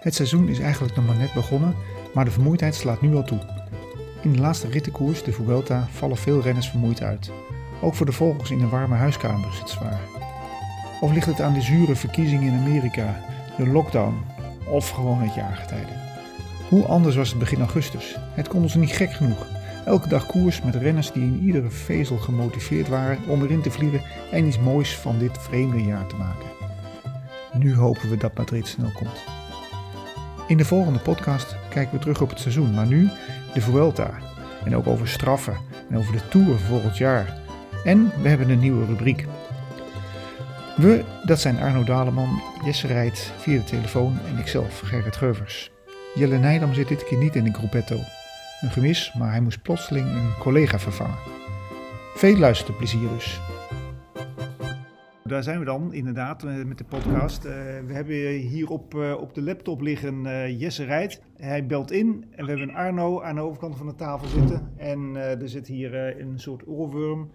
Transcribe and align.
Het 0.00 0.14
seizoen 0.14 0.48
is 0.48 0.58
eigenlijk 0.58 0.96
nog 0.96 1.06
maar 1.06 1.16
net 1.16 1.32
begonnen, 1.32 1.74
maar 2.14 2.24
de 2.24 2.30
vermoeidheid 2.30 2.74
slaat 2.74 3.00
nu 3.00 3.14
al 3.14 3.24
toe. 3.24 3.38
In 4.22 4.32
de 4.32 4.40
laatste 4.40 4.68
rittenkoers, 4.68 5.22
de 5.22 5.32
Vuelta, 5.32 5.88
vallen 5.90 6.16
veel 6.16 6.40
renners 6.40 6.68
vermoeid 6.68 7.02
uit. 7.02 7.30
Ook 7.80 7.94
voor 7.94 8.06
de 8.06 8.12
vogels 8.12 8.50
in 8.50 8.58
de 8.58 8.68
warme 8.68 8.94
huiskamer 8.94 9.48
is 9.48 9.58
het 9.58 9.70
zwaar. 9.70 10.00
Of 11.00 11.12
ligt 11.12 11.26
het 11.26 11.40
aan 11.40 11.54
de 11.54 11.60
zure 11.60 11.94
verkiezingen 11.96 12.52
in 12.52 12.58
Amerika, 12.58 13.20
de 13.56 13.66
lockdown 13.66 14.24
of 14.68 14.90
gewoon 14.90 15.18
het 15.18 15.34
jaargetijde? 15.34 15.92
Hoe 16.68 16.84
anders 16.84 17.16
was 17.16 17.28
het 17.28 17.38
begin 17.38 17.58
augustus? 17.58 18.16
Het 18.34 18.48
kon 18.48 18.62
ons 18.62 18.74
niet 18.74 18.92
gek 18.92 19.12
genoeg. 19.12 19.46
Elke 19.84 20.08
dag 20.08 20.26
koers 20.26 20.62
met 20.62 20.74
renners 20.74 21.12
die 21.12 21.22
in 21.22 21.40
iedere 21.42 21.70
vezel 21.70 22.16
gemotiveerd 22.16 22.88
waren 22.88 23.18
om 23.28 23.42
erin 23.42 23.62
te 23.62 23.70
vliegen 23.70 24.02
en 24.30 24.46
iets 24.46 24.58
moois 24.58 24.96
van 24.96 25.18
dit 25.18 25.38
vreemde 25.38 25.82
jaar 25.82 26.06
te 26.06 26.16
maken. 26.16 26.46
Nu 27.52 27.74
hopen 27.74 28.10
we 28.10 28.16
dat 28.16 28.36
Madrid 28.36 28.66
snel 28.66 28.90
komt. 28.94 29.37
In 30.48 30.56
de 30.56 30.64
volgende 30.64 30.98
podcast 30.98 31.56
kijken 31.70 31.92
we 31.92 31.98
terug 31.98 32.20
op 32.20 32.28
het 32.28 32.40
seizoen, 32.40 32.74
maar 32.74 32.86
nu 32.86 33.10
de 33.54 33.60
Vuelta. 33.60 34.10
En 34.64 34.76
ook 34.76 34.86
over 34.86 35.08
straffen 35.08 35.56
en 35.90 35.96
over 35.96 36.12
de 36.12 36.28
Tour 36.28 36.58
volgend 36.58 36.96
jaar. 36.96 37.36
En 37.84 38.12
we 38.22 38.28
hebben 38.28 38.50
een 38.50 38.58
nieuwe 38.58 38.86
rubriek. 38.86 39.26
We, 40.76 41.04
dat 41.24 41.40
zijn 41.40 41.60
Arno 41.60 41.84
Daleman, 41.84 42.42
Jesse 42.64 42.86
Rijt 42.86 43.32
via 43.38 43.58
de 43.58 43.64
telefoon 43.64 44.18
en 44.26 44.38
ikzelf, 44.38 44.80
Gerrit 44.84 45.16
Geuvers. 45.16 45.70
Jelle 46.14 46.38
Nijdam 46.38 46.74
zit 46.74 46.88
dit 46.88 47.04
keer 47.04 47.18
niet 47.18 47.36
in 47.36 47.44
de 47.44 47.54
gruppetto. 47.54 47.96
Een 48.60 48.70
gemis, 48.70 49.12
maar 49.18 49.30
hij 49.30 49.40
moest 49.40 49.62
plotseling 49.62 50.06
een 50.06 50.34
collega 50.38 50.78
vervangen. 50.78 51.18
Veel 52.14 52.36
luisterplezier 52.36 53.08
dus. 53.08 53.40
Daar 55.28 55.42
zijn 55.42 55.58
we 55.58 55.64
dan, 55.64 55.92
inderdaad, 55.92 56.44
eh, 56.44 56.64
met 56.64 56.78
de 56.78 56.84
podcast. 56.84 57.44
Uh, 57.44 57.52
we 57.86 57.92
hebben 57.92 58.30
hier 58.30 58.70
op, 58.70 58.94
uh, 58.94 59.20
op 59.20 59.34
de 59.34 59.42
laptop 59.42 59.80
liggen 59.80 60.24
uh, 60.24 60.60
Jesse 60.60 60.84
Rijt. 60.84 61.22
Hij 61.36 61.66
belt 61.66 61.90
in 61.90 62.24
en 62.30 62.44
we 62.44 62.50
hebben 62.50 62.74
Arno 62.74 63.22
aan 63.22 63.34
de 63.34 63.40
overkant 63.40 63.76
van 63.76 63.86
de 63.86 63.94
tafel 63.94 64.28
zitten. 64.28 64.72
En 64.76 65.16
er 65.16 65.48
zit 65.48 65.66
hier 65.66 66.20
een 66.20 66.38
soort 66.38 66.66
oorworm 66.66 67.30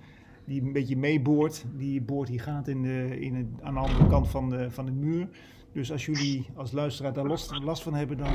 die 0.46 0.62
een 0.62 0.74
beetje 0.74 0.98
meeboort. 0.98 1.66
Die 1.78 2.02
boort 2.02 2.30
hier 2.30 2.42
gaat 2.42 2.68
in 2.68 2.82
de, 2.82 3.20
in 3.20 3.36
het, 3.36 3.46
aan 3.62 3.74
de 3.74 3.80
andere 3.80 4.08
kant 4.08 4.30
van 4.30 4.50
de, 4.50 4.72
van 4.72 4.86
de 4.86 4.92
muur. 4.92 5.28
Dus 5.74 5.92
als 5.92 6.06
jullie 6.06 6.46
als 6.56 6.72
luisteraar 6.72 7.14
daar 7.14 7.28
last, 7.28 7.60
last 7.64 7.84
van 7.84 7.94
hebben, 7.94 8.18
dan 8.18 8.32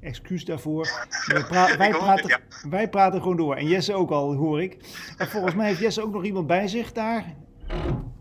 excuus 0.00 0.44
daarvoor. 0.44 1.06
Wij, 1.26 1.44
pra 1.44 1.76
wij, 1.76 1.90
praten, 1.90 2.40
wij 2.70 2.88
praten 2.88 3.20
gewoon 3.20 3.36
door. 3.36 3.56
En 3.56 3.66
Jesse 3.66 3.94
ook 3.94 4.10
al, 4.10 4.34
hoor 4.34 4.62
ik. 4.62 4.76
En 5.16 5.26
volgens 5.26 5.54
mij 5.54 5.66
heeft 5.66 5.80
Jesse 5.80 6.02
ook 6.02 6.12
nog 6.12 6.24
iemand 6.24 6.46
bij 6.46 6.68
zich 6.68 6.92
daar 6.92 7.34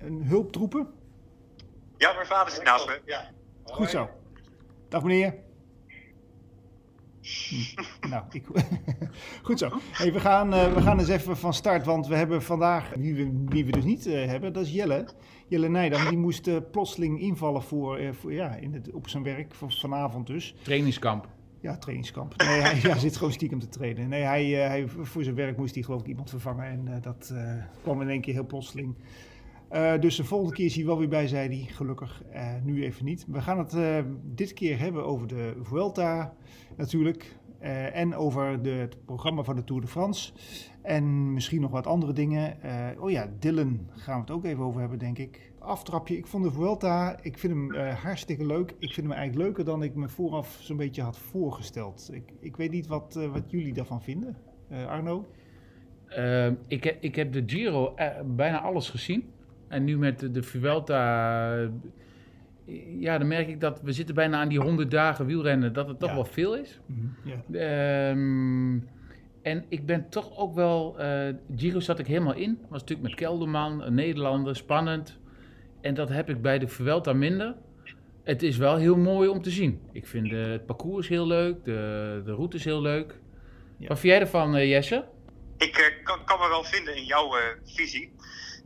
een 0.09 0.23
hulptroepen? 0.23 0.87
Ja, 1.97 2.13
mijn 2.13 2.25
vader 2.25 2.53
zit 2.53 2.63
naast 2.63 2.87
me. 2.87 3.01
Ja. 3.05 3.29
Goed 3.63 3.89
zo. 3.89 4.09
Dag 4.89 5.03
meneer. 5.03 5.35
Hm. 7.21 8.09
Nou, 8.09 8.23
ik... 8.31 8.45
goed 9.43 9.59
zo. 9.59 9.69
Hey, 9.91 10.13
we, 10.13 10.19
gaan, 10.19 10.53
uh, 10.53 10.73
we 10.73 10.81
gaan 10.81 10.99
eens 10.99 11.09
even 11.09 11.37
van 11.37 11.53
start, 11.53 11.85
want 11.85 12.07
we 12.07 12.15
hebben 12.15 12.41
vandaag, 12.41 12.93
wie 12.95 13.15
we, 13.15 13.45
wie 13.45 13.65
we 13.65 13.71
dus 13.71 13.83
niet 13.83 14.07
uh, 14.07 14.25
hebben, 14.25 14.53
dat 14.53 14.65
is 14.65 14.71
Jelle. 14.71 15.07
Jelle 15.47 15.69
Nijdam, 15.69 16.09
die 16.09 16.17
moest 16.17 16.47
uh, 16.47 16.57
plotseling 16.71 17.19
invallen 17.19 17.61
voor, 17.61 18.13
voor, 18.13 18.33
ja, 18.33 18.55
in 18.55 18.73
het, 18.73 18.91
op 18.91 19.09
zijn 19.09 19.23
werk, 19.23 19.53
van, 19.53 19.71
vanavond 19.71 20.27
dus. 20.27 20.55
Trainingskamp. 20.63 21.27
Ja, 21.61 21.77
trainingskamp. 21.77 22.35
Nee, 22.37 22.59
hij 22.59 22.79
ja, 22.89 22.97
zit 22.97 23.17
gewoon 23.17 23.33
stiekem 23.33 23.59
te 23.59 23.69
trainen. 23.69 24.09
Nee, 24.09 24.23
hij, 24.23 24.45
hij, 24.45 24.87
voor 24.87 25.23
zijn 25.23 25.35
werk 25.35 25.57
moest 25.57 25.73
hij 25.73 25.83
geloof 25.83 26.01
ik 26.01 26.07
iemand 26.07 26.29
vervangen 26.29 26.65
en 26.65 27.01
dat 27.01 27.33
kwam 27.81 28.01
in 28.01 28.09
één 28.09 28.21
keer 28.21 28.33
heel 28.33 28.45
plotseling. 28.45 28.95
Uh, 29.71 29.99
dus 29.99 30.15
de 30.15 30.23
volgende 30.23 30.53
keer 30.53 30.65
is 30.65 30.75
hij 30.75 30.85
wel 30.85 30.97
weer 30.97 31.07
bij, 31.07 31.27
zei 31.27 31.47
hij. 31.47 31.73
Gelukkig, 31.73 32.23
uh, 32.33 32.53
nu 32.63 32.83
even 32.83 33.05
niet. 33.05 33.25
We 33.27 33.41
gaan 33.41 33.57
het 33.57 33.73
uh, 33.73 33.97
dit 34.23 34.53
keer 34.53 34.79
hebben 34.79 35.05
over 35.05 35.27
de 35.27 35.53
Vuelta 35.61 36.33
natuurlijk. 36.77 37.37
en 37.93 38.15
over 38.15 38.61
de, 38.61 38.69
het 38.69 39.05
programma 39.05 39.43
van 39.43 39.55
de 39.55 39.63
Tour 39.63 39.81
de 39.81 39.87
France. 39.87 40.33
En 40.81 41.33
misschien 41.33 41.61
nog 41.61 41.71
wat 41.71 41.87
andere 41.87 42.13
dingen. 42.13 42.57
oh 42.99 43.11
ja, 43.11 43.29
Dylan 43.39 43.89
gaan 43.91 44.15
we 44.15 44.21
het 44.21 44.31
ook 44.31 44.45
even 44.45 44.63
over 44.63 44.79
hebben, 44.79 44.99
denk 44.99 45.17
ik. 45.17 45.51
Aftrapje, 45.59 46.17
ik 46.17 46.27
vond 46.27 46.43
de 46.43 46.51
Vuelta, 46.51 47.19
ik 47.21 47.37
vind 47.37 47.53
hem 47.53 47.75
hartstikke 47.93 48.45
leuk. 48.45 48.75
Ik 48.79 48.93
vind 48.93 49.07
hem 49.07 49.15
eigenlijk 49.15 49.47
leuker 49.47 49.65
dan 49.65 49.83
ik 49.83 49.95
me 49.95 50.09
vooraf 50.09 50.57
zo'n 50.61 50.77
beetje 50.77 51.01
had 51.01 51.17
voorgesteld. 51.17 52.09
Ik, 52.13 52.33
ik 52.39 52.55
weet 52.55 52.71
niet 52.71 52.87
wat, 52.87 53.19
wat 53.31 53.51
jullie 53.51 53.73
daarvan 53.73 54.01
vinden. 54.01 54.37
Arno? 54.87 55.25
ik, 56.67 56.97
ik 56.99 57.15
heb 57.15 57.33
de 57.33 57.43
Giro 57.45 57.93
bijna 58.25 58.61
alles 58.61 58.89
gezien. 58.89 59.37
En 59.69 59.83
nu 59.83 59.97
met 59.97 60.19
de, 60.19 60.31
de 60.31 60.43
Vuelta, 60.43 61.69
ja, 62.99 63.17
dan 63.17 63.27
merk 63.27 63.47
ik 63.47 63.59
dat 63.59 63.81
we 63.81 63.91
zitten 63.91 64.15
bijna 64.15 64.39
aan 64.39 64.49
die 64.49 64.59
100 64.59 64.91
dagen 64.91 65.25
wielrennen, 65.25 65.73
dat 65.73 65.87
het 65.87 65.99
toch 65.99 66.13
wel 66.13 66.25
veel 66.25 66.55
is. 66.55 66.79
Mm 67.45 68.87
en 69.41 69.65
ik 69.69 69.85
ben 69.85 70.09
toch 70.09 70.37
ook 70.37 70.53
wel, 70.53 70.95
uh, 70.99 71.27
Giro 71.55 71.79
zat 71.79 71.99
ik 71.99 72.07
helemaal 72.07 72.33
in, 72.33 72.59
was 72.69 72.79
natuurlijk 72.81 73.09
met 73.09 73.17
Kelderman, 73.17 73.83
een 73.83 73.93
Nederlander, 73.93 74.55
spannend. 74.55 75.17
En 75.81 75.93
dat 75.93 76.09
heb 76.09 76.29
ik 76.29 76.41
bij 76.41 76.59
de 76.59 76.67
Vuelta 76.67 77.13
minder. 77.13 77.55
Het 78.23 78.43
is 78.43 78.57
wel 78.57 78.75
heel 78.75 78.97
mooi 78.97 79.29
om 79.29 79.41
te 79.41 79.49
zien. 79.49 79.81
Ik 79.91 80.07
vind 80.07 80.31
het 80.31 80.65
parcours 80.65 81.07
heel 81.07 81.27
leuk, 81.27 81.63
de, 81.65 82.21
de 82.25 82.33
route 82.33 82.57
is 82.57 82.65
heel 82.65 82.81
leuk. 82.81 83.19
Ja. 83.77 83.87
Wat 83.87 83.99
vind 83.99 84.13
jij 84.13 84.21
ervan, 84.21 84.55
uh, 84.55 84.69
Jesse? 84.69 85.05
Ik 85.57 85.77
uh, 85.77 86.03
kan, 86.03 86.25
kan, 86.25 86.39
me 86.39 86.47
wel 86.47 86.63
vinden 86.63 86.95
in 86.95 87.05
jouw 87.05 87.35
visie 87.65 88.11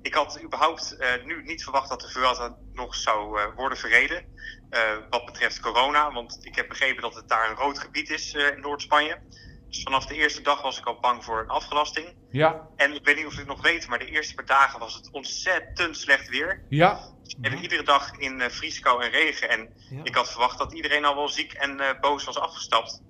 ik 0.03 0.13
had 0.13 0.41
überhaupt 0.43 0.95
uh, 0.99 1.25
nu 1.25 1.43
niet 1.43 1.63
verwacht 1.63 1.89
dat 1.89 2.01
de 2.01 2.09
Vuelta 2.09 2.57
nog 2.73 2.95
zou 2.95 3.39
uh, 3.39 3.45
worden 3.55 3.77
verreden. 3.77 4.25
Uh, 4.71 4.79
wat 5.09 5.25
betreft 5.25 5.59
corona, 5.59 6.11
want 6.11 6.39
ik 6.41 6.55
heb 6.55 6.67
begrepen 6.67 7.01
dat 7.01 7.15
het 7.15 7.29
daar 7.29 7.49
een 7.49 7.55
rood 7.55 7.79
gebied 7.79 8.09
is 8.09 8.33
in 8.33 8.59
Noord-Spanje. 8.59 9.19
Dus 9.67 9.83
vanaf 9.83 10.05
de 10.05 10.15
eerste 10.15 10.41
dag 10.41 10.61
was 10.61 10.77
ik 10.77 10.85
al 10.85 10.99
bang 10.99 11.23
voor 11.23 11.39
een 11.39 11.49
afgelasting. 11.49 12.15
Ja. 12.29 12.67
En 12.75 12.93
ik 12.93 13.05
weet 13.05 13.15
niet 13.15 13.25
of 13.25 13.31
je 13.31 13.39
het 13.39 13.47
nog 13.47 13.61
weet, 13.61 13.87
maar 13.87 13.99
de 13.99 14.05
eerste 14.05 14.35
paar 14.35 14.45
dagen 14.45 14.79
was 14.79 14.93
het 14.93 15.09
ontzettend 15.11 15.97
slecht 15.97 16.29
weer. 16.29 16.65
Ja. 16.69 16.99
En 17.41 17.57
iedere 17.57 17.83
dag 17.83 18.17
in 18.17 18.41
vrieskou 18.51 19.03
en 19.03 19.09
regen. 19.09 19.49
En 19.49 19.73
ja. 19.89 20.03
ik 20.03 20.15
had 20.15 20.31
verwacht 20.31 20.57
dat 20.57 20.73
iedereen 20.73 21.05
al 21.05 21.15
wel 21.15 21.29
ziek 21.29 21.53
en 21.53 21.97
boos 22.01 22.23
was 22.23 22.37
afgestapt. 22.37 23.01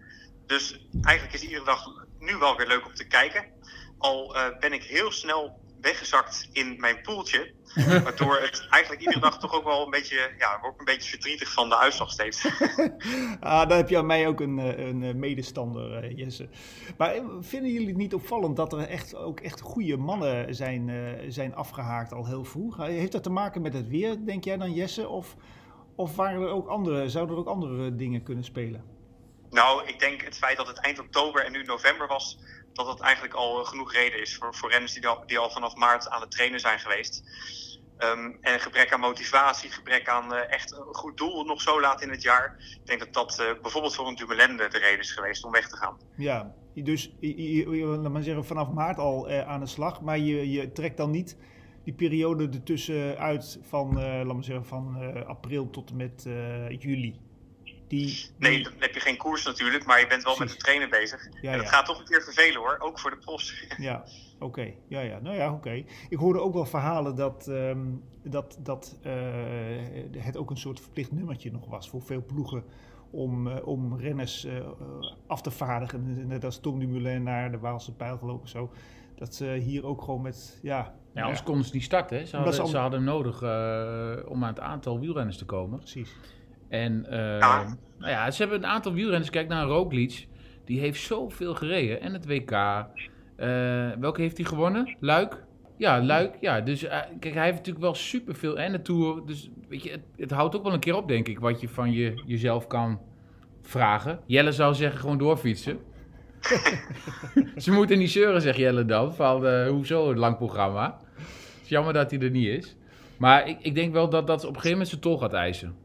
Dus 0.45 0.87
eigenlijk 1.01 1.35
is 1.35 1.43
iedere 1.43 1.65
dag 1.65 1.85
nu 2.19 2.35
wel 2.35 2.57
weer 2.57 2.67
leuk 2.67 2.85
om 2.85 2.93
te 2.93 3.07
kijken. 3.07 3.51
Al 3.97 4.35
ben 4.59 4.73
ik 4.73 4.83
heel 4.83 5.11
snel 5.11 5.62
weggezakt 5.83 6.49
in 6.51 6.75
mijn 6.79 7.01
poeltje. 7.01 7.51
Waardoor 8.03 8.35
het 8.35 8.67
eigenlijk 8.69 9.01
iedere 9.01 9.19
dag 9.19 9.39
toch 9.39 9.53
ook 9.53 9.63
wel 9.63 9.85
een 9.85 9.89
beetje, 9.89 10.31
ja, 10.37 10.59
ook 10.61 10.79
een 10.79 10.85
beetje 10.85 11.09
verdrietig 11.09 11.51
van 11.51 11.69
de 11.69 11.77
uitslag 11.77 12.11
steeds. 12.11 12.45
ah, 13.39 13.67
daar 13.67 13.77
heb 13.77 13.89
je 13.89 13.97
aan 13.97 14.05
mij 14.05 14.27
ook 14.27 14.39
een, 14.39 14.59
eh, 14.59 14.87
een 14.87 15.03
eh, 15.03 15.13
medestander, 15.13 16.03
eh, 16.03 16.17
Jesse. 16.17 16.49
Maar 16.97 17.13
vinden 17.39 17.71
jullie 17.71 17.87
het 17.87 17.97
niet 17.97 18.13
opvallend 18.13 18.55
dat 18.55 18.73
er 18.73 18.87
echt, 18.87 19.15
ook 19.15 19.39
echt 19.39 19.61
goede 19.61 19.97
mannen 19.97 20.55
zijn, 20.55 20.91
zijn 21.27 21.55
afgehaakt 21.55 22.13
al 22.13 22.25
heel 22.25 22.45
vroeg? 22.45 22.77
Heeft 22.77 23.11
dat 23.11 23.23
te 23.23 23.29
maken 23.29 23.61
met 23.61 23.73
het 23.73 23.87
weer, 23.87 24.25
denk 24.25 24.43
jij 24.43 24.57
dan, 24.57 24.73
Jesse? 24.73 25.07
Of, 25.07 25.35
of 25.95 26.15
waren 26.15 26.41
er 26.41 26.47
ook 26.47 26.67
andere, 26.67 27.09
zouden 27.09 27.35
er 27.35 27.41
ook 27.41 27.47
andere 27.47 27.95
dingen 27.95 28.23
kunnen 28.23 28.43
spelen? 28.43 28.83
Nou, 29.49 29.87
ik 29.87 29.99
denk 29.99 30.21
het 30.21 30.37
feit 30.37 30.57
dat 30.57 30.67
het 30.67 30.79
eind 30.79 30.99
oktober 30.99 31.45
en 31.45 31.51
nu 31.51 31.63
november 31.63 32.07
was, 32.07 32.39
dat 32.73 32.85
dat 32.85 32.99
eigenlijk 32.99 33.33
al 33.33 33.63
genoeg 33.63 33.93
reden 33.93 34.21
is 34.21 34.35
voor, 34.35 34.55
voor 34.55 34.71
renners 34.71 34.93
die 34.93 35.07
al, 35.07 35.23
die 35.25 35.37
al 35.37 35.49
vanaf 35.49 35.75
maart 35.75 36.09
aan 36.09 36.21
het 36.21 36.31
trainen 36.31 36.59
zijn 36.59 36.79
geweest. 36.79 37.23
Um, 37.99 38.37
en 38.41 38.59
gebrek 38.59 38.93
aan 38.93 38.99
motivatie, 38.99 39.71
gebrek 39.71 40.09
aan 40.09 40.33
uh, 40.33 40.51
echt 40.51 40.71
een 40.71 40.93
goed 40.93 41.17
doel 41.17 41.43
nog 41.43 41.61
zo 41.61 41.81
laat 41.81 42.01
in 42.01 42.09
het 42.09 42.21
jaar. 42.21 42.55
Ik 42.59 42.85
denk 42.85 42.99
dat 42.99 43.13
dat 43.13 43.39
uh, 43.39 43.61
bijvoorbeeld 43.61 43.95
voor 43.95 44.07
een 44.07 44.15
Dumoulin 44.15 44.57
de 44.57 44.67
reden 44.67 44.99
is 44.99 45.11
geweest 45.11 45.43
om 45.43 45.51
weg 45.51 45.69
te 45.69 45.75
gaan. 45.75 45.97
Ja, 46.17 46.55
dus 46.73 47.11
laat 47.65 48.11
maar 48.11 48.23
zeggen, 48.23 48.45
vanaf 48.45 48.69
maart 48.69 48.97
al 48.97 49.29
aan 49.29 49.59
de 49.59 49.65
slag. 49.65 50.01
Maar 50.01 50.17
je, 50.17 50.51
je 50.51 50.71
trekt 50.71 50.97
dan 50.97 51.11
niet 51.11 51.37
die 51.83 51.93
periode 51.93 52.49
ertussen 52.53 53.17
uit 53.17 53.59
van, 53.61 53.93
laat 53.93 54.33
maar 54.33 54.43
zeggen, 54.43 54.65
van 54.65 54.97
april 55.27 55.69
tot 55.69 55.89
en 55.89 55.95
met 55.95 56.23
juli. 56.81 57.19
Die, 57.93 58.29
Nee, 58.37 58.63
dan 58.63 58.73
heb 58.79 58.93
je 58.93 58.99
geen 58.99 59.17
koers 59.17 59.43
natuurlijk, 59.45 59.85
maar 59.85 59.99
je 59.99 60.07
bent 60.07 60.23
wel 60.23 60.37
met 60.37 60.49
het 60.49 60.59
trainen 60.59 60.89
bezig. 60.89 61.29
Ja, 61.41 61.51
en 61.51 61.57
dat 61.57 61.69
gaat 61.69 61.85
toch 61.85 61.99
een 61.99 62.05
keer 62.05 62.23
vervelen 62.23 62.61
hoor, 62.61 62.75
ook 62.79 62.99
voor 62.99 63.09
de 63.09 63.17
profs. 63.17 63.65
Ja, 63.77 64.03
oké. 64.39 64.73
Ja, 64.87 64.99
ja. 64.99 65.19
Nou 65.19 65.35
ja, 65.35 65.53
oké. 65.53 65.83
Ik 66.09 66.17
hoorde 66.17 66.39
ook 66.39 66.53
wel 66.53 66.65
verhalen 66.65 67.15
dat, 67.15 67.47
um, 67.47 68.03
dat, 68.23 68.57
dat 68.59 68.97
uh, 69.05 69.13
het 70.17 70.37
ook 70.37 70.49
een 70.49 70.57
soort 70.57 70.79
verplicht 70.79 71.11
nummertje 71.11 71.51
nog 71.51 71.65
was 71.65 71.89
voor 71.89 72.01
veel 72.01 72.23
ploegen 72.25 72.63
om, 73.11 73.47
uh, 73.47 73.67
om 73.67 73.99
renners 73.99 74.45
uh, 74.45 74.67
af 75.27 75.41
te 75.41 75.51
vaardigen. 75.51 76.27
Net 76.27 76.45
als 76.45 76.59
Tom 76.59 76.79
Dumoulin 76.79 77.23
naar 77.23 77.51
de 77.51 77.59
Waalse 77.59 77.95
pijl 77.95 78.17
gelopen 78.17 78.49
zo. 78.49 78.71
Dat 79.15 79.35
ze 79.35 79.45
hier 79.45 79.85
ook 79.85 80.01
gewoon 80.01 80.21
met, 80.21 80.59
ja... 80.61 80.95
Ja, 81.13 81.21
anders 81.21 81.39
ja. 81.39 81.45
konden 81.45 81.65
ze 81.65 81.73
niet 81.73 81.83
starten. 81.83 82.27
Ze 82.27 82.35
hadden, 82.37 82.67
ze 82.67 82.77
hadden 82.77 83.03
nodig 83.03 83.41
om 84.27 84.43
aan 84.43 84.49
het 84.49 84.59
aantal 84.59 84.99
wielrenners 84.99 85.37
te 85.37 85.45
komen. 85.45 85.79
Precies. 85.79 86.15
En 86.73 87.05
uh, 87.09 87.39
Nou 87.97 88.11
ja, 88.11 88.31
ze 88.31 88.41
hebben 88.41 88.57
een 88.57 88.69
aantal 88.69 88.93
wielrenners. 88.93 89.29
Kijk 89.29 89.47
naar 89.47 89.65
Roglic. 89.65 90.27
Die 90.65 90.79
heeft 90.79 91.01
zoveel 91.01 91.55
gereden. 91.55 92.01
En 92.01 92.13
het 92.13 92.25
WK. 92.25 92.51
Uh, 92.51 93.91
welke 93.99 94.21
heeft 94.21 94.37
hij 94.37 94.45
gewonnen? 94.45 94.95
Luik? 94.99 95.43
Ja, 95.77 96.03
Luik. 96.03 96.35
Ja, 96.39 96.61
dus 96.61 96.83
uh, 96.83 96.89
kijk, 97.19 97.33
hij 97.33 97.43
heeft 97.43 97.57
natuurlijk 97.57 97.85
wel 97.85 97.95
superveel. 97.95 98.59
En 98.59 98.71
de 98.71 98.81
Tour. 98.81 99.25
Dus 99.25 99.49
weet 99.67 99.83
je, 99.83 99.91
het, 99.91 100.01
het, 100.17 100.31
houdt 100.31 100.55
ook 100.55 100.63
wel 100.63 100.73
een 100.73 100.79
keer 100.79 100.95
op, 100.95 101.07
denk 101.07 101.27
ik. 101.27 101.39
Wat 101.39 101.61
je 101.61 101.69
van 101.69 101.91
je, 101.91 102.21
jezelf 102.25 102.67
kan 102.67 102.99
vragen. 103.61 104.19
Jelle 104.25 104.51
zou 104.51 104.73
zeggen 104.73 104.99
gewoon 104.99 105.17
doorfietsen. 105.17 105.79
Ze 107.57 107.71
moeten 107.71 107.97
niet 107.97 108.11
zeuren, 108.11 108.41
zegt 108.41 108.57
Jelle 108.57 108.85
dan. 108.85 109.13
Van, 109.15 109.45
uh, 109.45 109.67
hoezo 109.67 110.09
een 110.09 110.19
lang 110.19 110.37
programma? 110.37 110.99
Het 111.15 111.63
is 111.63 111.69
jammer 111.69 111.93
dat 111.93 112.11
hij 112.11 112.19
er 112.19 112.29
niet 112.29 112.47
is. 112.47 112.75
Maar 113.17 113.47
ik, 113.47 113.57
ik 113.61 113.75
denk 113.75 113.93
wel 113.93 114.09
dat 114.09 114.27
dat 114.27 114.41
op 114.41 114.47
een 114.47 114.55
gegeven 114.55 114.71
moment 114.71 114.89
zijn 114.89 115.01
tol 115.01 115.17
gaat 115.17 115.33
eisen. 115.33 115.82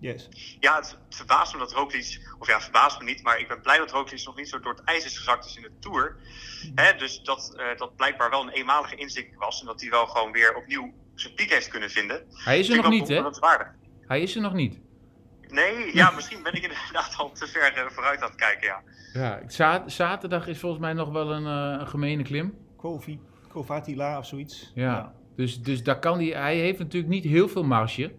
Yes. 0.00 0.28
Ja, 0.60 0.76
het, 0.76 0.98
verbaast 1.08 1.52
me 1.52 1.58
dat 1.58 1.72
Roglic, 1.72 2.34
of 2.38 2.46
ja, 2.46 2.60
verbaast 2.60 2.98
me 2.98 3.04
niet, 3.04 3.22
maar 3.22 3.38
ik 3.38 3.48
ben 3.48 3.60
blij 3.60 3.78
dat 3.78 3.90
Roglic 3.90 4.24
nog 4.24 4.36
niet 4.36 4.48
zo 4.48 4.60
door 4.60 4.72
het 4.72 4.84
ijs 4.84 5.04
is 5.04 5.18
gezakt 5.18 5.44
is 5.44 5.56
in 5.56 5.62
de 5.62 5.72
Tour. 5.80 6.16
He, 6.74 6.96
dus 6.96 7.20
dat, 7.22 7.54
uh, 7.56 7.76
dat 7.76 7.96
blijkbaar 7.96 8.30
wel 8.30 8.42
een 8.42 8.48
eenmalige 8.48 8.94
inzicht 8.94 9.34
was 9.34 9.60
en 9.60 9.66
dat 9.66 9.80
hij 9.80 9.90
wel 9.90 10.06
gewoon 10.06 10.32
weer 10.32 10.54
opnieuw 10.54 10.92
zijn 11.14 11.34
piek 11.34 11.52
heeft 11.52 11.68
kunnen 11.68 11.90
vinden. 11.90 12.24
Hij 12.28 12.58
is 12.58 12.68
er 12.68 12.76
nog 12.76 12.88
niet, 12.88 13.08
hè? 13.08 13.22
Hij 14.06 14.22
is 14.22 14.34
er 14.34 14.42
nog 14.42 14.52
niet. 14.52 14.78
Nee, 15.48 15.90
ja, 16.00 16.10
misschien 16.10 16.42
ben 16.42 16.52
ik 16.52 16.62
inderdaad 16.62 17.14
al 17.16 17.32
te 17.32 17.46
ver 17.46 17.84
uh, 17.84 17.90
vooruit 17.90 18.20
aan 18.20 18.28
het 18.28 18.38
kijken, 18.38 18.66
ja. 18.66 18.82
Ja, 19.12 19.42
zaterdag 19.86 20.46
is 20.46 20.58
volgens 20.58 20.80
mij 20.80 20.92
nog 20.92 21.08
wel 21.08 21.32
een, 21.32 21.74
uh, 21.74 21.80
een 21.80 21.88
gemene 21.88 22.22
klim. 22.22 22.54
Kofi, 22.76 23.20
Kovatila 23.48 24.18
of 24.18 24.26
zoiets. 24.26 24.72
Ja, 24.74 24.84
ja. 24.84 25.14
Dus, 25.36 25.62
dus 25.62 25.82
daar 25.82 25.98
kan 25.98 26.18
hij, 26.18 26.26
hij 26.26 26.56
heeft 26.56 26.78
natuurlijk 26.78 27.12
niet 27.12 27.24
heel 27.24 27.48
veel 27.48 27.64
marge. 27.64 28.12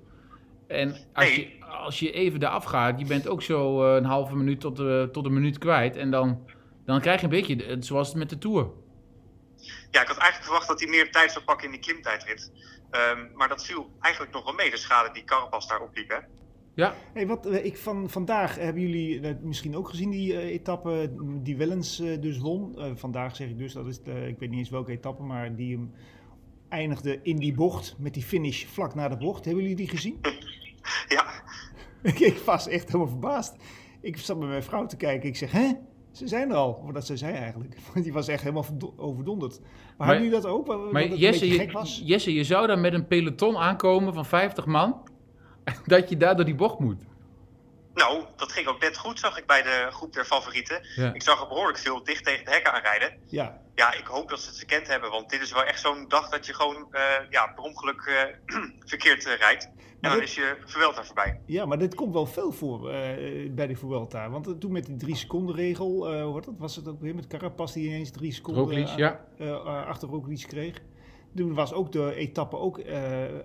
En 0.70 0.96
als, 1.14 1.36
je, 1.36 1.52
als 1.66 2.00
je 2.00 2.12
even 2.12 2.44
eraf 2.44 2.64
gaat, 2.64 3.00
je 3.00 3.06
bent 3.06 3.28
ook 3.28 3.42
zo 3.42 3.86
uh, 3.86 3.96
een 3.96 4.06
halve 4.06 4.36
minuut 4.36 4.60
tot, 4.60 4.80
uh, 4.80 5.04
tot 5.04 5.26
een 5.26 5.34
minuut 5.34 5.58
kwijt. 5.58 5.96
En 5.96 6.12
dan, 6.12 6.46
dan 6.86 7.02
krijg 7.02 7.20
je 7.20 7.24
een 7.24 7.32
beetje 7.32 7.78
zoals 7.80 8.08
het 8.08 8.18
met 8.18 8.30
de 8.30 8.38
Tour. 8.38 8.72
Ja, 9.92 10.02
ik 10.02 10.08
had 10.08 10.18
eigenlijk 10.18 10.44
verwacht 10.44 10.68
dat 10.68 10.80
hij 10.80 10.90
meer 10.90 11.12
tijd 11.12 11.32
zou 11.32 11.46
pakken 11.46 11.66
in 11.66 11.72
die 11.72 11.82
klimtijdrit. 11.82 12.52
Um, 12.92 13.32
maar 13.34 13.48
dat 13.48 13.66
viel 13.66 13.90
eigenlijk 14.00 14.34
nog 14.34 14.44
wel 14.44 14.54
mee, 14.54 14.70
de 14.70 14.78
schade 14.78 15.12
die 15.14 15.24
Carapaz 15.24 15.68
daar 15.68 15.82
opliep. 15.82 16.10
Hè? 16.10 16.18
Ja. 16.74 16.96
Hey, 17.14 17.28
wat, 17.28 17.46
eh, 17.46 17.66
ik 17.66 17.78
van, 17.78 18.10
vandaag 18.10 18.56
hebben 18.56 18.82
jullie 18.82 19.20
uh, 19.20 19.30
misschien 19.42 19.76
ook 19.76 19.90
gezien 19.90 20.10
die 20.10 20.34
uh, 20.34 20.40
etappe 20.40 21.14
die 21.42 21.58
Wellens 21.58 22.00
uh, 22.00 22.22
dus 22.22 22.38
won. 22.38 22.76
vandaag 22.96 23.36
zeg 23.36 23.50
ik 23.50 23.58
dus, 23.58 23.74
dat 23.74 23.88
is 23.88 23.98
ik 24.06 24.40
weet 24.40 24.50
niet 24.50 24.60
eens 24.60 24.70
welke 24.70 24.92
etappe, 24.92 25.24
maar 25.24 25.56
die 25.56 25.76
hem 25.76 25.94
eindigde 26.70 27.20
in 27.24 27.36
die 27.36 27.54
bocht 27.54 27.96
met 27.98 28.14
die 28.14 28.24
finish 28.24 28.66
vlak 28.66 28.96
na 28.96 29.08
de 29.08 29.18
bocht. 29.18 29.46
Hebben 29.46 29.62
jullie 29.62 29.78
die 29.78 29.90
gezien? 29.90 30.20
Ja. 31.16 31.26
ik 32.28 32.42
was 32.46 32.68
echt 32.68 32.86
helemaal 32.86 33.08
verbaasd. 33.08 33.56
Ik 34.02 34.18
zat 34.18 34.40
met 34.40 34.48
mijn 34.48 34.64
vrouw 34.64 34.86
te 34.86 34.98
kijken. 34.98 35.30
Ik 35.30 35.36
zeg, 35.36 35.52
hè? 35.52 35.72
Ze 36.12 36.28
zijn 36.28 36.50
er 36.50 36.56
al. 36.56 36.82
Wat 36.86 36.94
dat 36.94 37.06
ze 37.06 37.18
zei 37.18 37.36
eigenlijk. 37.36 37.76
Die 38.04 38.14
was 38.14 38.28
echt 38.28 38.42
helemaal 38.42 38.66
overdonderd. 38.96 39.60
Maar, 39.60 39.70
maar 39.98 40.08
hadden 40.08 40.26
jullie 40.26 40.42
dat 40.42 40.52
ook? 40.52 40.92
Maar 40.92 41.08
Jesse, 41.08 41.48
je, 41.48 42.04
Jesse, 42.04 42.34
je 42.34 42.44
zou 42.44 42.68
daar 42.68 42.80
met 42.80 42.94
een 42.94 43.08
peloton 43.08 43.58
aankomen 43.58 44.14
van 44.14 44.26
50 44.26 44.66
man. 44.66 45.02
dat 45.86 46.10
je 46.10 46.18
daar 46.18 46.36
door 46.36 46.46
die 46.46 46.56
bocht 46.56 46.80
moet. 46.80 47.04
Nou, 48.00 48.24
dat 48.36 48.52
ging 48.52 48.68
ook 48.68 48.82
net 48.82 48.98
goed, 48.98 49.20
zag 49.20 49.38
ik 49.38 49.46
bij 49.46 49.62
de 49.62 49.88
groep 49.90 50.14
der 50.14 50.26
favorieten. 50.26 50.82
Ik 51.14 51.22
zag 51.22 51.42
er 51.42 51.48
behoorlijk 51.48 51.78
veel 51.78 52.04
dicht 52.04 52.24
tegen 52.24 52.46
de 52.46 52.52
hekken 52.52 52.74
aanrijden. 52.74 53.18
Ja. 53.26 53.62
Ja, 53.76 53.94
ik 53.94 54.06
hoop 54.06 54.30
dat 54.30 54.40
ze 54.40 54.50
het 54.50 54.58
gekend 54.58 54.88
hebben, 54.88 55.10
want 55.12 55.30
dit 55.30 55.42
is 55.42 55.52
wel 55.52 55.64
echt 55.64 55.80
zo'n 55.80 56.08
dag 56.08 56.30
dat 56.30 56.46
je 56.46 56.54
gewoon 56.54 56.88
uh, 56.92 57.02
ja, 57.30 57.48
per 57.48 57.64
ongeluk 57.64 58.06
uh, 58.06 58.62
verkeerd 58.92 59.26
uh, 59.26 59.36
rijdt. 59.36 59.64
En 59.66 59.72
maar 60.02 60.10
dan 60.10 60.20
dit... 60.20 60.30
is 60.30 60.36
je 60.36 60.58
Vuelta 60.66 61.04
voorbij. 61.04 61.40
Ja, 61.46 61.66
maar 61.66 61.78
dit 61.78 61.96
komt 61.96 62.14
wel 62.14 62.26
veel 62.26 62.52
voor 62.52 62.82
bij 63.52 63.68
de 63.68 63.76
Vuelta. 63.76 64.30
Want 64.30 64.62
toen 64.62 64.72
met 64.72 64.86
die 64.86 64.96
drie 64.96 65.16
seconden 65.16 65.56
regel, 65.56 66.14
uh, 66.14 66.34
dat, 66.34 66.50
was 66.58 66.76
het 66.76 66.88
ook 66.88 67.02
weer 67.02 67.16
met 67.16 67.28
Carapaz 67.28 67.74
die 67.74 67.88
ineens 67.88 68.12
drie 68.12 68.34
seconden 68.34 68.64
Roglic, 68.64 68.88
ja. 68.88 69.20
achter 69.64 70.08
Roglic 70.08 70.46
kreeg. 70.48 70.82
Toen 71.36 71.54
was 71.54 71.74
ook 71.74 71.92
de 71.92 72.16
etappe 72.16 72.58
ook 72.58 72.82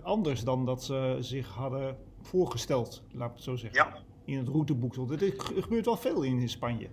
anders 0.03 0.45
dan 0.45 0.65
dat 0.65 0.85
ze 0.85 1.17
zich 1.21 1.49
hadden 1.49 1.99
voorgesteld, 2.23 3.03
laat 3.13 3.29
ik 3.29 3.35
het 3.35 3.45
zo 3.45 3.57
zeggen. 3.57 3.85
Ja 3.85 4.13
in 4.25 4.39
het 4.39 4.49
routeboek 4.49 4.93
stond. 4.93 5.23
Er 5.23 5.33
gebeurt 5.37 5.85
wel 5.85 5.97
veel 5.97 6.23
in, 6.23 6.49
Spanje. 6.49 6.89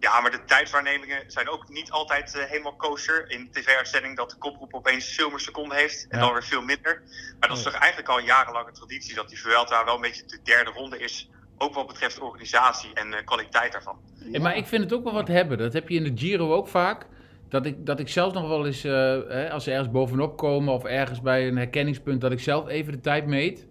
Ja, 0.00 0.20
maar 0.20 0.30
de 0.30 0.44
tijdswaarnemingen 0.44 1.22
zijn 1.26 1.48
ook 1.48 1.68
niet 1.68 1.90
altijd 1.90 2.34
uh, 2.34 2.42
helemaal 2.44 2.76
kosher. 2.76 3.30
In 3.30 3.48
de 3.50 3.60
tv-uitzending 3.60 4.16
dat 4.16 4.30
de 4.30 4.36
koproep 4.36 4.74
opeens 4.74 5.14
veel 5.14 5.30
meer 5.30 5.40
seconden 5.40 5.76
heeft 5.76 6.06
en 6.08 6.20
dan 6.20 6.32
weer 6.32 6.44
veel 6.44 6.62
minder. 6.62 7.02
Maar 7.40 7.48
dat 7.48 7.58
is 7.58 7.64
toch 7.64 7.72
eigenlijk 7.72 8.10
al 8.10 8.18
een 8.18 8.24
jarenlange 8.24 8.72
traditie 8.72 9.14
dat 9.14 9.28
die 9.28 9.40
Vuelta 9.40 9.84
wel 9.84 9.94
een 9.94 10.00
beetje 10.00 10.26
de 10.26 10.38
derde 10.42 10.70
ronde 10.70 10.98
is. 10.98 11.30
Ook 11.58 11.74
wat 11.74 11.86
betreft 11.86 12.18
organisatie 12.18 12.94
en 12.94 13.08
uh, 13.08 13.16
kwaliteit 13.24 13.72
daarvan. 13.72 13.98
Ja. 14.14 14.40
maar 14.40 14.56
ik 14.56 14.66
vind 14.66 14.82
het 14.82 14.92
ook 14.92 15.04
wel 15.04 15.12
wat 15.12 15.28
hebben. 15.28 15.58
Dat 15.58 15.72
heb 15.72 15.88
je 15.88 15.96
in 15.96 16.14
de 16.14 16.22
Giro 16.22 16.54
ook 16.54 16.68
vaak. 16.68 17.06
Dat 17.48 17.66
ik, 17.66 17.86
dat 17.86 18.00
ik 18.00 18.08
zelfs 18.08 18.34
nog 18.34 18.48
wel 18.48 18.66
eens, 18.66 18.84
uh, 18.84 18.92
hè, 19.28 19.50
als 19.50 19.64
ze 19.64 19.70
ergens 19.70 19.90
bovenop 19.90 20.36
komen 20.36 20.74
of 20.74 20.84
ergens 20.84 21.20
bij 21.20 21.48
een 21.48 21.56
herkenningspunt, 21.56 22.20
dat 22.20 22.32
ik 22.32 22.40
zelf 22.40 22.68
even 22.68 22.92
de 22.92 23.00
tijd 23.00 23.26
meet 23.26 23.66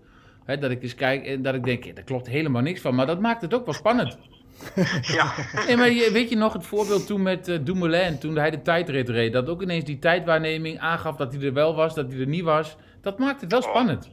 dat 0.46 0.72
ik 0.72 0.84
eens 0.84 0.96
kijk 0.96 1.26
en 1.26 1.42
dat 1.42 1.56
ik 1.56 1.64
denk, 1.64 1.84
ja, 1.84 1.94
daar 1.94 2.04
klopt 2.04 2.28
helemaal 2.28 2.62
niks 2.62 2.82
van. 2.82 2.96
Maar 2.96 3.06
dat 3.06 3.20
maakt 3.20 3.42
het 3.42 3.54
ook 3.54 3.66
wel 3.66 3.74
spannend. 3.74 4.18
ja. 5.02 5.34
Nee, 5.68 5.78
maar 5.78 5.90
weet 5.90 6.30
je 6.30 6.36
nog 6.36 6.54
het 6.54 6.66
voorbeeld 6.66 7.08
toen 7.08 7.22
met 7.22 7.48
uh, 7.48 7.60
Dumoulin, 7.62 8.20
toen 8.20 8.36
hij 8.36 8.52
de 8.52 8.62
tijdrit 8.62 9.10
reed, 9.10 9.34
dat 9.34 9.48
ook 9.48 9.62
ineens 9.62 9.86
die 9.86 10.00
tijdwaarneming 10.00 10.80
aangaf 10.80 11.16
dat 11.16 11.34
hij 11.34 11.42
er 11.42 11.54
wel 11.54 11.76
was, 11.76 11.94
dat 11.94 12.12
hij 12.12 12.20
er 12.20 12.28
niet 12.28 12.44
was. 12.44 12.76
Dat 13.02 13.20
maakt 13.20 13.42
het 13.42 13.52
wel 13.52 13.62
oh, 13.62 13.70
spannend. 13.70 14.10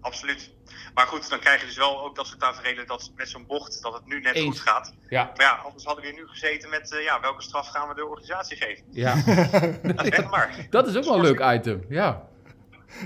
Absoluut. 0.00 0.50
Maar 0.94 1.06
goed, 1.06 1.30
dan 1.30 1.38
krijg 1.38 1.60
je 1.60 1.66
dus 1.66 1.76
wel 1.76 2.04
ook 2.04 2.16
dat 2.16 2.26
soort 2.26 2.40
tafereelen 2.40 2.86
dat 2.86 3.12
met 3.16 3.28
zo'n 3.28 3.46
bocht, 3.46 3.82
dat 3.82 3.94
het 3.94 4.06
nu 4.06 4.20
net 4.20 4.38
goed 4.38 4.60
gaat. 4.60 4.94
Ja. 5.08 5.24
Maar 5.36 5.46
ja, 5.46 5.52
anders 5.52 5.84
hadden 5.84 6.04
we 6.04 6.10
hier 6.10 6.20
nu 6.20 6.28
gezeten 6.28 6.70
met, 6.70 6.92
uh, 6.92 7.02
ja, 7.02 7.20
welke 7.20 7.42
straf 7.42 7.68
gaan 7.68 7.88
we 7.88 7.94
de 7.94 8.06
organisatie 8.06 8.56
geven? 8.56 8.84
Ja. 8.90 9.14
dat, 9.94 10.06
is 10.06 10.28
maar. 10.28 10.66
dat 10.70 10.86
is 10.86 10.96
ook 10.96 11.04
wel 11.04 11.14
een 11.14 11.20
leuk 11.20 11.54
item, 11.54 11.84
ja. 11.88 12.28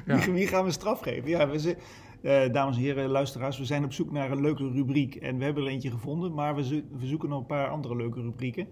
ja. 0.07 0.17
Wie, 0.17 0.33
wie, 0.33 0.49
gaan 0.49 0.65
we 0.65 0.71
straf 0.71 1.01
geven? 1.01 1.29
Ja, 1.29 1.49
we, 1.49 1.77
uh, 2.25 2.53
dames 2.53 2.77
en 2.77 2.83
heren, 2.83 3.09
luisteraars, 3.09 3.59
we 3.59 3.65
zijn 3.65 3.85
op 3.85 3.93
zoek 3.93 4.11
naar 4.11 4.31
een 4.31 4.41
leuke 4.41 4.71
rubriek. 4.71 5.15
En 5.15 5.39
we 5.39 5.45
hebben 5.45 5.65
er 5.65 5.71
eentje 5.71 5.91
gevonden, 5.91 6.35
maar 6.35 6.55
we, 6.55 6.65
zo 6.65 6.81
we 6.91 7.07
zoeken 7.07 7.29
nog 7.29 7.41
een 7.41 7.47
paar 7.47 7.69
andere 7.69 7.97
leuke 7.97 8.21
rubrieken. 8.21 8.69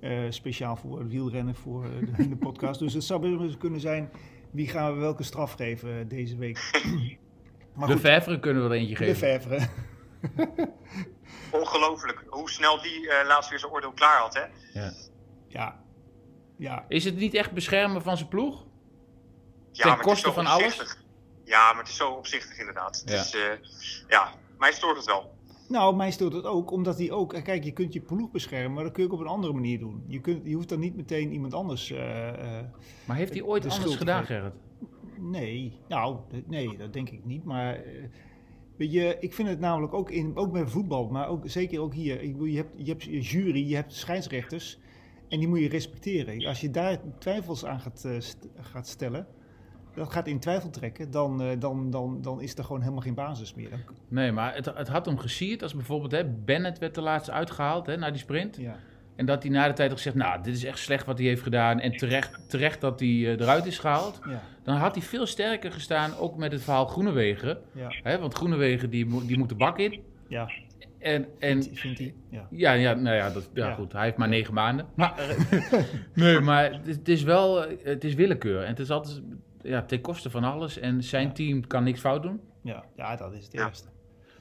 Uh, 0.00 0.20
speciaal 0.28 0.76
voor 0.76 1.08
wielrennen, 1.08 1.54
voor 1.54 1.84
uh, 1.84 2.16
de, 2.16 2.28
de, 2.28 2.36
podcast. 2.36 2.80
Dus 2.80 2.92
het 2.92 3.04
zou 3.04 3.38
best 3.38 3.58
kunnen 3.58 3.80
zijn, 3.80 4.10
wie 4.50 4.68
gaan 4.68 4.94
we 4.94 5.00
welke 5.00 5.22
straf 5.22 5.52
geven 5.52 6.08
deze 6.08 6.36
week? 6.36 6.70
maar 7.76 7.88
de 7.88 7.98
Vevre 7.98 8.40
kunnen 8.40 8.62
we 8.62 8.68
er 8.68 8.80
eentje 8.80 8.96
geven. 8.96 9.12
De 9.12 9.40
Vevre. 9.40 9.68
Ongelooflijk, 11.60 12.24
hoe 12.26 12.50
snel 12.50 12.82
die 12.82 13.08
laatst 13.26 13.50
weer 13.50 13.58
zijn 13.58 13.72
oordeel 13.72 13.92
klaar 13.92 14.20
had, 14.20 14.34
hè? 14.34 14.80
Ja. 14.80 14.92
ja. 15.48 15.80
ja. 16.56 16.84
Is 16.88 17.04
het 17.04 17.16
niet 17.16 17.34
echt 17.34 17.52
beschermen 17.52 18.02
van 18.02 18.16
zijn 18.16 18.28
ploeg? 18.28 18.64
Ja, 19.72 19.94
Ten 19.94 20.04
koste 20.04 20.32
van 20.32 20.46
alles? 20.46 21.03
Ja, 21.44 21.72
maar 21.72 21.80
het 21.80 21.88
is 21.88 21.96
zo 21.96 22.10
opzichtig 22.10 22.58
inderdaad. 22.58 23.02
Ja. 23.04 23.12
Dus 23.12 23.34
uh, 23.34 23.42
ja, 24.08 24.32
mij 24.58 24.72
stoort 24.72 24.96
het 24.96 25.06
wel. 25.06 25.32
Nou, 25.68 25.96
mij 25.96 26.10
stoort 26.10 26.32
het 26.32 26.44
ook, 26.44 26.70
omdat 26.70 26.98
hij 26.98 27.10
ook... 27.10 27.42
Kijk, 27.44 27.64
je 27.64 27.72
kunt 27.72 27.92
je 27.92 28.00
ploeg 28.00 28.30
beschermen, 28.30 28.72
maar 28.72 28.84
dat 28.84 28.92
kun 28.92 29.02
je 29.02 29.08
ook 29.08 29.14
op 29.14 29.20
een 29.20 29.32
andere 29.32 29.52
manier 29.52 29.78
doen. 29.78 30.04
Je, 30.06 30.20
kunt, 30.20 30.46
je 30.46 30.54
hoeft 30.54 30.68
dan 30.68 30.80
niet 30.80 30.96
meteen 30.96 31.32
iemand 31.32 31.54
anders... 31.54 31.90
Uh, 31.90 31.98
maar 33.04 33.16
heeft 33.16 33.32
hij 33.32 33.42
ooit 33.42 33.70
anders 33.70 33.96
gedaan, 33.96 34.24
Gerrit? 34.24 34.52
Nee, 35.18 35.78
nou, 35.88 36.18
nee, 36.46 36.76
dat 36.76 36.92
denk 36.92 37.10
ik 37.10 37.24
niet. 37.24 37.44
Maar 37.44 37.80
weet 38.76 38.92
je, 38.92 39.16
ik 39.20 39.34
vind 39.34 39.48
het 39.48 39.60
namelijk 39.60 39.94
ook, 39.94 40.10
in, 40.10 40.36
ook 40.36 40.52
bij 40.52 40.66
voetbal, 40.66 41.08
maar 41.08 41.28
ook, 41.28 41.42
zeker 41.44 41.80
ook 41.80 41.94
hier. 41.94 42.24
Je 42.46 42.56
hebt, 42.56 42.72
je 42.76 42.90
hebt 42.90 43.26
jury, 43.26 43.68
je 43.68 43.74
hebt 43.74 43.92
scheidsrechters 43.92 44.78
en 45.28 45.38
die 45.38 45.48
moet 45.48 45.60
je 45.60 45.68
respecteren. 45.68 46.46
Als 46.46 46.60
je 46.60 46.70
daar 46.70 47.00
twijfels 47.18 47.64
aan 47.64 47.80
gaat, 47.80 48.02
uh, 48.06 48.16
gaat 48.60 48.88
stellen 48.88 49.26
dat 49.94 50.12
gaat 50.12 50.26
in 50.26 50.38
twijfel 50.38 50.70
trekken, 50.70 51.10
dan, 51.10 51.42
uh, 51.42 51.48
dan, 51.58 51.90
dan, 51.90 52.22
dan 52.22 52.40
is 52.40 52.56
er 52.58 52.64
gewoon 52.64 52.80
helemaal 52.80 53.02
geen 53.02 53.14
basis 53.14 53.54
meer. 53.54 53.70
Nee, 54.08 54.32
maar 54.32 54.54
het, 54.54 54.66
het 54.74 54.88
had 54.88 55.06
hem 55.06 55.18
gesierd 55.18 55.62
als 55.62 55.74
bijvoorbeeld 55.74 56.12
hè, 56.12 56.24
Bennett 56.24 56.78
werd 56.78 56.94
de 56.94 57.00
laatste 57.00 57.32
uitgehaald 57.32 57.86
hè, 57.86 57.96
naar 57.96 58.12
die 58.12 58.20
sprint. 58.20 58.56
Ja. 58.56 58.76
En 59.16 59.26
dat 59.26 59.42
hij 59.42 59.52
na 59.52 59.66
de 59.66 59.72
tijd 59.72 59.88
had 59.88 59.98
gezegd, 59.98 60.16
nou, 60.16 60.42
dit 60.42 60.54
is 60.54 60.64
echt 60.64 60.78
slecht 60.78 61.06
wat 61.06 61.18
hij 61.18 61.26
heeft 61.26 61.42
gedaan. 61.42 61.80
En 61.80 61.96
terecht, 61.96 62.48
terecht 62.48 62.80
dat 62.80 63.00
hij 63.00 63.08
uh, 63.08 63.28
eruit 63.28 63.66
is 63.66 63.78
gehaald. 63.78 64.20
Ja. 64.28 64.42
Dan 64.62 64.76
had 64.76 64.94
hij 64.94 65.04
veel 65.04 65.26
sterker 65.26 65.72
gestaan, 65.72 66.16
ook 66.16 66.36
met 66.36 66.52
het 66.52 66.62
verhaal 66.62 66.86
Groenewegen. 66.86 67.58
Ja. 67.72 67.94
Hè, 68.02 68.18
want 68.18 68.34
Groenewegen, 68.34 68.90
die, 68.90 69.26
die 69.26 69.38
moet 69.38 69.48
de 69.48 69.54
bak 69.54 69.78
in. 69.78 70.02
Ja. 70.28 70.50
En, 70.98 71.26
en, 71.38 71.62
vindt, 71.62 71.98
hij? 71.98 72.14
Ja. 72.30 72.46
ja, 72.50 72.72
ja, 72.72 72.94
nou 72.94 73.16
ja, 73.16 73.30
dat, 73.30 73.50
ja, 73.54 73.74
goed. 73.74 73.92
Hij 73.92 74.04
heeft 74.04 74.16
maar 74.16 74.28
negen 74.28 74.54
maanden. 74.54 74.86
Maar, 74.94 75.36
nee, 76.14 76.40
maar 76.40 76.72
het, 76.72 76.86
het, 76.86 77.08
is 77.08 77.22
wel, 77.22 77.68
het 77.82 78.04
is 78.04 78.14
willekeur. 78.14 78.62
En 78.62 78.68
het 78.68 78.78
is 78.78 78.90
altijd, 78.90 79.22
ja, 79.64 79.82
ten 79.82 80.00
koste 80.00 80.30
van 80.30 80.44
alles. 80.44 80.78
En 80.78 81.02
zijn 81.02 81.32
team 81.32 81.66
kan 81.66 81.84
niks 81.84 82.00
fout 82.00 82.22
doen. 82.22 82.40
Ja, 82.62 82.84
ja 82.96 83.16
dat 83.16 83.32
is 83.32 83.44
het 83.44 83.54
eerste. 83.54 83.88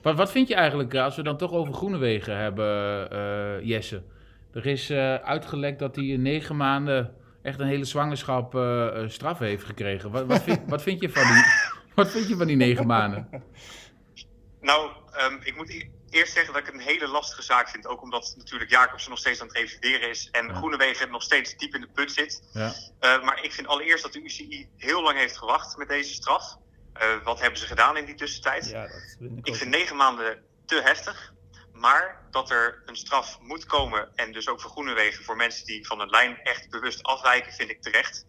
Wat, 0.01 0.15
wat 0.15 0.31
vind 0.31 0.47
je 0.47 0.55
eigenlijk, 0.55 0.93
eh, 0.93 1.03
als 1.03 1.15
we 1.15 1.23
dan 1.23 1.37
toch 1.37 1.51
over 1.51 1.73
Groenewegen 1.73 2.37
hebben, 2.37 3.07
uh, 3.13 3.67
Jesse? 3.67 4.03
Er 4.53 4.65
is 4.65 4.91
uh, 4.91 5.15
uitgelekt 5.15 5.79
dat 5.79 5.95
hij 5.95 6.05
in 6.05 6.21
negen 6.21 6.55
maanden 6.57 7.13
echt 7.41 7.59
een 7.59 7.67
hele 7.67 7.85
zwangerschap 7.85 8.55
uh, 8.55 9.07
straf 9.07 9.39
heeft 9.39 9.63
gekregen. 9.63 10.11
Wat, 10.11 10.25
wat, 10.25 10.43
vind, 10.43 10.59
wat, 10.67 10.81
vind 10.81 11.01
je 11.01 11.09
van 11.09 11.33
die, 11.33 11.43
wat 11.95 12.11
vind 12.11 12.27
je 12.27 12.35
van 12.35 12.47
die 12.47 12.55
negen 12.55 12.87
maanden? 12.87 13.27
Nou, 14.61 14.89
um, 15.31 15.39
ik 15.43 15.55
moet 15.55 15.87
eerst 16.13 16.33
zeggen 16.33 16.53
dat 16.53 16.61
ik 16.61 16.67
het 16.67 16.75
een 16.75 16.87
hele 16.87 17.07
lastige 17.07 17.41
zaak 17.41 17.69
vind. 17.69 17.87
Ook 17.87 18.01
omdat 18.01 18.33
natuurlijk 18.37 18.69
Jacobsen 18.69 19.09
nog 19.09 19.19
steeds 19.19 19.41
aan 19.41 19.47
het 19.47 19.55
revideren 19.55 20.09
is. 20.09 20.29
En 20.31 20.47
ja. 20.47 20.53
Groenewegen 20.53 21.11
nog 21.11 21.23
steeds 21.23 21.57
diep 21.57 21.75
in 21.75 21.81
de 21.81 21.87
put 21.87 22.11
zit. 22.11 22.43
Ja. 22.53 22.73
Uh, 23.01 23.23
maar 23.23 23.43
ik 23.43 23.53
vind 23.53 23.67
allereerst 23.67 24.03
dat 24.03 24.13
de 24.13 24.23
UCI 24.23 24.69
heel 24.77 25.01
lang 25.01 25.17
heeft 25.17 25.37
gewacht 25.37 25.77
met 25.77 25.87
deze 25.87 26.13
straf. 26.13 26.57
Uh, 27.01 27.23
wat 27.23 27.39
hebben 27.39 27.59
ze 27.59 27.65
gedaan 27.65 27.97
in 27.97 28.05
die 28.05 28.15
tussentijd? 28.15 28.69
Ja, 28.69 28.81
dat 28.81 28.91
ik, 29.19 29.47
ik 29.47 29.55
vind 29.55 29.69
negen 29.69 29.95
maanden 29.95 30.43
te 30.65 30.81
heftig. 30.81 31.33
maar 31.71 32.27
dat 32.31 32.49
er 32.49 32.81
een 32.85 32.95
straf 32.95 33.39
moet 33.41 33.65
komen 33.65 34.15
en 34.15 34.31
dus 34.31 34.47
ook 34.47 34.61
voor 34.61 34.71
Groenewegen 34.71 35.23
voor 35.23 35.35
mensen 35.35 35.65
die 35.65 35.87
van 35.87 35.99
een 35.99 36.09
lijn 36.09 36.41
echt 36.41 36.69
bewust 36.69 37.03
afwijken, 37.03 37.53
vind 37.53 37.69
ik 37.69 37.81
terecht. 37.81 38.25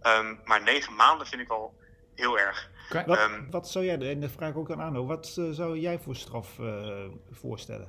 Ehm, 0.00 0.34
maar 0.44 0.62
negen 0.62 0.94
maanden 0.94 1.26
vind 1.26 1.40
ik 1.40 1.48
wel 1.48 1.74
heel 2.14 2.38
erg. 2.38 2.70
Wat, 2.88 3.18
um, 3.18 3.50
wat 3.50 3.68
zou 3.68 3.84
jij, 3.84 3.98
en 4.10 4.20
dat 4.20 4.30
vraag 4.30 4.50
ik 4.50 4.56
ook 4.56 4.70
aan 4.70 4.80
Arno, 4.80 5.06
wat 5.06 5.36
uh, 5.38 5.50
zou 5.50 5.78
jij 5.78 5.98
voor 5.98 6.16
straf 6.16 6.58
uh, 6.58 7.04
voorstellen? 7.30 7.88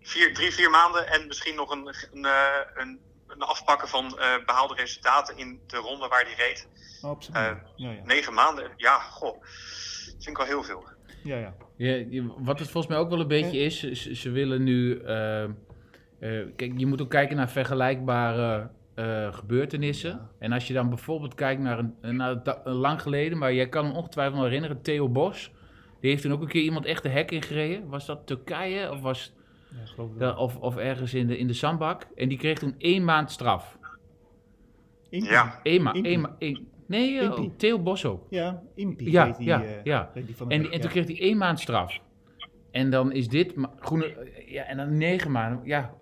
Vier, 0.00 0.34
drie, 0.34 0.52
vier 0.52 0.70
maanden 0.70 1.06
en 1.06 1.26
misschien 1.26 1.54
nog 1.54 1.70
een, 1.70 1.86
een, 1.86 2.24
uh, 2.24 2.44
een, 2.74 3.00
een 3.26 3.42
afpakken 3.42 3.88
van 3.88 4.18
behaalde 4.46 4.74
resultaten 4.74 5.36
in 5.36 5.60
de 5.66 5.76
ronde 5.76 6.08
waar 6.08 6.24
die 6.24 6.34
reed. 6.34 6.68
Oh, 7.02 7.10
absoluut. 7.10 7.58
Ja, 7.76 7.90
ja. 7.90 8.02
Negen 8.04 8.34
maanden, 8.34 8.70
ja, 8.76 8.98
goh, 8.98 9.40
dat 9.40 10.04
vind 10.04 10.26
ik 10.26 10.36
wel 10.36 10.46
heel 10.46 10.62
veel. 10.62 10.84
Ja, 11.22 11.36
ja. 11.36 11.54
ja 11.76 12.22
wat 12.36 12.58
het 12.58 12.70
volgens 12.70 12.92
mij 12.92 13.02
ook 13.02 13.10
wel 13.10 13.20
een 13.20 13.28
beetje 13.28 13.58
is, 13.58 13.78
ze, 13.78 14.14
ze 14.14 14.30
willen 14.30 14.62
nu. 14.62 15.02
kijk, 16.56 16.72
je 16.76 16.86
moet 16.86 17.00
ook 17.00 17.10
kijken 17.10 17.36
naar 17.36 17.50
vergelijkbare 17.50 18.70
uh, 19.02 19.32
gebeurtenissen. 19.32 20.28
En 20.38 20.52
als 20.52 20.66
je 20.66 20.74
dan 20.74 20.88
bijvoorbeeld 20.88 21.34
kijkt 21.34 21.60
naar 21.60 21.78
een, 21.78 22.16
naar 22.16 22.40
een 22.64 22.74
lang 22.74 23.02
geleden, 23.02 23.38
maar 23.38 23.54
jij 23.54 23.68
kan 23.68 23.84
hem 23.84 23.94
ongetwijfeld 23.94 24.36
nog 24.36 24.44
herinneren, 24.44 24.82
Theo 24.82 25.08
Bos. 25.08 25.52
Die 26.00 26.10
heeft 26.10 26.22
toen 26.22 26.32
ook 26.32 26.40
een 26.42 26.48
keer 26.48 26.62
iemand 26.62 26.84
echt 26.84 27.02
de 27.02 27.08
hek 27.08 27.30
ingereden. 27.30 27.88
Was 27.88 28.06
dat 28.06 28.26
Turkije 28.26 28.90
of 28.90 29.00
was 29.00 29.34
ja, 30.18 30.36
of, 30.36 30.56
of 30.56 30.76
ergens 30.76 31.14
in 31.14 31.26
de, 31.26 31.38
in 31.38 31.46
de 31.46 31.52
zandbak? 31.52 32.06
En 32.14 32.28
die 32.28 32.38
kreeg 32.38 32.58
toen 32.58 32.74
één 32.78 33.04
maand 33.04 33.30
straf. 33.30 33.78
Ja. 35.10 35.60
Eén 35.62 35.82
maand. 35.82 36.38
Nee, 36.86 37.22
uh, 37.22 37.48
Theo 37.56 37.78
Bos 37.78 38.04
ook. 38.04 38.26
Ja, 38.30 38.62
Impi. 38.74 39.10
Ja, 39.10 39.30
die, 39.30 39.46
ja, 39.46 39.62
uh, 39.62 39.84
ja. 39.84 40.10
en, 40.48 40.70
en 40.70 40.80
toen 40.80 40.90
kreeg 40.90 41.06
hij 41.06 41.20
één 41.20 41.36
maand 41.36 41.60
straf. 41.60 42.00
En 42.70 42.90
dan 42.90 43.12
is 43.12 43.28
dit 43.28 43.54
groene, 43.80 44.32
ja, 44.46 44.64
en 44.64 44.76
dan 44.76 44.96
negen 44.96 45.30
maanden. 45.30 45.60
Ja, 45.64 45.94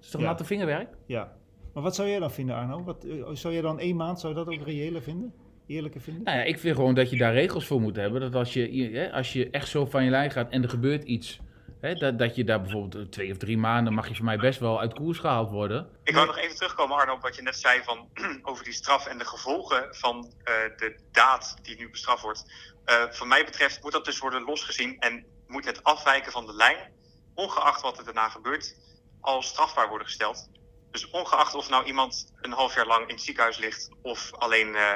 is 0.00 0.10
toch 0.10 0.20
ja. 0.20 0.26
natte 0.26 0.44
vingerwerk? 0.44 0.88
Ja. 1.06 1.32
Maar 1.74 1.82
wat 1.82 1.94
zou 1.94 2.08
jij 2.08 2.18
dan 2.18 2.30
vinden, 2.30 2.56
Arno? 2.56 2.84
Wat, 2.84 3.04
eh, 3.04 3.24
zou 3.32 3.54
je 3.54 3.62
dan 3.62 3.78
één 3.78 3.96
maand, 3.96 4.20
zou 4.20 4.34
dat 4.34 4.48
ook 4.48 4.64
reëler 4.64 5.02
vinden? 5.02 5.34
Eerlijker 5.66 6.00
vinden? 6.00 6.22
Nou 6.22 6.38
ja, 6.38 6.44
ik 6.44 6.58
vind 6.58 6.76
gewoon 6.76 6.94
dat 6.94 7.10
je 7.10 7.16
daar 7.16 7.32
regels 7.32 7.66
voor 7.66 7.80
moet 7.80 7.96
hebben. 7.96 8.20
Dat 8.20 8.34
als 8.34 8.52
je, 8.52 9.10
als 9.12 9.32
je 9.32 9.50
echt 9.50 9.68
zo 9.68 9.86
van 9.86 10.04
je 10.04 10.10
lijn 10.10 10.30
gaat 10.30 10.50
en 10.50 10.62
er 10.62 10.68
gebeurt 10.68 11.04
iets... 11.04 11.40
Hè, 11.80 11.94
dat, 11.94 12.18
dat 12.18 12.36
je 12.36 12.44
daar 12.44 12.60
bijvoorbeeld 12.60 13.12
twee 13.12 13.30
of 13.30 13.36
drie 13.36 13.58
maanden... 13.58 13.92
mag 13.92 14.08
je 14.08 14.14
voor 14.14 14.24
mij 14.24 14.36
best 14.36 14.60
wel 14.60 14.80
uit 14.80 14.94
koers 14.94 15.18
gehaald 15.18 15.50
worden. 15.50 15.88
Ik 16.02 16.14
wil 16.14 16.24
nog 16.24 16.38
even 16.38 16.56
terugkomen, 16.56 16.96
Arno, 16.96 17.12
op 17.12 17.22
wat 17.22 17.36
je 17.36 17.42
net 17.42 17.56
zei 17.56 17.82
van, 17.82 18.08
over 18.42 18.64
die 18.64 18.72
straf... 18.72 19.06
en 19.06 19.18
de 19.18 19.24
gevolgen 19.24 19.86
van 19.90 20.16
uh, 20.16 20.44
de 20.76 20.96
daad 21.12 21.56
die 21.62 21.76
nu 21.76 21.90
bestraft 21.90 22.22
wordt. 22.22 22.44
Uh, 22.86 23.02
van 23.10 23.28
mij 23.28 23.44
betreft 23.44 23.82
moet 23.82 23.92
dat 23.92 24.04
dus 24.04 24.18
worden 24.18 24.42
losgezien... 24.42 24.98
en 24.98 25.24
moet 25.46 25.64
het 25.64 25.84
afwijken 25.84 26.32
van 26.32 26.46
de 26.46 26.54
lijn, 26.54 26.92
ongeacht 27.34 27.82
wat 27.82 27.98
er 27.98 28.04
daarna 28.04 28.28
gebeurt... 28.28 28.76
al 29.20 29.42
strafbaar 29.42 29.88
worden 29.88 30.06
gesteld. 30.06 30.48
Dus 30.94 31.10
ongeacht 31.10 31.54
of 31.54 31.70
nou 31.70 31.84
iemand 31.84 32.32
een 32.40 32.52
half 32.52 32.74
jaar 32.74 32.86
lang 32.86 33.08
in 33.08 33.14
het 33.14 33.24
ziekenhuis 33.24 33.58
ligt 33.58 33.90
of 34.02 34.32
alleen 34.38 34.68
uh, 34.68 34.92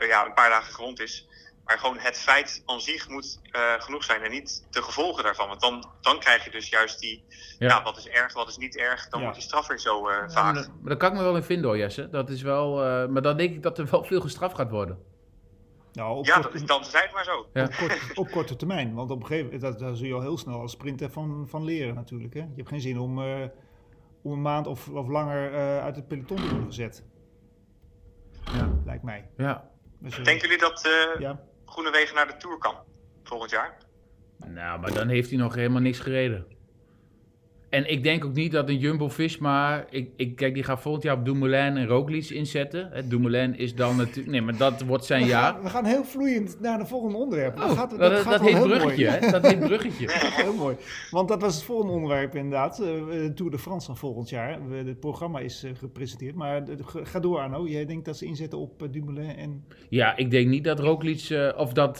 uh, 0.00 0.08
ja, 0.08 0.26
een 0.26 0.34
paar 0.34 0.50
dagen 0.50 0.74
gewond 0.74 1.00
is. 1.00 1.28
Maar 1.64 1.78
gewoon 1.78 1.98
het 1.98 2.18
feit 2.18 2.62
aan 2.66 2.80
zich 2.80 3.08
moet 3.08 3.40
uh, 3.52 3.60
genoeg 3.78 4.04
zijn 4.04 4.22
en 4.22 4.30
niet 4.30 4.66
de 4.70 4.82
gevolgen 4.82 5.24
daarvan. 5.24 5.48
Want 5.48 5.60
dan, 5.60 5.90
dan 6.00 6.18
krijg 6.18 6.44
je 6.44 6.50
dus 6.50 6.68
juist 6.68 7.00
die, 7.00 7.24
ja. 7.58 7.68
ja 7.68 7.82
wat 7.82 7.96
is 7.96 8.08
erg, 8.08 8.32
wat 8.32 8.48
is 8.48 8.56
niet 8.56 8.76
erg. 8.76 9.08
Dan 9.08 9.18
ja. 9.18 9.24
wordt 9.24 9.40
die 9.40 9.48
straf 9.48 9.66
weer 9.66 9.78
zo 9.78 10.08
uh, 10.08 10.16
vaag. 10.26 10.34
maar, 10.34 10.52
maar 10.54 10.68
daar 10.84 10.96
kan 10.96 11.10
ik 11.10 11.16
me 11.16 11.22
wel 11.22 11.36
in 11.36 11.42
vinden 11.42 11.66
hoor, 11.66 11.78
Jesse. 11.78 12.10
Dat 12.10 12.28
is 12.28 12.42
wel, 12.42 12.74
maar 13.08 13.22
dan 13.22 13.36
denk 13.36 13.54
ik 13.54 13.62
dat 13.62 13.78
er 13.78 13.90
wel 13.90 14.04
veel 14.04 14.20
gestraft 14.20 14.56
gaat 14.56 14.70
worden. 14.70 14.98
Nou, 15.92 16.18
op 16.18 16.26
ja, 16.26 16.34
korte, 16.40 16.58
dat, 16.58 16.68
dan 16.68 16.84
zijn 16.84 17.04
het 17.04 17.12
maar 17.12 17.24
zo. 17.24 17.46
Ja. 17.52 17.64
Op, 17.64 17.72
korte, 17.78 17.98
op, 18.14 18.30
korte, 18.30 18.56
termijn. 18.56 18.94
Want 18.94 19.10
op 19.10 19.20
een 19.20 19.26
gegeven 19.26 19.52
moment, 19.52 19.78
daar 19.78 19.96
zul 19.96 20.06
je 20.06 20.14
al 20.14 20.20
heel 20.20 20.38
snel 20.38 20.60
als 20.60 20.72
sprinter 20.72 21.10
van, 21.10 21.46
van 21.48 21.64
leren 21.64 21.94
natuurlijk. 21.94 22.34
Hè? 22.34 22.40
Je 22.40 22.56
hebt 22.56 22.68
geen 22.68 22.80
zin 22.80 22.98
om 22.98 23.18
om 24.22 24.32
een 24.32 24.42
maand 24.42 24.66
of, 24.66 24.88
of 24.88 25.08
langer 25.08 25.52
uh, 25.52 25.78
uit 25.78 25.96
het 25.96 26.08
peloton 26.08 26.36
te 26.36 26.48
worden 26.48 26.66
gezet. 26.66 27.04
Ja. 28.44 28.72
Lijkt 28.84 29.02
mij. 29.02 29.28
Ja. 29.36 29.70
Dus, 29.98 30.18
uh, 30.18 30.24
Denken 30.24 30.48
jullie 30.48 30.62
dat 30.62 30.86
uh, 30.86 31.20
ja. 31.20 31.40
Groenewegen 31.64 32.14
naar 32.14 32.26
de 32.26 32.36
Tour 32.36 32.58
kan 32.58 32.74
volgend 33.22 33.50
jaar? 33.50 33.76
Nou, 34.46 34.80
maar 34.80 34.92
dan 34.92 35.08
heeft 35.08 35.30
hij 35.30 35.38
nog 35.38 35.54
helemaal 35.54 35.80
niks 35.80 35.98
gereden. 35.98 36.46
En 37.72 37.90
ik 37.90 38.02
denk 38.02 38.24
ook 38.24 38.34
niet 38.34 38.52
dat 38.52 38.68
een 38.68 38.78
Jumbo-Visma... 38.78 39.84
Ik, 39.90 40.10
ik, 40.16 40.36
kijk, 40.36 40.54
die 40.54 40.62
gaat 40.62 40.80
volgend 40.80 41.04
jaar 41.04 41.16
op 41.16 41.24
Dumoulin 41.24 41.76
en 41.76 41.86
Roglic 41.86 42.30
inzetten. 42.30 42.88
Hè, 42.92 43.08
Dumoulin 43.08 43.58
is 43.58 43.74
dan 43.74 43.96
natuurlijk... 43.96 44.26
Nee, 44.26 44.42
maar 44.42 44.56
dat 44.56 44.82
wordt 44.82 45.04
zijn 45.04 45.22
we 45.22 45.28
jaar. 45.28 45.52
Gaan, 45.52 45.62
we 45.62 45.68
gaan 45.68 45.84
heel 45.84 46.04
vloeiend 46.04 46.60
naar 46.60 46.78
de 46.78 46.86
volgende 46.86 47.16
onderwerp. 47.16 47.58
Oh, 47.58 47.66
dat, 47.66 47.76
gaat, 47.76 47.90
dat, 47.90 47.98
dat, 47.98 48.20
gaat 48.20 48.32
dat 48.32 48.40
heet 48.40 48.62
bruggetje, 48.62 49.06
hè? 49.06 49.30
Dat 49.30 49.46
heet 49.46 49.58
bruggetje. 49.58 50.06
heel 50.42 50.54
mooi. 50.54 50.76
Want 51.10 51.28
dat 51.28 51.40
was 51.40 51.54
het 51.54 51.64
volgende 51.64 51.92
onderwerp 51.92 52.34
inderdaad. 52.34 52.80
Uh, 52.80 53.24
Tour 53.34 53.50
de 53.50 53.58
France 53.58 53.86
van 53.86 53.96
volgend 53.96 54.28
jaar. 54.28 54.68
We, 54.68 54.76
het 54.76 55.00
programma 55.00 55.38
is 55.38 55.64
uh, 55.64 55.70
gepresenteerd. 55.74 56.34
Maar 56.34 56.62
uh, 56.68 56.76
ga 56.84 57.20
door 57.20 57.38
Arno. 57.38 57.66
Jij 57.66 57.86
denkt 57.86 58.04
dat 58.04 58.16
ze 58.16 58.24
inzetten 58.24 58.58
op 58.58 58.88
Dumoulin 58.90 59.36
en... 59.36 59.64
Ja, 59.88 60.16
ik 60.16 60.30
denk 60.30 60.48
niet 60.48 60.64
dat 60.64 60.80
Roglic... 60.80 61.52
of 61.56 61.72
dat 61.72 61.96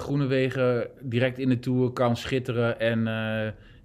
Groenewegen 0.00 0.88
direct 1.00 1.38
in 1.38 1.48
de 1.48 1.58
Tour 1.58 1.90
kan 1.90 2.16
schitteren 2.16 2.80
en 2.80 3.06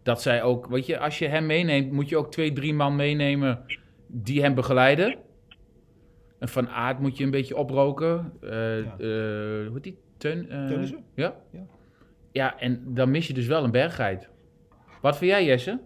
dat 0.03 0.21
zij 0.21 0.43
ook, 0.43 0.67
weet 0.67 0.85
je, 0.85 0.99
als 0.99 1.19
je 1.19 1.27
hem 1.27 1.45
meeneemt, 1.45 1.91
moet 1.91 2.09
je 2.09 2.17
ook 2.17 2.31
twee, 2.31 2.53
drie 2.53 2.73
man 2.73 2.95
meenemen 2.95 3.65
die 4.07 4.41
hem 4.41 4.55
begeleiden. 4.55 5.19
En 6.39 6.49
van 6.49 6.69
aard 6.69 6.99
moet 6.99 7.17
je 7.17 7.23
een 7.23 7.31
beetje 7.31 7.55
oproken. 7.55 8.33
Uh, 8.41 8.51
ja. 8.51 8.95
uh, 8.97 9.67
hoe 9.67 9.71
heet 9.73 9.83
die? 9.83 9.97
Teun? 10.17 10.53
Uh, 10.53 10.89
ja? 11.15 11.35
ja? 11.51 11.65
Ja, 12.31 12.59
en 12.59 12.83
dan 12.85 13.11
mis 13.11 13.27
je 13.27 13.33
dus 13.33 13.47
wel 13.47 13.63
een 13.63 13.71
bergheid. 13.71 14.29
Wat 15.01 15.17
vind 15.17 15.31
jij, 15.31 15.45
Jesse? 15.45 15.79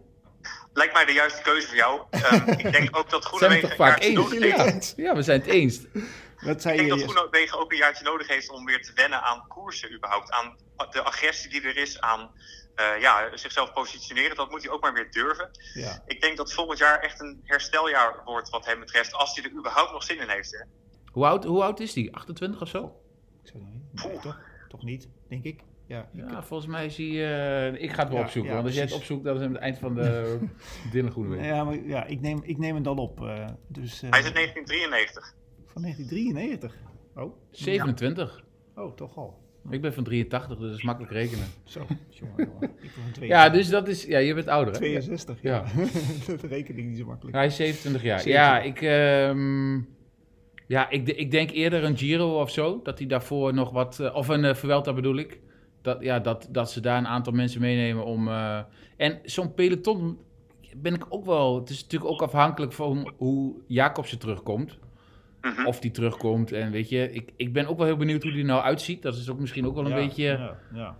Lijkt 0.73 0.93
mij 0.93 1.05
de 1.05 1.11
juiste 1.11 1.41
keuze 1.41 1.67
voor 1.67 1.75
jou. 1.75 2.01
Uh, 2.11 2.47
ik 2.65 2.71
denk 2.71 2.97
ook 2.97 3.09
dat 3.09 3.25
Groenewegen 3.25 3.67
toch 3.69 3.77
vaak 3.77 4.03
eens? 4.03 4.93
Ja. 4.95 5.03
ja, 5.03 5.15
we 5.15 5.21
zijn 5.21 5.39
het 5.39 5.49
eens. 5.49 5.81
Wat 6.39 6.61
zei 6.61 6.77
ik 6.77 6.85
denk 6.87 6.99
je, 6.99 7.05
dat 7.05 7.15
Groenewegen 7.15 7.59
ook 7.59 7.71
een 7.71 7.77
jaartje 7.77 8.03
nodig 8.03 8.27
heeft 8.27 8.49
om 8.49 8.65
weer 8.65 8.81
te 8.81 8.91
wennen 8.95 9.21
aan 9.21 9.47
koersen 9.47 9.93
überhaupt. 9.93 10.31
Aan 10.31 10.57
de 10.89 11.01
agressie 11.01 11.49
die 11.49 11.61
er 11.61 11.77
is, 11.77 12.01
aan 12.01 12.31
uh, 12.79 13.01
ja, 13.01 13.37
zichzelf 13.37 13.73
positioneren. 13.73 14.35
Dat 14.35 14.49
moet 14.51 14.63
hij 14.63 14.71
ook 14.71 14.81
maar 14.81 14.93
weer 14.93 15.11
durven. 15.11 15.49
Ja. 15.73 16.03
Ik 16.05 16.21
denk 16.21 16.37
dat 16.37 16.53
volgend 16.53 16.79
jaar 16.79 16.99
echt 16.99 17.19
een 17.19 17.41
hersteljaar 17.43 18.21
wordt 18.25 18.49
wat 18.49 18.65
hem 18.65 18.79
betreft. 18.79 19.13
Als 19.13 19.35
hij 19.35 19.43
er 19.43 19.57
überhaupt 19.57 19.91
nog 19.91 20.03
zin 20.03 20.19
in 20.19 20.29
heeft. 20.29 20.51
Hè. 20.51 20.63
Hoe, 21.11 21.25
oud, 21.25 21.43
hoe 21.43 21.63
oud 21.63 21.79
is 21.79 21.95
hij? 21.95 22.09
28 22.11 22.61
of 22.61 22.67
zo? 22.67 23.01
Ik 23.43 23.49
zou 23.49 23.63
niet. 23.63 24.03
Nee, 24.03 24.19
toch? 24.19 24.39
toch 24.67 24.83
niet, 24.83 25.09
denk 25.27 25.43
ik. 25.43 25.59
Ja, 25.87 26.09
ja 26.13 26.43
volgens 26.43 26.69
mij 26.69 26.85
is 26.85 26.97
hij... 26.97 27.05
Uh, 27.05 27.81
ik 27.81 27.91
ga 27.91 27.99
het 27.99 28.09
wel 28.09 28.17
ja, 28.17 28.23
opzoeken. 28.23 28.53
want 28.53 28.65
als 28.65 28.73
jij 28.75 28.83
het 28.83 28.93
opzoekt, 28.93 29.23
dat 29.23 29.35
is 29.35 29.41
aan 29.41 29.51
het 29.51 29.61
eind 29.61 29.77
van 29.77 29.95
de 29.95 30.39
Dylan 30.91 31.43
Ja, 31.43 31.63
maar 31.63 31.75
ja, 31.75 32.05
ik 32.05 32.21
neem, 32.21 32.39
ik 32.43 32.57
neem 32.57 32.75
het 32.75 32.83
dan 32.83 32.97
op. 32.97 33.21
Uh, 33.21 33.47
dus, 33.67 34.01
hij 34.01 34.19
is 34.19 34.25
uit 34.25 34.33
1993. 34.33 35.35
Van 35.65 35.81
1993? 35.81 36.75
Oh. 37.15 37.35
27. 37.51 38.43
Oh, 38.75 38.95
toch 38.95 39.17
al. 39.17 39.44
Ik 39.69 39.81
ben 39.81 39.93
van 39.93 40.03
83, 40.03 40.57
dus 40.57 40.67
dat 40.67 40.77
is 40.77 40.83
makkelijk 40.83 41.13
rekenen. 41.13 41.45
Zo, 41.63 41.85
jongen, 42.09 42.35
jongen. 42.37 42.63
Ik 42.63 42.91
ben 42.95 43.13
van 43.13 43.27
Ja, 43.27 43.49
dus 43.49 43.69
dat 43.69 43.87
is... 43.87 44.05
Ja, 44.05 44.17
je 44.17 44.33
bent 44.33 44.47
ouder, 44.47 44.73
hè? 44.73 44.79
62, 44.79 45.41
ja. 45.41 45.65
ja. 45.75 45.83
dat 46.31 46.43
reken 46.43 46.77
ik 46.77 46.85
niet 46.85 46.97
zo 46.97 47.05
makkelijk. 47.05 47.35
Hij 47.35 47.45
is 47.45 47.55
27 47.55 48.03
jaar. 48.03 48.19
27. 48.19 48.33
Ja, 48.33 48.59
ik... 48.61 49.29
Um, 49.31 49.87
ja, 50.67 50.89
ik, 50.89 51.07
ik 51.07 51.31
denk 51.31 51.51
eerder 51.51 51.83
een 51.83 51.97
Giro 51.97 52.41
of 52.41 52.51
zo. 52.51 52.79
Dat 52.83 52.97
hij 52.97 53.07
daarvoor 53.07 53.53
nog 53.53 53.71
wat... 53.71 53.99
Uh, 54.01 54.15
of 54.15 54.27
een 54.27 54.43
uh, 54.43 54.53
Vuelta 54.53 54.93
bedoel 54.93 55.15
ik. 55.15 55.39
Dat, 55.81 56.01
ja, 56.01 56.19
dat, 56.19 56.47
dat 56.51 56.71
ze 56.71 56.81
daar 56.81 56.97
een 56.97 57.07
aantal 57.07 57.33
mensen 57.33 57.61
meenemen 57.61 58.05
om... 58.05 58.27
Uh, 58.27 58.59
en 58.97 59.19
zo'n 59.23 59.53
peloton 59.53 60.17
ben 60.75 60.93
ik 60.93 61.05
ook 61.09 61.25
wel... 61.25 61.59
Het 61.59 61.69
is 61.69 61.81
natuurlijk 61.81 62.11
ook 62.11 62.21
afhankelijk 62.21 62.73
van 62.73 63.13
hoe 63.17 63.55
Jacobsen 63.67 64.19
terugkomt. 64.19 64.77
Mhm. 65.45 65.65
Of 65.65 65.79
die 65.79 65.91
terugkomt. 65.91 66.51
En 66.51 66.71
weet 66.71 66.89
je, 66.89 67.11
ik, 67.11 67.29
ik 67.35 67.53
ben 67.53 67.67
ook 67.67 67.77
wel 67.77 67.85
heel 67.85 67.97
benieuwd 67.97 68.23
hoe 68.23 68.31
die 68.31 68.43
nou 68.43 68.63
uitziet. 68.63 69.01
Dat 69.01 69.15
is 69.15 69.29
ook 69.29 69.39
misschien 69.39 69.65
ook 69.65 69.75
wel 69.75 69.85
een 69.85 69.89
ja, 69.89 69.95
beetje. 69.95 70.23
Ja, 70.23 70.57
ja. 70.73 70.97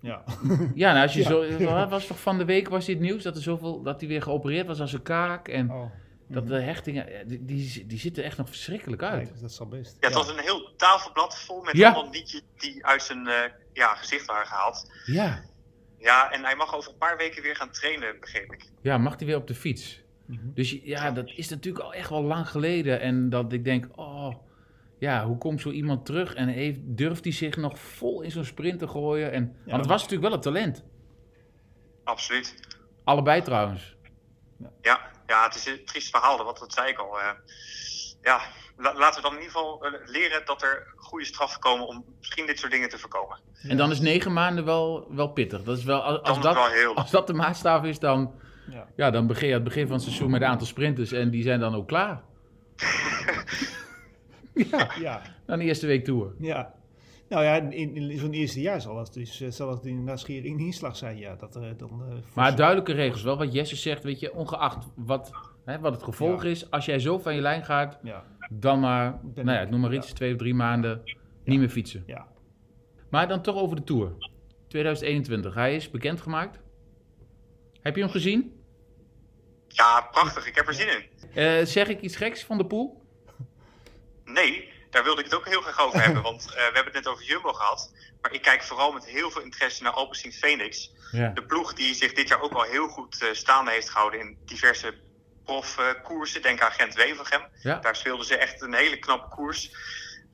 Ja, 0.00 0.24
ja 0.74 0.92
nou 0.92 1.02
als 1.02 1.14
je 1.14 1.22
zo. 1.22 1.88
Was 1.88 2.06
toch 2.06 2.20
van 2.20 2.38
de 2.38 2.44
week 2.44 2.68
was 2.68 2.84
dit 2.84 3.00
nieuws 3.00 3.22
dat 3.22 3.36
er 3.36 3.42
zoveel. 3.42 3.82
dat 3.82 4.00
hij 4.00 4.08
weer 4.08 4.22
geopereerd 4.22 4.66
was 4.66 4.80
als 4.80 4.92
een 4.92 5.02
kaak. 5.02 5.48
En 5.48 5.70
oh. 5.70 5.90
dat 6.28 6.44
mhm. 6.44 6.52
de 6.52 6.60
hechtingen. 6.60 7.28
Die, 7.28 7.44
die, 7.44 7.86
die, 7.86 7.98
zitten 7.98 8.24
echt 8.24 8.36
nog 8.36 8.48
verschrikkelijk 8.48 9.02
uit. 9.02 9.40
dat 9.40 9.52
zal 9.52 9.66
best. 9.66 9.96
Ja, 10.00 10.06
het 10.06 10.16
was 10.16 10.28
een 10.28 10.38
heel 10.38 10.72
tafelblad 10.76 11.38
vol 11.38 11.62
met 11.62 11.82
allemaal 11.82 12.10
liedjes 12.10 12.42
die 12.56 12.86
uit 12.86 13.02
zijn 13.02 13.26
uh, 13.26 13.34
ja, 13.72 13.94
gezicht 13.94 14.26
waren 14.26 14.46
gehaald. 14.46 14.90
Ja. 15.04 15.42
Ja, 15.98 16.30
en 16.30 16.44
hij 16.44 16.56
mag 16.56 16.74
over 16.74 16.90
een 16.90 16.98
paar 16.98 17.16
weken 17.16 17.42
weer 17.42 17.56
gaan 17.56 17.70
trainen, 17.70 18.20
begreep 18.20 18.52
ik. 18.52 18.64
Ja, 18.82 18.98
mag 18.98 19.16
hij 19.16 19.26
weer 19.26 19.36
op 19.36 19.46
de 19.46 19.54
fiets? 19.54 20.02
Mhm. 20.28 20.52
Dus 20.54 20.78
ja, 20.82 21.10
dat 21.10 21.30
is 21.34 21.48
natuurlijk 21.48 21.84
al 21.84 21.94
echt 21.94 22.10
wel 22.10 22.22
lang 22.22 22.48
geleden. 22.48 23.00
En 23.00 23.30
dat 23.30 23.52
ik 23.52 23.64
denk, 23.64 23.88
oh, 23.96 24.34
ja, 24.98 25.26
hoe 25.26 25.38
komt 25.38 25.60
zo 25.60 25.70
iemand 25.70 26.06
terug 26.06 26.34
en 26.34 26.48
heeft, 26.48 26.78
durft 26.82 27.24
hij 27.24 27.32
zich 27.32 27.56
nog 27.56 27.78
vol 27.78 28.22
in 28.22 28.30
zo'n 28.30 28.44
sprint 28.44 28.78
te 28.78 28.88
gooien? 28.88 29.32
En, 29.32 29.56
ja, 29.64 29.70
want 29.70 29.80
het 29.80 29.90
was 29.90 30.02
natuurlijk 30.02 30.28
wel 30.28 30.36
een 30.36 30.44
talent. 30.44 30.84
Absoluut. 32.04 32.54
Allebei 33.04 33.42
trouwens. 33.42 33.96
Ja, 34.82 35.10
ja 35.26 35.44
het 35.44 35.54
is 35.54 35.66
een 35.66 35.84
triest 35.84 36.10
verhaal, 36.10 36.44
wat 36.44 36.58
dat 36.58 36.72
zei 36.72 36.88
ik 36.88 36.98
al. 36.98 37.18
ja, 38.22 38.40
laten 38.76 39.22
we 39.22 39.28
dan 39.28 39.36
in 39.36 39.42
ieder 39.42 39.52
geval 39.52 39.84
eh, 39.84 39.92
leren 40.04 40.42
dat 40.44 40.62
er 40.62 40.92
goede 40.96 41.24
straffen 41.24 41.60
komen 41.60 41.86
om 41.86 42.04
misschien 42.18 42.46
dit 42.46 42.58
soort 42.58 42.72
dingen 42.72 42.88
te 42.88 42.98
voorkomen. 42.98 43.40
En 43.62 43.76
dan 43.76 43.90
is 43.90 44.00
negen 44.00 44.32
maanden 44.32 44.64
wel, 44.64 45.06
wel 45.10 45.28
pittig. 45.28 45.62
Dat 45.62 45.78
is 45.78 45.84
wel, 45.84 46.02
als, 46.02 46.20
als 46.20 46.40
dat, 46.40 46.94
als 46.94 47.10
dat 47.10 47.26
de 47.26 47.32
maatstaf 47.32 47.84
is, 47.84 47.98
dan, 47.98 48.34
ja. 48.70 48.88
ja. 48.96 49.10
dan 49.10 49.26
begin 49.26 49.48
je 49.48 49.54
aan 49.54 49.60
het 49.60 49.68
begin 49.68 49.86
van 49.86 49.96
het 49.96 50.04
seizoen 50.04 50.30
met 50.30 50.40
een 50.40 50.46
aantal 50.46 50.66
sprinters 50.66 51.12
en 51.12 51.30
die 51.30 51.42
zijn 51.42 51.60
dan 51.60 51.74
ook 51.74 51.88
klaar. 51.88 52.22
ja, 54.70 54.90
ja. 55.00 55.22
Dan 55.46 55.58
de 55.58 55.64
eerste 55.64 55.86
week 55.86 56.04
tour. 56.04 56.34
Ja. 56.38 56.76
Nou 57.28 57.44
ja, 57.44 57.54
in, 57.54 57.96
in 57.96 58.18
zo'n 58.18 58.32
eerste 58.32 58.60
jaar 58.60 58.80
zal 58.80 58.98
het, 58.98 59.12
dus, 59.12 59.40
eh, 59.40 59.50
zal 59.50 59.70
het 59.70 59.84
in 59.84 60.58
inslag 60.58 60.96
zijn. 60.96 61.18
Ja, 61.18 61.34
dat, 61.34 61.56
uh, 61.56 61.62
dan, 61.76 62.02
uh, 62.08 62.14
maar 62.34 62.56
duidelijke 62.56 62.92
regels 62.92 63.22
wel. 63.22 63.38
Wat 63.38 63.52
Jesse 63.52 63.76
zegt, 63.76 64.02
weet 64.02 64.20
je, 64.20 64.34
ongeacht 64.34 64.86
wat, 64.94 65.30
hè, 65.64 65.78
wat 65.78 65.92
het 65.92 66.02
gevolg 66.02 66.44
is. 66.44 66.70
Als 66.70 66.84
jij 66.84 66.98
zo 66.98 67.18
van 67.18 67.34
je 67.34 67.40
lijn 67.40 67.64
gaat, 67.64 67.98
ja. 68.02 68.24
dan 68.50 68.80
maar, 68.80 69.20
nou 69.34 69.50
ja, 69.50 69.64
noem 69.64 69.80
maar 69.80 69.94
iets, 69.94 70.12
twee 70.12 70.32
of 70.32 70.38
drie 70.38 70.54
maanden 70.54 71.02
niet 71.44 71.58
meer 71.58 71.68
fietsen. 71.68 72.02
Ja. 72.06 72.26
Maar 73.10 73.28
dan 73.28 73.42
toch 73.42 73.56
over 73.56 73.76
de 73.76 73.84
Tour. 73.84 74.12
2021. 74.68 75.54
Hij 75.54 75.74
is 75.74 75.90
bekendgemaakt. 75.90 76.58
Heb 77.80 77.94
je 77.94 78.02
hem 78.02 78.10
gezien? 78.10 78.52
Ja, 79.68 80.00
prachtig. 80.00 80.46
Ik 80.46 80.54
heb 80.54 80.68
er 80.68 80.74
zin 80.74 80.88
in. 81.32 81.66
zeg 81.66 81.88
ik 81.88 82.00
iets 82.00 82.16
geks 82.16 82.44
van 82.44 82.58
de 82.58 82.66
pool? 82.66 83.06
Nee, 84.24 84.72
daar 84.90 85.04
wilde 85.04 85.20
ik 85.20 85.26
het 85.26 85.34
ook 85.34 85.48
heel 85.48 85.60
graag 85.60 85.80
over 85.80 86.02
hebben. 86.02 86.22
Want 86.22 86.44
uh, 86.46 86.54
we 86.54 86.60
hebben 86.62 86.84
het 86.84 86.94
net 86.94 87.06
over 87.06 87.24
Jumbo 87.24 87.52
gehad. 87.52 87.92
Maar 88.20 88.32
ik 88.32 88.42
kijk 88.42 88.62
vooral 88.62 88.92
met 88.92 89.06
heel 89.06 89.30
veel 89.30 89.42
interesse 89.42 89.82
naar 89.82 89.92
Alpecin 89.92 90.32
Phoenix. 90.32 90.92
Ja. 91.12 91.28
De 91.28 91.44
ploeg 91.44 91.74
die 91.74 91.94
zich 91.94 92.12
dit 92.12 92.28
jaar 92.28 92.40
ook 92.40 92.52
al 92.52 92.62
heel 92.62 92.88
goed 92.88 93.22
uh, 93.22 93.28
staande 93.32 93.70
heeft 93.70 93.90
gehouden 93.90 94.20
in 94.20 94.38
diverse 94.44 94.94
profkoersen. 95.44 96.42
Denk 96.42 96.60
aan 96.60 96.72
Gent-Wevelgem. 96.72 97.42
Ja. 97.62 97.78
Daar 97.78 97.96
speelden 97.96 98.26
ze 98.26 98.36
echt 98.36 98.62
een 98.62 98.74
hele 98.74 98.98
knappe 98.98 99.28
koers. 99.28 99.70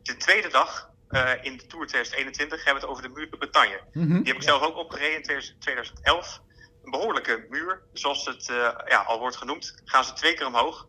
De 0.02 0.16
tweede 0.16 0.48
dag 0.48 0.90
uh, 1.10 1.30
in 1.42 1.56
de 1.56 1.66
Tour 1.66 1.86
2021 1.86 2.64
hebben 2.64 2.82
we 2.82 2.88
het 2.88 2.98
over 2.98 3.02
de 3.02 3.14
Muur 3.18 3.30
de 3.30 3.36
Bretagne. 3.36 3.80
Mm 3.92 4.02
-hmm. 4.02 4.22
Die 4.22 4.32
heb 4.32 4.36
ik 4.36 4.48
zelf 4.48 4.62
ook 4.62 4.76
opgereden 4.76 5.16
in 5.16 5.54
2011 5.58 6.40
een 6.84 6.90
behoorlijke 6.90 7.46
muur, 7.50 7.82
zoals 7.92 8.26
het 8.26 8.48
uh, 8.50 8.56
ja, 8.86 8.98
al 9.06 9.18
wordt 9.18 9.36
genoemd, 9.36 9.74
gaan 9.84 10.04
ze 10.04 10.12
twee 10.12 10.34
keer 10.34 10.46
omhoog. 10.46 10.88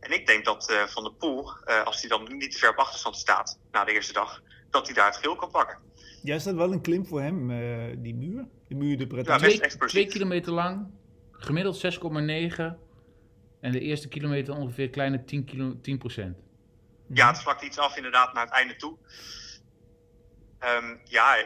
En 0.00 0.12
ik 0.12 0.26
denk 0.26 0.44
dat 0.44 0.70
uh, 0.70 0.82
Van 0.82 1.02
der 1.02 1.12
Poel, 1.12 1.52
uh, 1.66 1.82
als 1.82 2.00
hij 2.00 2.08
dan 2.08 2.36
niet 2.36 2.52
te 2.52 2.58
ver 2.58 2.70
op 2.70 2.76
achterstand 2.76 3.16
staat 3.16 3.58
na 3.70 3.84
de 3.84 3.92
eerste 3.92 4.12
dag, 4.12 4.42
dat 4.70 4.86
hij 4.86 4.94
daar 4.94 5.06
het 5.06 5.16
geel 5.16 5.36
kan 5.36 5.50
pakken. 5.50 5.78
Ja, 6.22 6.34
is 6.34 6.44
dat 6.44 6.54
wel 6.54 6.72
een 6.72 6.80
klim 6.80 7.06
voor 7.06 7.20
hem, 7.20 7.48
die 8.02 8.14
muur? 8.14 8.46
De 8.68 8.74
muur 8.74 8.98
de 8.98 9.06
Bretagne? 9.06 9.50
Ja, 9.50 9.68
twee, 9.68 9.88
twee 9.88 10.06
kilometer 10.06 10.52
lang, 10.52 10.86
gemiddeld 11.32 11.96
6,9 11.96 12.00
en 13.60 13.72
de 13.72 13.80
eerste 13.80 14.08
kilometer 14.08 14.54
ongeveer 14.54 14.90
kleine 14.90 15.24
10, 15.24 15.44
kilo, 15.44 15.80
10 15.80 15.98
procent. 15.98 16.36
Ja, 17.06 17.28
het 17.28 17.38
vlakt 17.38 17.62
iets 17.62 17.78
af 17.78 17.96
inderdaad 17.96 18.32
naar 18.32 18.44
het 18.44 18.52
einde 18.52 18.76
toe. 18.76 18.96
Um, 20.64 21.00
ja, 21.04 21.36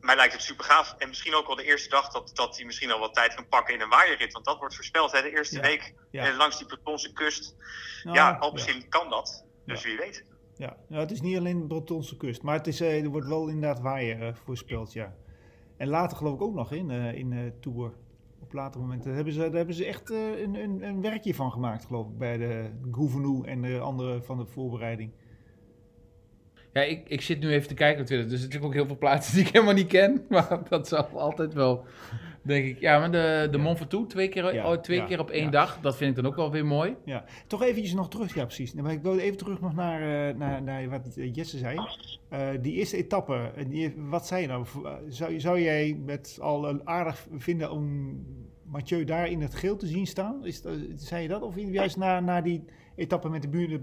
mij 0.00 0.16
lijkt 0.16 0.32
het 0.32 0.42
super 0.42 0.64
gaaf. 0.64 0.94
En 0.98 1.08
misschien 1.08 1.34
ook 1.34 1.46
wel 1.46 1.56
de 1.56 1.64
eerste 1.64 1.88
dag 1.88 2.08
dat, 2.08 2.30
dat 2.34 2.56
hij 2.56 2.64
misschien 2.64 2.90
al 2.90 2.98
wat 2.98 3.14
tijd 3.14 3.34
kan 3.34 3.48
pakken 3.48 3.74
in 3.74 3.80
een 3.80 3.88
waaierrit. 3.88 4.32
Want 4.32 4.44
dat 4.44 4.58
wordt 4.58 4.74
voorspeld. 4.74 5.12
Hè? 5.12 5.22
De 5.22 5.30
eerste 5.30 5.60
week 5.60 5.94
ja. 6.10 6.36
langs 6.36 6.58
die 6.58 6.66
Bretonse 6.66 7.12
kust. 7.12 7.56
Nou, 8.02 8.16
ja, 8.16 8.32
al 8.32 8.52
misschien 8.52 8.88
kan 8.88 9.10
dat. 9.10 9.44
Dus 9.64 9.84
wie 9.84 9.96
weet. 9.96 10.24
Ja. 10.56 10.76
ja, 10.88 10.98
het 10.98 11.10
is 11.10 11.20
niet 11.20 11.36
alleen 11.36 11.58
de 11.58 11.66
Bretonse 11.66 12.16
kust. 12.16 12.42
Maar 12.42 12.56
het 12.56 12.66
is, 12.66 12.80
eh, 12.80 13.04
er 13.04 13.08
wordt 13.08 13.28
wel 13.28 13.48
inderdaad 13.48 13.80
waaier 13.80 14.22
uh, 14.22 14.34
voorspeld, 14.44 14.92
ja. 14.92 15.14
En 15.76 15.88
later 15.88 16.16
geloof 16.16 16.34
ik 16.34 16.42
ook 16.42 16.54
nog 16.54 16.72
in, 16.72 16.90
uh, 16.90 17.12
in 17.12 17.32
uh, 17.32 17.50
Tour. 17.60 17.92
Op 18.40 18.52
later 18.52 18.80
momenten. 18.80 19.06
Daar 19.06 19.14
hebben 19.14 19.32
ze, 19.32 19.40
daar 19.40 19.50
hebben 19.50 19.74
ze 19.74 19.84
echt 19.84 20.10
een, 20.10 20.54
een, 20.54 20.82
een, 20.82 21.00
werkje 21.00 21.34
van 21.34 21.52
gemaakt, 21.52 21.84
geloof 21.84 22.08
ik. 22.08 22.18
Bij 22.18 22.36
de 22.36 22.70
Gouvenou 22.92 23.46
en 23.46 23.62
de 23.62 23.78
andere 23.78 24.22
van 24.22 24.36
de 24.36 24.46
voorbereiding. 24.46 25.12
Ja, 26.76 26.82
ik, 26.82 27.08
ik 27.08 27.20
zit 27.20 27.40
nu 27.40 27.50
even 27.52 27.68
te 27.68 27.74
kijken 27.74 28.00
op 28.00 28.06
Twitter. 28.06 28.28
Dus 28.28 28.32
er 28.32 28.38
zijn 28.38 28.50
natuurlijk 28.50 28.64
ook 28.64 28.80
heel 28.80 28.86
veel 28.86 28.98
plaatsen 28.98 29.34
die 29.34 29.44
ik 29.46 29.52
helemaal 29.52 29.74
niet 29.74 29.86
ken. 29.86 30.24
Maar 30.28 30.60
dat 30.68 30.88
zal 30.88 31.04
altijd 31.20 31.54
wel, 31.54 31.84
denk 32.42 32.66
ik. 32.66 32.80
Ja, 32.80 32.98
maar 32.98 33.10
de, 33.10 33.48
de 33.50 33.58
Mont 33.58 33.78
Ventoux 33.78 34.08
twee 34.08 34.28
keer, 34.28 34.54
ja, 34.54 34.72
oh, 34.72 34.78
twee 34.78 35.04
keer 35.04 35.20
op 35.20 35.30
één 35.30 35.50
dag. 35.50 35.78
Dat 35.80 35.96
vind 35.96 36.10
ik 36.10 36.16
dan 36.16 36.26
ook 36.26 36.36
wel 36.36 36.50
weer 36.50 36.66
mooi. 36.66 36.96
Ja, 37.04 37.24
toch 37.46 37.62
eventjes 37.62 37.94
nog 37.94 38.08
terug. 38.08 38.34
Ja, 38.34 38.44
precies. 38.44 38.74
Maar 38.74 38.92
ik 38.92 39.02
wil 39.02 39.18
even 39.18 39.36
terug 39.36 39.60
nog 39.60 39.74
naar, 39.74 40.00
uh, 40.00 40.38
naar, 40.38 40.62
naar 40.62 40.88
wat 40.88 41.18
Jesse 41.32 41.58
zei. 41.58 41.78
Uh, 42.32 42.48
die 42.60 42.72
eerste 42.72 42.96
etappe, 42.96 43.52
die, 43.68 43.94
wat 43.96 44.26
zei 44.26 44.42
je 44.42 44.48
nou? 44.48 44.66
Zou, 45.08 45.40
zou 45.40 45.60
jij 45.60 46.00
met 46.04 46.38
al 46.40 46.86
aardig 46.86 47.26
vinden 47.36 47.70
om 47.70 48.16
Mathieu 48.62 49.04
daar 49.04 49.30
in 49.30 49.40
het 49.40 49.54
geel 49.54 49.76
te 49.76 49.86
zien 49.86 50.06
staan? 50.06 50.46
Is, 50.46 50.62
zei 50.96 51.22
je 51.22 51.28
dat? 51.28 51.42
Of 51.42 51.54
juist 51.56 51.96
naar, 51.96 52.22
naar 52.22 52.42
die 52.42 52.64
etappe 52.96 53.28
met 53.28 53.42
de 53.42 53.48
buren 53.48 53.70
de 53.70 53.80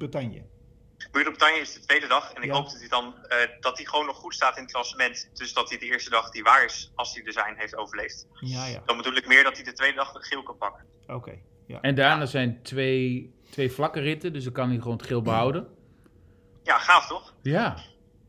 Muur 1.12 1.24
Bretagne 1.24 1.60
is 1.60 1.74
de 1.74 1.80
tweede 1.80 2.08
dag. 2.08 2.34
En 2.34 2.44
ik 2.44 2.52
hoop 2.52 2.66
dat 2.66 2.80
hij 2.80 2.88
dan 2.88 3.06
uh, 3.06 3.38
dat 3.60 3.78
hij 3.78 3.86
gewoon 3.86 4.06
nog 4.06 4.16
goed 4.16 4.34
staat 4.34 4.58
in 4.58 4.64
het 4.64 4.72
klassement. 4.72 5.30
Dus 5.34 5.54
dat 5.54 5.70
hij 5.70 5.78
de 5.78 5.86
eerste 5.86 6.10
dag 6.10 6.30
die 6.30 6.44
waar 6.44 6.66
is, 6.66 6.92
als 6.96 7.14
hij 7.14 7.24
er 7.24 7.34
zijn, 7.34 7.56
heeft 7.58 7.76
overleefd. 7.76 8.28
Ja, 8.40 8.66
ja. 8.66 8.82
Dan 8.86 8.98
bedoel 8.98 9.16
ik 9.16 9.28
meer 9.28 9.44
dat 9.44 9.56
hij 9.56 9.64
de 9.64 9.74
tweede 9.74 9.96
dag 9.96 10.12
de 10.12 10.24
geel 10.24 10.44
kan 10.44 10.58
pakken. 10.58 10.86
Oké. 11.08 11.40
ja. 11.68 11.82
En 11.82 11.96
daarna 11.96 12.26
zijn 12.26 12.64
twee, 12.64 13.34
twee 13.50 13.72
vlakke 13.72 14.00
ritten, 14.00 14.34
dus 14.34 14.44
dan 14.44 14.54
kan 14.54 14.70
hij 14.70 14.78
gewoon 14.78 14.98
het 14.98 15.06
geel 15.06 15.22
behouden. 15.22 15.68
Ja, 16.64 16.78
gaaf 16.78 17.08
toch? 17.08 17.34
Ja. 17.42 17.78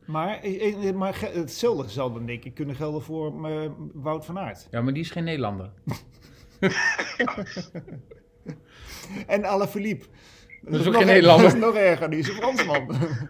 Maar, 0.05 0.41
eh, 0.41 0.89
eh, 0.89 0.95
maar 0.95 1.21
hetzelfde 1.21 1.89
zal 1.89 2.13
dan 2.13 2.27
denk 2.27 2.45
ik 2.45 2.55
kunnen 2.55 2.77
gelden 2.77 3.03
voor 3.03 3.51
uh, 3.51 3.71
Wout 3.93 4.25
van 4.25 4.39
Aert. 4.39 4.67
Ja, 4.71 4.81
maar 4.81 4.93
die 4.93 5.03
is 5.03 5.11
geen 5.11 5.25
Nederlander. 5.25 5.71
en 9.27 9.45
Alaphilippe. 9.45 10.07
Dat 10.65 10.81
is 10.81 10.87
ook 10.87 10.95
geen 10.97 11.07
Nederlander. 11.07 11.45
Dat 11.47 11.55
is 11.55 11.61
nog 11.61 11.75
erger, 11.75 12.11
die 12.11 12.19
is 12.19 12.29
een 12.29 12.35
Fransman. 12.35 12.97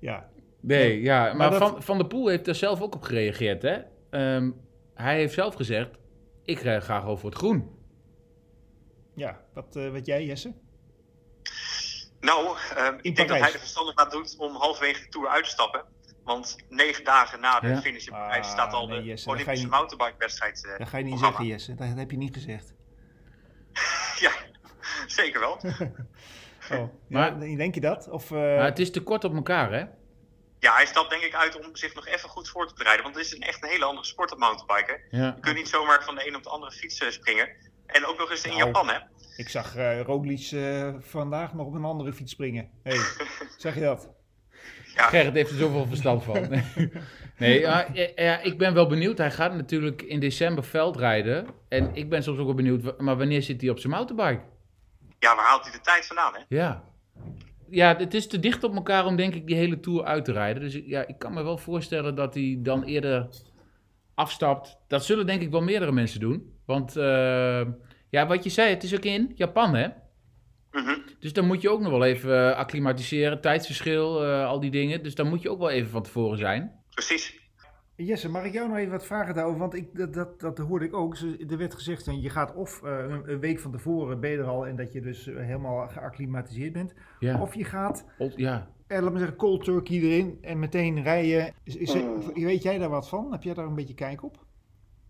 ja. 0.00 0.28
Nee, 0.60 1.02
ja, 1.02 1.34
maar, 1.34 1.54
van, 1.54 1.82
van 1.82 1.98
der 1.98 2.06
Poel 2.06 2.28
heeft 2.28 2.46
er 2.46 2.54
zelf 2.54 2.80
ook 2.80 2.94
op 2.94 3.02
gereageerd. 3.02 3.62
Hè? 3.62 3.78
Um, 4.10 4.60
hij 4.94 5.16
heeft 5.16 5.34
zelf 5.34 5.54
gezegd, 5.54 5.90
ik 6.44 6.58
ga 6.58 6.80
graag 6.80 7.06
over 7.06 7.26
het 7.26 7.34
groen. 7.34 7.76
Ja, 9.14 9.40
wat, 9.54 9.76
uh, 9.76 9.90
wat 9.90 10.06
jij 10.06 10.24
Jesse? 10.24 10.54
Nou, 12.20 12.56
um, 12.78 12.98
ik 13.00 13.16
denk 13.16 13.28
dat 13.28 13.38
hij 13.38 13.52
er 13.52 13.58
verstandig 13.58 13.94
aan 13.94 14.10
doet 14.10 14.36
om 14.38 14.54
halverwege 14.54 15.02
de 15.02 15.08
Tour 15.08 15.28
uit 15.28 15.44
te 15.44 15.50
stappen. 15.50 15.84
Want 16.24 16.56
negen 16.68 17.04
dagen 17.04 17.40
na 17.40 17.60
de 17.60 17.68
ja? 17.68 17.80
finish 17.80 18.06
in 18.06 18.12
Parijs 18.12 18.46
ah, 18.46 18.52
staat 18.52 18.72
al 18.72 18.86
nee, 18.86 18.98
de 18.98 19.04
Jesse, 19.04 19.28
Olympische 19.28 19.68
mountainbike-wedstrijd. 19.68 20.64
Uh, 20.64 20.78
dat 20.78 20.88
ga 20.88 20.98
je 20.98 21.04
niet 21.04 21.18
zeggen, 21.18 21.46
Jesse. 21.46 21.74
Dat 21.74 21.88
heb 21.96 22.10
je 22.10 22.16
niet 22.16 22.34
gezegd. 22.34 22.74
ja, 24.24 24.32
zeker 25.06 25.40
wel. 25.40 25.60
Oh, 26.70 26.88
maar, 27.08 27.40
denk 27.40 27.74
je 27.74 27.80
dat? 27.80 28.08
Of, 28.08 28.30
uh... 28.30 28.62
het 28.64 28.78
is 28.78 28.90
te 28.90 29.02
kort 29.02 29.24
op 29.24 29.34
elkaar, 29.34 29.72
hè? 29.72 29.84
Ja, 30.58 30.74
hij 30.74 30.86
stapt 30.86 31.10
denk 31.10 31.22
ik 31.22 31.34
uit 31.34 31.58
om 31.58 31.76
zich 31.76 31.94
nog 31.94 32.06
even 32.06 32.28
goed 32.28 32.48
voor 32.48 32.68
te 32.68 32.74
bereiden. 32.74 33.04
Want 33.04 33.16
het 33.16 33.26
is 33.26 33.34
een 33.34 33.40
echt 33.40 33.62
een 33.62 33.68
hele 33.68 33.84
andere 33.84 34.06
sport 34.06 34.32
op 34.32 34.38
mountainbiken. 34.38 35.00
Ja. 35.10 35.32
Je 35.34 35.40
kunt 35.40 35.56
niet 35.56 35.68
zomaar 35.68 36.04
van 36.04 36.14
de 36.14 36.28
een 36.28 36.36
op 36.36 36.42
de 36.42 36.48
andere 36.48 36.72
fiets 36.72 36.98
eh, 36.98 37.10
springen. 37.10 37.48
En 37.86 38.06
ook 38.06 38.18
nog 38.18 38.30
eens 38.30 38.44
in 38.44 38.50
nou, 38.50 38.64
Japan, 38.64 38.88
hè? 38.88 38.98
Ik 39.36 39.48
zag 39.48 39.76
uh, 39.76 40.00
Roglic 40.00 40.50
uh, 40.50 40.94
vandaag 41.00 41.54
nog 41.54 41.66
op 41.66 41.74
een 41.74 41.84
andere 41.84 42.12
fiets 42.12 42.32
springen. 42.32 42.70
Hey, 42.82 42.98
zeg 43.56 43.74
je 43.74 43.80
dat? 43.80 44.08
Ja. 44.94 45.08
Gerrit 45.08 45.34
heeft 45.34 45.50
er 45.50 45.56
zoveel 45.56 45.86
verstand 45.86 46.24
van. 46.24 46.48
nee, 47.38 47.60
ja, 47.60 47.86
ja, 48.16 48.40
ik 48.40 48.58
ben 48.58 48.74
wel 48.74 48.86
benieuwd. 48.86 49.18
Hij 49.18 49.30
gaat 49.30 49.54
natuurlijk 49.54 50.02
in 50.02 50.20
december 50.20 50.64
veldrijden. 50.64 51.46
En 51.68 51.90
ik 51.94 52.08
ben 52.08 52.22
soms 52.22 52.38
ook 52.38 52.46
wel 52.46 52.54
benieuwd, 52.54 53.00
maar 53.00 53.16
wanneer 53.16 53.42
zit 53.42 53.60
hij 53.60 53.70
op 53.70 53.78
zijn 53.78 53.92
mountainbike? 53.92 54.42
Ja, 55.18 55.36
waar 55.36 55.44
haalt 55.44 55.62
hij 55.62 55.72
de 55.72 55.80
tijd 55.80 56.06
vandaan, 56.06 56.34
hè? 56.34 56.40
Ja. 56.48 56.84
Ja, 57.68 57.96
het 57.96 58.14
is 58.14 58.26
te 58.26 58.40
dicht 58.40 58.64
op 58.64 58.74
elkaar 58.74 59.06
om 59.06 59.16
denk 59.16 59.34
ik 59.34 59.46
die 59.46 59.56
hele 59.56 59.80
Tour 59.80 60.04
uit 60.04 60.24
te 60.24 60.32
rijden. 60.32 60.62
Dus 60.62 60.80
ja, 60.84 61.06
ik 61.06 61.18
kan 61.18 61.32
me 61.32 61.42
wel 61.42 61.58
voorstellen 61.58 62.14
dat 62.14 62.34
hij 62.34 62.58
dan 62.58 62.82
eerder 62.82 63.28
afstapt. 64.14 64.78
Dat 64.88 65.04
zullen 65.04 65.26
denk 65.26 65.42
ik 65.42 65.50
wel 65.50 65.62
meerdere 65.62 65.92
mensen 65.92 66.20
doen. 66.20 66.54
Want 66.66 66.96
uh, 66.96 67.66
ja, 68.10 68.26
wat 68.26 68.44
je 68.44 68.50
zei, 68.50 68.70
het 68.70 68.82
is 68.82 68.94
ook 68.94 69.04
in 69.04 69.32
Japan, 69.34 69.74
hè? 69.74 69.88
Mm 70.70 71.04
Dus 71.18 71.32
dan 71.32 71.46
moet 71.46 71.62
je 71.62 71.70
ook 71.70 71.80
nog 71.80 71.90
wel 71.90 72.04
even 72.04 72.30
uh, 72.30 72.56
acclimatiseren, 72.56 73.40
tijdsverschil, 73.40 74.24
uh, 74.24 74.46
al 74.46 74.60
die 74.60 74.70
dingen. 74.70 75.02
Dus 75.02 75.14
dan 75.14 75.28
moet 75.28 75.42
je 75.42 75.50
ook 75.50 75.58
wel 75.58 75.70
even 75.70 75.90
van 75.90 76.02
tevoren 76.02 76.38
zijn. 76.38 76.84
Precies. 76.90 77.38
Jesse, 77.96 78.28
mag 78.28 78.44
ik 78.44 78.52
jou 78.52 78.68
nog 78.68 78.76
even 78.76 78.90
wat 78.90 79.06
vragen 79.06 79.34
daarover? 79.34 79.58
Want 79.58 79.74
ik, 79.74 79.96
dat, 79.96 80.14
dat, 80.14 80.40
dat 80.40 80.58
hoorde 80.58 80.84
ik 80.84 80.94
ook. 80.94 81.16
Er 81.48 81.58
werd 81.58 81.74
gezegd, 81.74 82.04
je 82.04 82.30
gaat 82.30 82.54
of 82.54 82.80
uh, 82.82 82.90
een 83.24 83.40
week 83.40 83.60
van 83.60 83.72
tevoren 83.72 84.20
ben 84.20 84.30
je 84.30 84.38
er 84.38 84.46
al 84.46 84.66
en 84.66 84.76
dat 84.76 84.92
je 84.92 85.00
dus 85.00 85.26
eh, 85.26 85.36
helemaal 85.36 85.88
geacclimatiseerd 85.88 86.72
bent. 86.72 86.94
Ja. 87.18 87.40
Of 87.40 87.54
je 87.54 87.64
gaat, 87.64 88.04
ja. 88.36 88.70
eh, 88.86 89.02
laat 89.02 89.12
me 89.12 89.18
zeggen, 89.18 89.36
cold 89.36 89.64
turkey 89.64 89.96
erin 89.96 90.38
en 90.42 90.58
meteen 90.58 91.02
rijden. 91.02 91.54
Is, 91.64 91.76
is, 91.76 91.92
weet 92.34 92.62
jij 92.62 92.78
daar 92.78 92.88
wat 92.88 93.08
van? 93.08 93.32
Heb 93.32 93.42
jij 93.42 93.54
daar 93.54 93.66
een 93.66 93.74
beetje 93.74 93.94
kijk 93.94 94.22
op? 94.22 94.44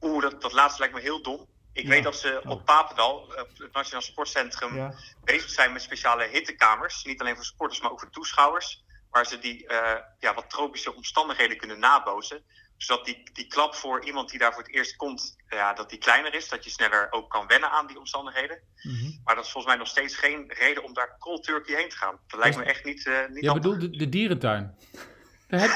Oeh, 0.01 0.23
dat, 0.23 0.43
dat 0.43 0.53
laatste 0.53 0.81
lijkt 0.81 0.95
me 0.95 1.01
heel 1.01 1.23
dom. 1.23 1.47
Ik 1.73 1.83
ja. 1.83 1.89
weet 1.89 2.05
dat 2.05 2.17
ze 2.17 2.41
oh. 2.45 2.51
op 2.51 2.65
Papendal, 2.65 3.17
op 3.17 3.51
het 3.57 3.73
Nationaal 3.73 4.03
Sportcentrum, 4.03 4.75
ja. 4.75 4.95
bezig 5.25 5.51
zijn 5.51 5.73
met 5.73 5.83
speciale 5.83 6.29
hittekamers. 6.33 7.05
Niet 7.05 7.21
alleen 7.21 7.35
voor 7.35 7.45
sporters, 7.45 7.81
maar 7.81 7.91
ook 7.91 8.01
voor 8.01 8.11
toeschouwers. 8.11 8.85
Waar 9.11 9.27
ze 9.27 9.39
die 9.39 9.65
uh, 9.65 9.95
ja, 10.19 10.35
wat 10.35 10.51
tropische 10.51 10.95
omstandigheden 10.95 11.57
kunnen 11.57 11.79
nabootsen 11.79 12.43
Zodat 12.77 13.05
die, 13.05 13.23
die 13.33 13.47
klap 13.47 13.75
voor 13.75 14.05
iemand 14.05 14.31
die 14.31 14.39
daar 14.39 14.53
voor 14.53 14.63
het 14.63 14.75
eerst 14.75 14.97
komt, 14.97 15.37
ja, 15.49 15.73
dat 15.73 15.91
die 15.91 15.99
kleiner 15.99 16.35
is. 16.35 16.49
Dat 16.49 16.65
je 16.65 16.71
sneller 16.71 17.07
ook 17.11 17.31
kan 17.31 17.47
wennen 17.47 17.71
aan 17.71 17.87
die 17.87 17.99
omstandigheden. 17.99 18.59
Mhm. 18.83 19.11
Maar 19.25 19.35
dat 19.35 19.45
is 19.45 19.51
volgens 19.51 19.73
mij 19.73 19.83
nog 19.83 19.89
steeds 19.89 20.17
geen 20.17 20.45
reden 20.49 20.85
om 20.85 20.95
daar 20.95 21.17
cold 21.19 21.45
turkey 21.45 21.77
heen 21.77 21.89
te 21.89 21.97
gaan. 21.97 22.19
Dat 22.27 22.41
lijkt 22.41 22.57
me 22.57 22.65
echt 22.65 22.85
niet, 22.85 23.07
uh, 23.07 23.29
niet 23.29 23.45
Je 23.45 23.53
bedoelt 23.53 23.81
de, 23.81 23.91
de 23.91 24.09
dierentuin? 24.09 24.75
Daar 25.49 25.61
heb, 25.61 25.71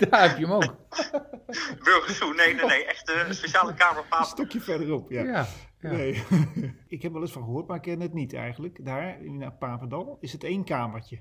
daar 0.10 0.28
heb 0.28 0.38
je 0.38 0.46
hem 0.46 0.52
ook. 0.52 0.76
Burgersoe, 1.84 2.34
nee, 2.34 2.54
nee, 2.54 2.64
nee. 2.64 2.84
Echt 2.84 3.10
een 3.10 3.34
speciale 3.34 3.74
kamer 3.74 4.04
Een 4.10 4.24
stukje 4.24 4.60
verderop, 4.60 5.10
ja. 5.10 5.22
ja, 5.22 5.46
Nee. 5.80 6.24
ik 6.88 7.02
heb 7.02 7.12
wel 7.12 7.20
eens 7.20 7.32
van 7.32 7.42
gehoord, 7.42 7.66
maar 7.66 7.76
ik 7.76 7.82
ken 7.82 8.00
het 8.00 8.12
niet 8.12 8.34
eigenlijk. 8.34 8.84
Daar 8.84 9.24
in 9.24 9.52
Papendal 9.58 10.18
is 10.20 10.32
het 10.32 10.44
één 10.44 10.64
kamertje. 10.64 11.20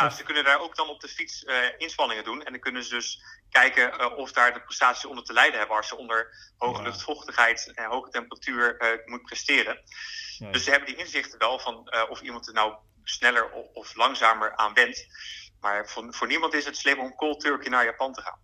Ja, 0.00 0.10
ze 0.10 0.22
kunnen 0.22 0.44
daar 0.44 0.60
ook 0.60 0.76
dan 0.76 0.88
op 0.88 1.00
de 1.00 1.08
fiets 1.08 1.44
uh, 1.44 1.54
inspanningen 1.78 2.24
doen. 2.24 2.42
En 2.42 2.52
dan 2.52 2.60
kunnen 2.60 2.84
ze 2.84 2.94
dus 2.94 3.22
kijken 3.50 4.00
uh, 4.00 4.16
of 4.16 4.32
daar 4.32 4.52
de 4.52 4.60
prestaties 4.60 5.04
onder 5.04 5.24
te 5.24 5.32
lijden 5.32 5.58
hebben 5.58 5.76
als 5.76 5.88
je 5.88 5.96
onder 5.96 6.52
hoge 6.56 6.78
ja. 6.78 6.88
luchtvochtigheid 6.88 7.72
en 7.74 7.84
hoge 7.84 8.10
temperatuur 8.10 8.82
uh, 8.82 9.06
moet 9.06 9.22
presteren. 9.22 9.78
Ja, 10.38 10.50
dus 10.50 10.64
ze 10.64 10.70
hebben 10.70 10.88
die 10.88 10.98
inzichten 10.98 11.38
wel 11.38 11.58
van 11.58 11.90
of 12.08 12.20
iemand 12.20 12.46
er 12.46 12.54
nou 12.54 12.74
sneller 13.04 13.50
of 13.72 13.96
langzamer 13.96 14.56
aan 14.56 14.74
went. 14.74 15.06
Maar 15.60 15.88
voor, 15.88 16.14
voor 16.14 16.26
niemand 16.26 16.54
is 16.54 16.64
het 16.64 16.76
slim 16.76 17.00
om 17.00 17.14
cold 17.14 17.40
turkey 17.40 17.70
naar 17.70 17.84
Japan 17.84 18.12
te 18.12 18.20
gaan. 18.20 18.38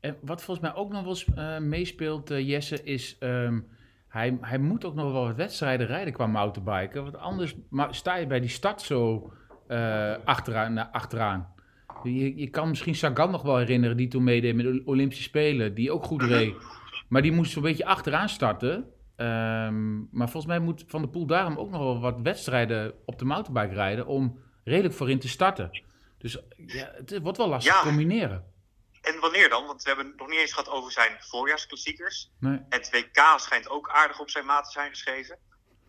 En 0.00 0.18
wat 0.22 0.42
volgens 0.42 0.66
mij 0.66 0.76
ook 0.76 0.92
nog 0.92 1.02
wel 1.02 1.10
eens 1.10 1.60
meespeelt, 1.60 2.28
Jesse, 2.28 2.82
is... 2.82 3.16
Um, 3.20 3.80
hij, 4.08 4.38
hij 4.40 4.58
moet 4.58 4.84
ook 4.84 4.94
nog 4.94 5.12
wel 5.12 5.26
wat 5.26 5.36
wedstrijden 5.36 5.86
rijden 5.86 6.12
qua 6.12 6.26
mountainbiken. 6.26 7.02
Want 7.02 7.16
anders 7.16 7.54
sta 7.90 8.14
je 8.14 8.26
bij 8.26 8.40
die 8.40 8.48
start 8.48 8.82
zo 8.82 9.32
uh, 9.72 10.14
achteraan, 10.24 10.72
naar 10.72 10.88
achteraan. 10.92 11.54
Je, 12.02 12.36
je 12.36 12.50
kan 12.50 12.68
misschien 12.68 12.94
Sagan 12.94 13.30
nog 13.30 13.42
wel 13.42 13.56
herinneren, 13.56 13.96
die 13.96 14.08
toen 14.08 14.24
meedeed 14.24 14.54
met 14.54 14.64
de 14.64 14.82
Olympische 14.84 15.22
Spelen, 15.22 15.74
die 15.74 15.92
ook 15.92 16.04
goed 16.04 16.22
reed. 16.22 16.54
Maar 17.08 17.22
die 17.22 17.32
moest 17.32 17.52
zo'n 17.52 17.62
beetje 17.62 17.84
achteraan 17.84 18.28
starten. 18.28 18.72
Um, 19.16 20.08
maar 20.12 20.28
volgens 20.28 20.46
mij 20.46 20.58
moet 20.58 20.84
Van 20.86 21.00
der 21.00 21.10
Poel 21.10 21.26
daarom 21.26 21.58
ook 21.58 21.70
nog 21.70 21.80
wel 21.80 22.00
wat 22.00 22.20
wedstrijden 22.22 22.94
op 23.04 23.18
de 23.18 23.24
mountainbike 23.24 23.74
rijden 23.74 24.06
om 24.06 24.38
redelijk 24.64 24.94
voorin 24.94 25.18
te 25.18 25.28
starten. 25.28 25.82
Dus 26.18 26.38
ja, 26.66 26.90
het 26.94 27.18
wordt 27.22 27.38
wel 27.38 27.48
lastig 27.48 27.74
te 27.74 27.86
combineren. 27.88 28.44
En 29.02 29.20
wanneer 29.20 29.48
dan? 29.48 29.66
Want 29.66 29.82
we 29.82 29.88
hebben 29.88 30.06
het 30.06 30.18
nog 30.18 30.28
niet 30.28 30.38
eens 30.38 30.52
gehad 30.52 30.68
over 30.68 30.92
zijn 30.92 31.16
voorjaarsklassiekers. 31.18 32.30
Nee. 32.38 32.60
Het 32.68 32.90
WK 32.90 33.34
schijnt 33.36 33.68
ook 33.68 33.88
aardig 33.88 34.20
op 34.20 34.30
zijn 34.30 34.46
maat 34.46 34.64
te 34.64 34.70
zijn 34.70 34.90
geschreven. 34.90 35.38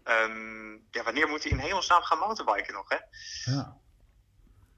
Um, 0.07 0.85
ja, 0.91 1.03
wanneer 1.03 1.27
moet 1.27 1.43
hij 1.43 1.51
in 1.51 1.57
hemelsnaam 1.57 2.01
gaan 2.01 2.19
mountainbiken 2.19 2.73
nog, 2.73 2.89
hè? 2.89 2.97
Ja. 3.51 3.77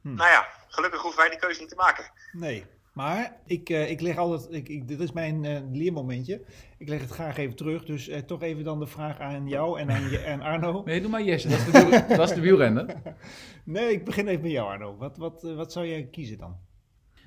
Hm. 0.01 0.13
Nou 0.13 0.29
ja, 0.29 0.47
gelukkig 0.67 1.01
hoeven 1.01 1.19
wij 1.19 1.29
die 1.29 1.39
keuze 1.39 1.59
niet 1.59 1.69
te 1.69 1.75
maken. 1.75 2.11
Nee, 2.31 2.65
maar 2.93 3.37
ik, 3.45 3.69
uh, 3.69 3.89
ik 3.89 4.01
leg 4.01 4.17
altijd, 4.17 4.53
ik, 4.53 4.69
ik, 4.69 4.87
dit 4.87 4.99
is 4.99 5.11
mijn 5.11 5.43
uh, 5.43 5.59
leermomentje. 5.71 6.45
Ik 6.77 6.89
leg 6.89 7.01
het 7.01 7.09
graag 7.09 7.37
even 7.37 7.55
terug. 7.55 7.85
Dus 7.85 8.09
uh, 8.09 8.17
toch 8.17 8.41
even 8.41 8.63
dan 8.63 8.79
de 8.79 8.87
vraag 8.87 9.19
aan 9.19 9.47
jou 9.47 9.79
en 9.79 9.91
aan 9.91 10.09
je, 10.09 10.17
en 10.17 10.41
Arno. 10.41 10.81
Nee, 10.85 11.01
doe 11.01 11.09
maar 11.09 11.23
Jesse, 11.23 11.47
dat 11.47 11.59
is 11.59 11.65
de, 11.65 11.85
wiel, 11.85 12.17
dat 12.17 12.29
is 12.29 12.35
de 12.35 12.41
wielrenner. 12.41 13.01
nee, 13.63 13.91
ik 13.91 14.05
begin 14.05 14.27
even 14.27 14.41
met 14.41 14.51
jou 14.51 14.69
Arno. 14.69 14.97
Wat, 14.97 15.17
wat, 15.17 15.41
wat 15.41 15.71
zou 15.71 15.87
jij 15.87 16.07
kiezen 16.11 16.37
dan? 16.37 16.57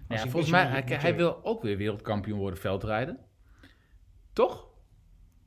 Ja, 0.09 0.29
volgens 0.29 0.51
mij, 0.51 0.67
hij, 0.67 0.83
hij 0.87 1.17
wil 1.17 1.45
ook 1.45 1.63
weer 1.63 1.77
wereldkampioen 1.77 2.39
worden 2.39 2.61
veldrijden. 2.61 3.19
Toch? 4.33 4.68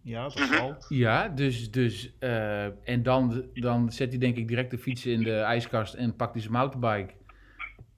Ja, 0.04 0.24
dat 0.24 0.32
zal. 0.32 0.76
Ja, 0.88 1.30
dus, 1.30 1.72
dus 1.72 2.14
uh, 2.20 2.90
en 2.90 3.04
dan, 3.04 3.46
dan 3.54 3.92
zet 3.92 4.10
hij 4.10 4.20
denk 4.20 4.38
ik 4.38 4.48
direct 4.48 4.72
de 4.72 4.78
fiets 4.78 5.06
in 5.06 5.24
de 5.24 5.36
ijskast 5.36 5.94
en 5.94 6.16
pakt 6.16 6.34
hij 6.34 6.42
zijn 6.42 6.54
mountainbike. 6.54 7.14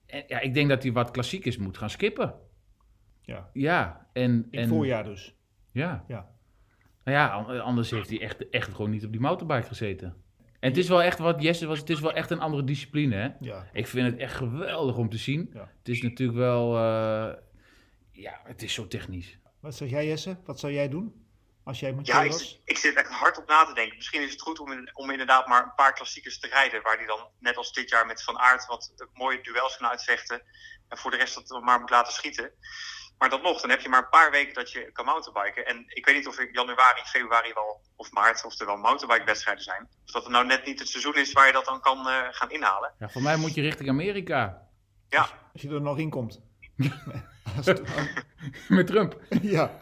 En 0.06 0.24
ja, 0.26 0.40
ik 0.40 0.54
denk 0.54 0.68
dat 0.68 0.82
hij 0.82 0.92
wat 0.92 1.10
klassiekers 1.10 1.56
moet 1.56 1.78
gaan 1.78 1.90
skippen. 1.90 2.34
Ja. 3.22 3.50
Ja, 3.52 4.08
en... 4.12 4.46
In 4.50 4.60
en, 4.60 4.68
voorjaar 4.68 5.04
dus. 5.04 5.34
Ja. 5.72 6.04
Ja. 6.08 6.28
Nou 7.04 7.16
ja, 7.16 7.58
anders 7.58 7.90
heeft 7.90 8.08
hij 8.08 8.20
echt, 8.20 8.48
echt 8.48 8.74
gewoon 8.74 8.90
niet 8.90 9.04
op 9.04 9.12
die 9.12 9.20
mountainbike 9.20 9.66
gezeten. 9.66 10.14
En 10.60 10.70
het 10.70 10.78
is 10.78 10.88
wel 10.88 11.02
echt 11.02 11.18
wat 11.18 11.42
Jesse 11.42 11.66
was, 11.66 11.78
het 11.78 11.90
is 11.90 12.00
wel 12.00 12.12
echt 12.12 12.30
een 12.30 12.40
andere 12.40 12.64
discipline, 12.64 13.14
hè? 13.14 13.28
Ja. 13.40 13.68
Ik 13.72 13.86
vind 13.86 14.10
het 14.10 14.16
echt 14.16 14.34
geweldig 14.34 14.96
om 14.96 15.08
te 15.08 15.16
zien. 15.16 15.50
Ja. 15.52 15.70
Het 15.78 15.88
is 15.88 16.02
natuurlijk 16.02 16.38
wel, 16.38 16.74
uh, 16.74 17.32
ja, 18.12 18.40
het 18.44 18.62
is 18.62 18.74
zo 18.74 18.86
technisch. 18.86 19.38
Wat 19.60 19.74
zeg 19.74 19.90
jij 19.90 20.06
Jesse? 20.06 20.36
Wat 20.44 20.60
zou 20.60 20.72
jij 20.72 20.88
doen? 20.88 21.23
Als 21.64 21.80
jij 21.80 21.94
ja, 22.02 22.22
ik, 22.22 22.58
ik, 22.64 22.78
zit 22.78 22.96
echt 22.96 23.10
hard 23.10 23.38
op 23.38 23.48
na 23.48 23.64
te 23.64 23.74
denken. 23.74 23.96
Misschien 23.96 24.22
is 24.22 24.30
het 24.30 24.40
goed 24.40 24.58
om, 24.58 24.88
om 24.92 25.10
inderdaad 25.10 25.46
maar 25.46 25.62
een 25.62 25.74
paar 25.74 25.92
klassiekers 25.92 26.38
te 26.38 26.48
rijden. 26.48 26.82
Waar 26.82 26.98
die 26.98 27.06
dan, 27.06 27.28
net 27.38 27.56
als 27.56 27.72
dit 27.72 27.90
jaar 27.90 28.06
met 28.06 28.22
Van 28.22 28.38
Aert, 28.38 28.66
wat 28.66 29.08
mooie 29.12 29.42
duels 29.42 29.76
kan 29.76 29.88
uitvechten. 29.88 30.42
En 30.88 30.98
voor 30.98 31.10
de 31.10 31.16
rest 31.16 31.48
dat 31.48 31.62
maar 31.62 31.80
moet 31.80 31.90
laten 31.90 32.12
schieten. 32.12 32.52
Maar 33.18 33.30
dat 33.30 33.42
nog, 33.42 33.60
dan 33.60 33.70
heb 33.70 33.80
je 33.80 33.88
maar 33.88 34.02
een 34.02 34.08
paar 34.08 34.30
weken 34.30 34.54
dat 34.54 34.70
je 34.72 34.92
kan 34.92 35.04
mountainbiken. 35.04 35.66
En 35.66 35.84
ik 35.88 36.06
weet 36.06 36.14
niet 36.14 36.26
of 36.26 36.38
in 36.38 36.48
januari, 36.52 37.02
februari 37.04 37.52
wel, 37.52 37.80
of 37.96 38.12
maart, 38.12 38.44
of 38.44 38.60
er 38.60 38.66
wel 38.66 38.76
mountainbike-wedstrijden 38.76 39.64
zijn. 39.64 39.88
Of 40.04 40.12
dat 40.12 40.22
het 40.22 40.32
nou 40.32 40.46
net 40.46 40.64
niet 40.64 40.78
het 40.78 40.88
seizoen 40.88 41.16
is 41.16 41.32
waar 41.32 41.46
je 41.46 41.52
dat 41.52 41.64
dan 41.64 41.80
kan 41.80 41.98
uh, 41.98 42.22
gaan 42.30 42.50
inhalen. 42.50 42.94
Ja, 42.98 43.08
voor 43.08 43.22
mij 43.22 43.36
moet 43.36 43.54
je 43.54 43.60
richting 43.60 43.88
Amerika. 43.88 44.68
Ja. 45.08 45.20
Als, 45.20 45.30
als 45.52 45.62
je 45.62 45.68
er 45.68 45.80
nog 45.80 45.98
in 45.98 46.10
komt. 46.10 46.40
Met 48.68 48.86
Trump. 48.86 49.20
Ja. 49.42 49.78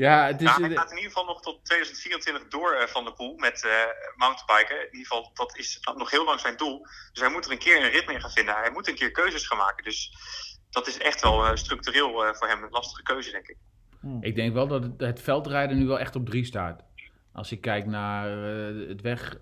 Ja, 0.00 0.26
het 0.26 0.40
is, 0.40 0.46
nou, 0.46 0.62
hij 0.62 0.76
gaat 0.76 0.90
in 0.90 0.96
ieder 0.96 1.12
geval 1.12 1.24
nog 1.24 1.42
tot 1.42 1.64
2024 1.64 2.48
door 2.48 2.74
uh, 2.74 2.86
van 2.86 3.04
de 3.04 3.12
pool 3.12 3.34
met 3.36 3.64
uh, 3.64 3.72
mountainbiken. 4.16 4.76
In 4.76 4.92
ieder 4.92 5.06
geval, 5.06 5.30
dat 5.34 5.56
is 5.56 5.80
nog 5.94 6.10
heel 6.10 6.24
lang 6.24 6.40
zijn 6.40 6.56
doel. 6.56 6.80
Dus 7.12 7.20
hij 7.20 7.30
moet 7.30 7.44
er 7.44 7.52
een 7.52 7.58
keer 7.58 7.84
een 7.84 7.90
ritme 7.90 8.12
in 8.12 8.20
gaan 8.20 8.30
vinden. 8.30 8.54
Hij 8.54 8.70
moet 8.70 8.88
een 8.88 8.94
keer 8.94 9.10
keuzes 9.10 9.46
gaan 9.46 9.58
maken. 9.58 9.84
Dus 9.84 10.12
dat 10.70 10.86
is 10.86 10.98
echt 10.98 11.22
wel 11.22 11.46
uh, 11.46 11.54
structureel 11.54 12.10
voor 12.10 12.48
hem 12.48 12.62
een 12.62 12.70
lastige 12.70 13.02
keuze, 13.02 13.30
denk 13.30 13.48
ik. 13.48 13.56
Hmm. 14.00 14.22
Ik 14.22 14.34
denk 14.34 14.54
wel 14.54 14.66
dat 14.66 14.82
het, 14.82 15.00
het, 15.00 15.20
veldrijden 15.20 15.78
nu 15.78 15.86
wel 15.86 15.98
echt 15.98 16.16
op 16.16 16.26
drie 16.26 16.44
staat. 16.44 16.84
Als 17.32 17.52
ik 17.52 17.60
kijk 17.60 17.86
naar 17.86 18.28
het, 18.88 19.00
weg, 19.00 19.36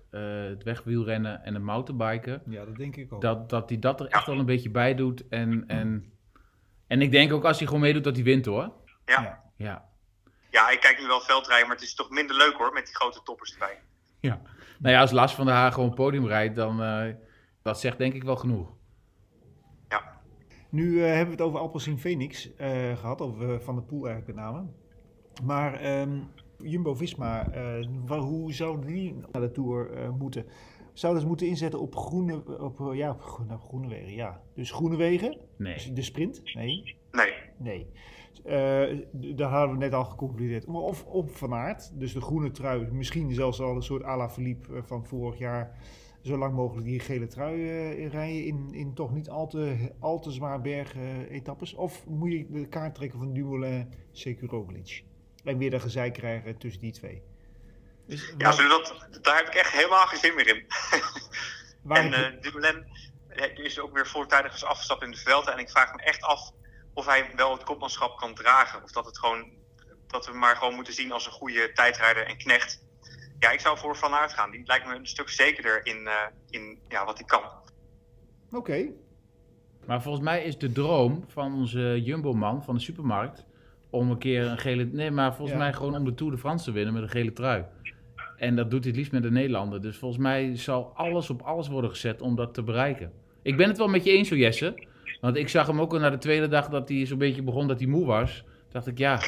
het 0.51 0.63
wegwielrennen 0.63 1.43
en 1.43 1.53
het 1.53 1.63
mountainbiken. 1.63 2.41
Ja, 2.49 2.65
dat 2.65 2.75
denk 2.75 2.95
ik 2.95 3.13
ook. 3.13 3.21
Dat, 3.21 3.49
dat 3.49 3.69
hij 3.69 3.79
dat 3.79 3.99
er 3.99 4.07
echt 4.07 4.25
wel 4.25 4.39
een 4.39 4.45
beetje 4.45 4.69
bij 4.69 4.95
doet. 4.95 5.27
En, 5.27 5.63
en, 5.67 6.13
en 6.87 7.01
ik 7.01 7.11
denk 7.11 7.33
ook 7.33 7.45
als 7.45 7.57
hij 7.57 7.67
gewoon 7.67 7.81
meedoet 7.81 8.03
dat 8.03 8.15
hij 8.15 8.23
wint 8.23 8.45
hoor. 8.45 8.73
Ja. 9.05 9.43
ja. 9.57 9.88
Ja, 10.49 10.69
ik 10.69 10.79
kijk 10.79 10.99
nu 10.99 11.07
wel 11.07 11.21
veldrijden, 11.21 11.67
maar 11.67 11.75
het 11.75 11.85
is 11.85 11.95
toch 11.95 12.09
minder 12.09 12.35
leuk 12.35 12.53
hoor, 12.53 12.73
met 12.73 12.85
die 12.85 12.95
grote 12.95 13.21
toppers 13.23 13.53
erbij. 13.53 13.79
Ja, 14.19 14.41
nou 14.79 14.93
ja, 14.93 15.01
als 15.01 15.11
Lars 15.11 15.33
van 15.33 15.45
der 15.45 15.55
Haag 15.55 15.73
gewoon 15.73 15.93
podium 15.93 16.27
rijdt, 16.27 16.55
dan 16.55 16.81
uh, 16.81 17.13
dat 17.61 17.79
zegt 17.79 17.97
denk 17.97 18.13
ik 18.13 18.23
wel 18.23 18.35
genoeg. 18.35 18.73
Ja. 19.87 20.21
Nu 20.69 20.91
uh, 20.91 21.05
hebben 21.05 21.25
we 21.25 21.31
het 21.31 21.41
over 21.41 21.59
Alpecin 21.59 21.99
Phoenix 21.99 22.49
uh, 22.49 22.97
gehad, 22.97 23.21
over 23.21 23.61
Van 23.61 23.75
der 23.75 23.83
Poel 23.83 24.07
eigenlijk 24.07 24.35
met 24.35 24.45
name. 24.45 24.65
Maar 25.43 25.99
um, 25.99 26.31
Jumbo-Visma, 26.57 27.51
hoe 28.07 28.53
zouden 28.53 28.87
die 28.87 29.15
naar 29.31 29.41
de 29.41 29.51
Tour 29.51 30.11
moeten? 30.17 30.45
Zouden 30.93 31.21
ze 31.21 31.27
moeten 31.27 31.47
inzetten 31.47 31.79
op 31.79 31.95
groene, 31.95 32.59
op, 32.59 32.93
ja, 32.93 33.09
op 33.09 33.21
groene, 33.21 33.57
groene 33.57 33.87
wegen? 33.87 34.13
Ja. 34.13 34.41
Dus 34.55 34.71
groene 34.71 34.95
wegen? 34.95 35.37
Nee. 35.57 35.73
Dus 35.73 35.91
de 35.91 36.01
sprint? 36.01 36.41
Nee. 36.53 36.97
Nee. 37.11 37.33
Nee. 37.57 37.91
Uh, 38.45 38.99
daar 39.11 39.49
hadden 39.49 39.71
we 39.71 39.83
net 39.83 39.93
al 39.93 40.05
geconcludeerd. 40.05 40.65
Of 40.65 41.05
op 41.05 41.37
Van 41.37 41.53
Aert, 41.53 41.99
dus 41.99 42.13
de 42.13 42.21
groene 42.21 42.51
trui. 42.51 42.87
Misschien 42.91 43.33
zelfs 43.33 43.61
al 43.61 43.75
een 43.75 43.83
soort 43.83 44.03
à 44.03 44.17
la 44.17 44.29
Philippe 44.29 44.75
eh, 44.75 44.81
van 44.83 45.05
vorig 45.05 45.39
jaar. 45.39 45.77
Zo 46.21 46.37
lang 46.37 46.55
mogelijk 46.55 46.87
die 46.87 46.99
gele 46.99 47.27
trui 47.27 47.55
uh, 47.57 48.09
rijden 48.09 48.45
in, 48.45 48.73
in 48.73 48.93
toch 48.93 49.13
niet 49.13 49.29
al 49.29 49.47
te, 49.47 49.91
al 49.99 50.19
te 50.19 50.31
zwaar 50.31 50.61
berg-etappes. 50.61 51.73
of 51.73 52.05
moet 52.05 52.31
je 52.31 52.45
de 52.49 52.67
kaart 52.67 52.95
trekken 52.95 53.19
van 53.19 53.33
Dumoulin, 53.33 53.93
Sekuroglic. 54.11 55.03
En 55.43 55.57
weer 55.57 55.69
de 55.69 55.79
gezeik 55.79 56.13
krijgen 56.13 56.57
tussen 56.57 56.81
die 56.81 56.91
twee. 56.91 57.21
Dus, 58.05 58.33
ja, 58.37 58.51
dat, 58.51 59.07
daar 59.21 59.37
heb 59.37 59.47
ik 59.47 59.53
echt 59.53 59.71
helemaal 59.71 60.05
geen 60.05 60.19
zin 60.19 60.35
meer 60.35 60.47
in. 60.47 60.65
en 61.97 62.11
uh, 62.11 62.41
Dumoulin 62.41 62.85
is 63.53 63.79
ook 63.79 63.93
weer 63.93 64.07
voortijdig 64.07 64.63
afgestapt 64.63 65.03
in 65.03 65.11
de 65.11 65.17
velden. 65.17 65.53
En 65.53 65.59
ik 65.59 65.69
vraag 65.69 65.95
me 65.95 66.01
echt 66.01 66.21
af 66.21 66.51
of 66.99 67.05
hij 67.05 67.29
wel 67.35 67.51
het 67.51 67.63
kopmanschap 67.63 68.17
kan 68.17 68.33
dragen. 68.33 68.83
Of 68.83 68.91
dat, 68.91 69.05
het 69.05 69.19
gewoon, 69.19 69.45
dat 70.07 70.25
we 70.25 70.31
hem 70.31 70.39
maar 70.39 70.55
gewoon 70.55 70.75
moeten 70.75 70.93
zien 70.93 71.11
als 71.11 71.25
een 71.25 71.31
goede 71.31 71.71
tijdrijder 71.73 72.25
en 72.25 72.37
knecht. 72.37 72.87
Ja, 73.39 73.51
ik 73.51 73.59
zou 73.59 73.77
voor 73.77 73.95
Van 73.95 74.13
Aert 74.13 74.33
gaan. 74.33 74.51
Die 74.51 74.61
lijkt 74.65 74.87
me 74.87 74.95
een 74.95 75.07
stuk 75.07 75.29
zekerder 75.29 75.85
in, 75.85 76.01
uh, 76.01 76.13
in 76.49 76.79
ja, 76.87 77.05
wat 77.05 77.17
hij 77.17 77.27
kan. 77.27 77.43
Oké. 77.43 78.57
Okay. 78.57 78.91
Maar 79.85 80.01
volgens 80.01 80.23
mij 80.23 80.43
is 80.43 80.57
de 80.57 80.71
droom 80.71 81.23
van 81.27 81.53
onze 81.53 82.01
Jumbo-man 82.03 82.63
van 82.63 82.75
de 82.75 82.81
supermarkt... 82.81 83.45
om 83.89 84.11
een 84.11 84.17
keer 84.17 84.45
een 84.45 84.57
gele... 84.57 84.83
Nee, 84.83 85.11
maar 85.11 85.35
volgens 85.35 85.57
mij 85.57 85.73
gewoon 85.73 85.95
om 85.95 86.05
de 86.05 86.13
Tour 86.13 86.31
de 86.31 86.37
France 86.37 86.65
te 86.65 86.71
winnen 86.71 86.93
met 86.93 87.03
een 87.03 87.09
gele 87.09 87.33
trui. 87.33 87.65
En 88.37 88.55
dat 88.55 88.71
doet 88.71 88.79
hij 88.79 88.89
het 88.89 88.97
liefst 88.97 89.11
met 89.11 89.23
de 89.23 89.31
Nederlander. 89.31 89.81
Dus 89.81 89.97
volgens 89.97 90.21
mij 90.21 90.55
zal 90.55 90.91
alles 90.95 91.29
op 91.29 91.41
alles 91.41 91.67
worden 91.67 91.89
gezet 91.89 92.21
om 92.21 92.35
dat 92.35 92.53
te 92.53 92.63
bereiken. 92.63 93.11
Ik 93.41 93.57
ben 93.57 93.67
het 93.67 93.77
wel 93.77 93.87
met 93.87 94.03
je 94.03 94.11
eens, 94.11 94.27
zo 94.27 94.35
Jesse. 94.35 94.87
Want 95.21 95.35
ik 95.35 95.49
zag 95.49 95.67
hem 95.67 95.81
ook 95.81 95.93
al 95.93 95.99
na 95.99 96.09
de 96.09 96.17
tweede 96.17 96.47
dag 96.47 96.69
dat 96.69 96.89
hij 96.89 97.05
zo'n 97.05 97.17
beetje 97.17 97.41
begon 97.41 97.67
dat 97.67 97.79
hij 97.79 97.87
moe 97.87 98.05
was. 98.05 98.43
dacht 98.71 98.87
ik, 98.87 98.97
ja. 98.97 99.19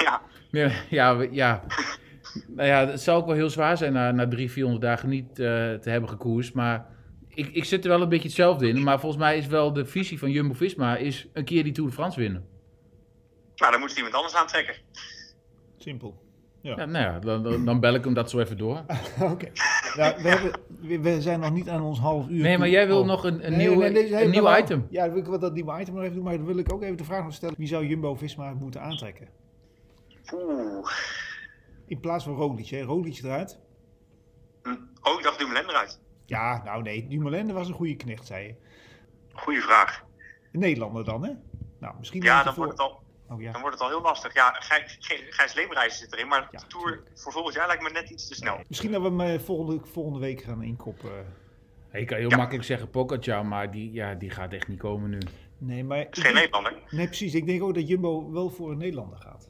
Ja, 0.51 0.71
ja. 0.89 1.21
ja, 1.31 1.63
nou 2.47 2.67
ja, 2.67 2.87
het 2.87 3.01
zou 3.01 3.19
ook 3.19 3.25
wel 3.25 3.35
heel 3.35 3.49
zwaar 3.49 3.77
zijn 3.77 3.93
na, 3.93 4.11
na 4.11 4.27
drie, 4.27 4.51
vierhonderd 4.51 4.83
dagen 4.83 5.09
niet 5.09 5.29
uh, 5.29 5.35
te 5.73 5.89
hebben 5.89 6.09
gekoerst. 6.09 6.53
Maar 6.53 6.85
ik, 7.27 7.47
ik 7.47 7.65
zit 7.65 7.83
er 7.83 7.89
wel 7.89 8.01
een 8.01 8.09
beetje 8.09 8.27
hetzelfde 8.27 8.67
in. 8.67 8.83
Maar 8.83 8.99
volgens 8.99 9.21
mij 9.21 9.37
is 9.37 9.47
wel 9.47 9.73
de 9.73 9.85
visie 9.85 10.19
van 10.19 10.31
Jumbo-Visma 10.31 10.95
is 10.95 11.27
een 11.33 11.45
keer 11.45 11.63
die 11.63 11.73
Tour 11.73 11.89
de 11.89 11.95
France 11.95 12.19
winnen. 12.19 12.45
Nou, 13.55 13.71
dan 13.71 13.81
moet 13.81 13.97
iemand 13.97 14.13
anders 14.13 14.35
aantrekken. 14.35 14.75
Simpel. 15.77 16.21
Ja. 16.61 16.75
ja 16.77 16.85
nou 16.85 17.05
ja, 17.05 17.19
dan, 17.19 17.65
dan, 17.65 17.79
bel 17.79 17.93
ik 17.93 18.03
hem 18.03 18.13
dat 18.13 18.29
zo 18.29 18.39
even 18.39 18.57
door. 18.57 18.81
Oké. 19.31 19.51
Nou, 19.95 20.21
we, 20.21 20.29
hebben, 20.29 21.01
we, 21.01 21.21
zijn 21.21 21.39
nog 21.39 21.51
niet 21.51 21.69
aan 21.69 21.81
ons 21.81 21.99
half 21.99 22.27
uur. 22.29 22.41
Nee, 22.41 22.57
maar 22.57 22.69
jij 22.69 22.87
wil 22.87 22.99
oh. 22.99 23.05
nog 23.05 23.23
een, 23.23 23.47
een 23.47 23.57
nieuw, 23.57 23.81
een 23.81 24.29
nieuw 24.29 24.57
item. 24.57 24.87
Ja, 24.89 25.03
dan 25.03 25.13
wil 25.13 25.21
ik 25.21 25.27
wat 25.27 25.41
dat 25.41 25.53
nieuwe 25.53 25.79
item 25.79 25.93
nog 25.93 26.03
even 26.03 26.15
doen. 26.15 26.23
Maar 26.23 26.37
dan 26.37 26.45
wil 26.45 26.57
ik 26.57 26.73
ook 26.73 26.83
even 26.83 26.97
de 26.97 27.03
vraag 27.03 27.23
nog 27.23 27.33
stellen. 27.33 27.55
Wie 27.57 27.67
zou 27.67 27.85
Jumbo-Visma 27.85 28.53
moeten 28.53 28.81
aantrekken? 28.81 29.27
Oeh. 30.33 30.87
In 31.85 31.99
plaats 31.99 32.23
van 32.23 32.35
Roglic, 32.35 32.67
hè? 32.67 32.81
Roglic 32.81 33.17
eruit. 33.23 33.59
Hm. 34.63 34.69
Oh, 35.01 35.17
ik 35.17 35.23
dacht 35.23 35.39
Dumoulin 35.39 35.69
eruit. 35.69 35.99
Ja, 36.25 36.61
nou 36.63 36.81
nee, 36.81 37.07
Dumoulin 37.07 37.53
was 37.53 37.67
een 37.67 37.73
goede 37.73 37.95
knecht, 37.95 38.25
zei 38.25 38.47
je. 38.47 38.55
Goeie 39.33 39.61
vraag. 39.61 40.03
Een 40.51 40.59
Nederlander 40.59 41.03
dan, 41.03 41.23
hè? 41.23 41.31
Nou, 41.79 41.95
misschien 41.99 42.21
ja, 42.21 42.43
dan 42.43 42.53
wordt 42.53 42.71
het 42.71 42.81
al 42.81 43.00
Oh, 43.31 43.41
ja. 43.41 43.51
Dan 43.51 43.61
wordt 43.61 43.75
het 43.75 43.85
al 43.85 43.91
heel 43.91 44.01
lastig. 44.01 44.33
Ja, 44.33 44.55
Gijs, 44.59 44.97
Gijs 45.29 45.53
Leemreizen 45.53 45.99
zit 45.99 46.13
erin, 46.13 46.27
maar 46.27 46.47
de 46.51 46.67
Tour 46.67 47.03
voor 47.13 47.31
volgend 47.31 47.55
jaar 47.55 47.67
lijkt 47.67 47.83
me 47.83 47.89
net 47.89 48.09
iets 48.09 48.27
te 48.27 48.35
snel. 48.35 48.59
Misschien 48.67 48.91
dat 48.91 49.01
we 49.01 49.07
hem 49.07 49.21
eh, 49.21 49.39
volgende, 49.39 49.85
volgende 49.85 50.19
week 50.19 50.41
gaan 50.41 50.63
inkoppen. 50.63 51.25
Ik 51.91 52.07
kan 52.07 52.17
heel 52.17 52.29
makkelijk 52.29 52.65
zeggen 52.65 52.89
Pogacar, 52.89 53.45
maar 53.45 53.71
die, 53.71 53.91
ja, 53.91 54.13
die 54.13 54.29
gaat 54.29 54.53
echt 54.53 54.67
niet 54.67 54.79
komen 54.79 55.09
nu. 55.09 55.17
Nee, 55.57 55.83
maar... 55.83 56.07
is 56.11 56.19
geen 56.19 56.33
Nederlander. 56.33 56.73
Nee, 56.89 57.05
precies. 57.05 57.33
Ik 57.33 57.45
denk 57.45 57.63
ook 57.63 57.73
dat 57.73 57.87
Jumbo 57.87 58.31
wel 58.31 58.49
voor 58.49 58.71
een 58.71 58.77
Nederlander 58.77 59.17
gaat. 59.17 59.49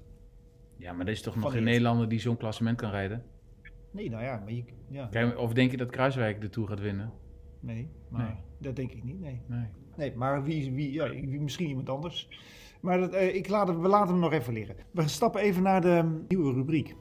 Ja, 0.78 0.94
maar 0.94 1.06
er 1.06 1.12
is 1.12 1.22
toch 1.22 1.36
nog 1.36 1.52
geen 1.52 1.64
Nederlander 1.64 2.10
die 2.10 2.20
zo'n 2.20 2.38
klassement 2.38 2.78
kan 2.78 2.90
rijden? 2.90 3.26
Nee, 3.92 4.10
nou 4.10 4.24
ja, 4.24 4.38
maar 4.38 4.52
je, 4.52 4.64
ja. 4.90 5.08
Kijk, 5.12 5.38
of 5.38 5.54
denk 5.54 5.72
je 5.72 5.78
dat 5.78 5.90
Kruiswijk 5.90 6.42
de 6.42 6.50
Tour 6.50 6.70
gaat 6.70 6.80
winnen? 6.80 7.14
Nee, 7.60 7.90
maar 8.10 8.26
nee. 8.26 8.36
dat 8.58 8.76
denk 8.76 8.92
ik 8.92 9.04
niet, 9.04 9.20
nee. 9.20 9.42
Nee, 9.48 9.68
nee 9.96 10.16
maar 10.16 10.44
wie, 10.44 10.72
wie, 10.72 10.92
ja, 10.92 11.14
misschien 11.40 11.68
iemand 11.68 11.90
anders. 11.90 12.30
Maar 12.82 13.00
dat, 13.00 13.14
uh, 13.14 13.36
ik 13.36 13.48
laat, 13.48 13.80
we 13.80 13.88
laten 13.88 14.12
hem 14.12 14.20
nog 14.20 14.34
even 14.34 14.54
liggen. 14.54 14.76
We 14.92 15.08
stappen 15.08 15.42
even 15.42 15.64
naar 15.64 15.82
de 15.82 16.24
nieuwe 16.28 16.54
rubriek. 16.54 16.96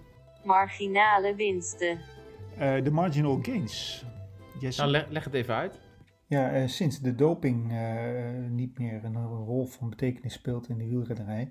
Marginale 0.44 1.34
winsten. 1.34 2.00
Uh, 2.58 2.84
de 2.84 2.90
marginal 2.90 3.38
gains. 3.42 4.04
Yes. 4.58 4.76
Nou, 4.76 4.90
leg, 4.90 5.08
leg, 5.08 5.24
het 5.24 5.34
even 5.34 5.54
uit. 5.54 5.80
Ja, 6.26 6.56
uh, 6.56 6.66
sinds 6.66 7.00
de 7.00 7.14
doping 7.14 7.72
niet 8.48 8.78
meer 8.78 9.04
een 9.04 9.26
rol 9.26 9.66
van 9.66 9.90
betekenis 9.90 10.32
speelt 10.32 10.68
in 10.68 10.78
de 10.78 10.88
wielrennerij, 10.88 11.50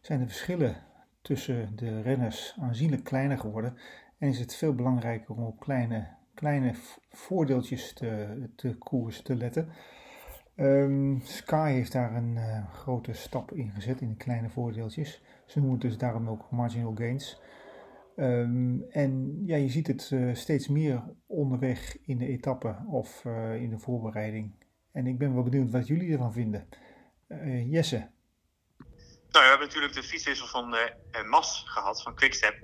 zijn 0.00 0.18
de 0.18 0.26
verschillen 0.26 0.76
tussen 1.22 1.76
de 1.76 2.00
renners 2.00 2.54
aanzienlijk 2.60 3.04
kleiner 3.04 3.38
geworden. 3.38 3.76
En 4.18 4.28
is 4.28 4.38
het 4.38 4.56
veel 4.56 4.74
belangrijker 4.74 5.34
om 5.34 5.44
op 5.44 5.60
kleine, 5.60 6.08
kleine 6.34 6.74
voordeeltjes 7.10 7.92
te, 7.92 8.38
te 8.56 8.74
koers 8.74 9.22
te 9.22 9.36
letten. 9.36 9.68
Um, 10.60 11.20
Sky 11.24 11.72
heeft 11.72 11.92
daar 11.92 12.14
een 12.14 12.36
uh, 12.36 12.74
grote 12.74 13.12
stap 13.12 13.52
in 13.52 13.70
gezet 13.70 14.00
in 14.00 14.08
de 14.08 14.16
kleine 14.16 14.48
voordeeltjes. 14.48 15.22
Ze 15.46 15.58
noemen 15.58 15.78
het 15.78 15.88
dus 15.88 15.98
daarom 15.98 16.28
ook 16.28 16.50
marginal 16.50 16.94
gains. 16.94 17.40
Um, 18.16 18.82
en 18.90 19.42
ja, 19.46 19.56
je 19.56 19.68
ziet 19.68 19.86
het 19.86 20.10
uh, 20.10 20.34
steeds 20.34 20.68
meer 20.68 21.02
onderweg 21.26 21.96
in 22.02 22.18
de 22.18 22.26
etappe 22.26 22.76
of 22.86 23.24
uh, 23.24 23.54
in 23.54 23.70
de 23.70 23.78
voorbereiding. 23.78 24.64
En 24.92 25.06
ik 25.06 25.18
ben 25.18 25.34
wel 25.34 25.42
benieuwd 25.42 25.70
wat 25.70 25.86
jullie 25.86 26.12
ervan 26.12 26.32
vinden. 26.32 26.68
Jesse? 27.66 27.96
Nou, 29.30 29.44
we 29.44 29.48
hebben 29.50 29.66
natuurlijk 29.66 29.94
de 29.94 30.02
fietswissel 30.02 30.46
van 30.46 30.76
Mas 31.28 31.64
gehad, 31.66 32.02
van 32.02 32.14
Quickstep. 32.14 32.54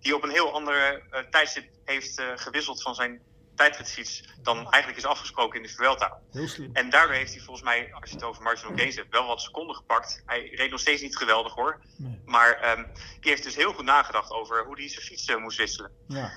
Die 0.00 0.16
op 0.16 0.22
een 0.22 0.30
heel 0.30 0.52
andere 0.52 1.02
tijdstip 1.30 1.70
heeft 1.84 2.20
gewisseld 2.20 2.82
van 2.82 2.94
zijn 2.94 3.20
tijdritfiets 3.60 4.24
dan 4.42 4.56
eigenlijk 4.56 4.96
is 4.96 5.04
afgesproken 5.04 5.56
in 5.56 5.66
de 5.66 5.72
Vuelta. 5.72 6.18
Heel 6.30 6.48
slim. 6.48 6.70
En 6.72 6.90
daardoor 6.90 7.16
heeft 7.16 7.32
hij 7.32 7.42
volgens 7.42 7.64
mij, 7.64 7.94
als 7.94 8.10
je 8.10 8.16
het 8.16 8.24
over 8.24 8.42
marginal 8.42 8.76
gains 8.76 8.96
hebt, 8.96 9.10
wel 9.10 9.26
wat 9.26 9.40
seconden 9.40 9.76
gepakt. 9.76 10.22
Hij 10.26 10.48
reed 10.48 10.70
nog 10.70 10.80
steeds 10.80 11.02
niet 11.02 11.16
geweldig 11.16 11.54
hoor. 11.54 11.80
Maar 12.24 12.78
um, 12.78 12.86
die 13.20 13.30
heeft 13.30 13.42
dus 13.42 13.56
heel 13.56 13.72
goed 13.72 13.84
nagedacht 13.84 14.30
over 14.30 14.64
hoe 14.64 14.78
hij 14.78 14.88
zijn 14.88 15.04
fiets 15.04 15.28
uh, 15.28 15.36
moest 15.36 15.58
wisselen. 15.58 15.90
Ja. 16.08 16.32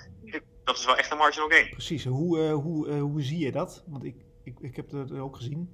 Dat 0.63 0.77
is 0.77 0.85
wel 0.85 0.97
echt 0.97 1.11
een 1.11 1.17
marginal 1.17 1.49
gain. 1.49 1.69
Precies. 1.69 2.05
Hoe, 2.05 2.39
uh, 2.39 2.53
hoe, 2.53 2.87
uh, 2.87 3.01
hoe 3.01 3.21
zie 3.21 3.39
je 3.39 3.51
dat? 3.51 3.83
Want 3.87 4.03
ik, 4.03 4.15
ik, 4.43 4.59
ik 4.59 4.75
heb 4.75 4.91
het 4.91 5.11
ook 5.11 5.35
gezien. 5.35 5.73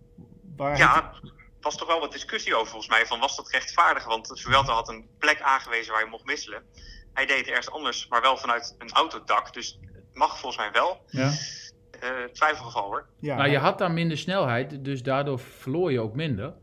Waar 0.55 0.77
ja, 0.77 1.13
er 1.21 1.33
was 1.61 1.77
toch 1.77 1.87
wel 1.87 1.99
wat 1.99 2.11
discussie 2.11 2.55
over 2.55 2.67
volgens 2.67 2.91
mij. 2.91 3.05
Van 3.05 3.19
was 3.19 3.35
dat 3.35 3.49
rechtvaardig? 3.49 4.05
Want 4.05 4.27
de 4.27 4.37
Vuelta 4.37 4.73
had 4.73 4.89
een 4.89 5.07
plek 5.19 5.41
aangewezen 5.41 5.93
waar 5.93 6.03
je 6.03 6.09
mocht 6.09 6.25
wisselen. 6.25 6.63
Hij 7.13 7.25
deed 7.25 7.37
het 7.37 7.47
ergens 7.47 7.71
anders, 7.71 8.07
maar 8.07 8.21
wel 8.21 8.37
vanuit 8.37 8.75
een 8.77 8.91
autodak. 8.91 9.53
Dus 9.53 9.79
mag 10.19 10.39
volgens 10.39 10.57
mij 10.57 10.71
wel. 10.71 11.01
Ja. 11.05 11.31
Uh, 12.03 12.09
twijfelgeval 12.31 12.83
hoor. 12.83 13.05
Ja, 13.19 13.35
maar 13.35 13.49
je 13.49 13.57
had 13.57 13.77
daar 13.77 13.91
minder 13.91 14.17
snelheid, 14.17 14.85
dus 14.85 15.03
daardoor 15.03 15.39
verloor 15.39 15.91
je 15.91 15.99
ook 15.99 16.15
minder. 16.15 16.53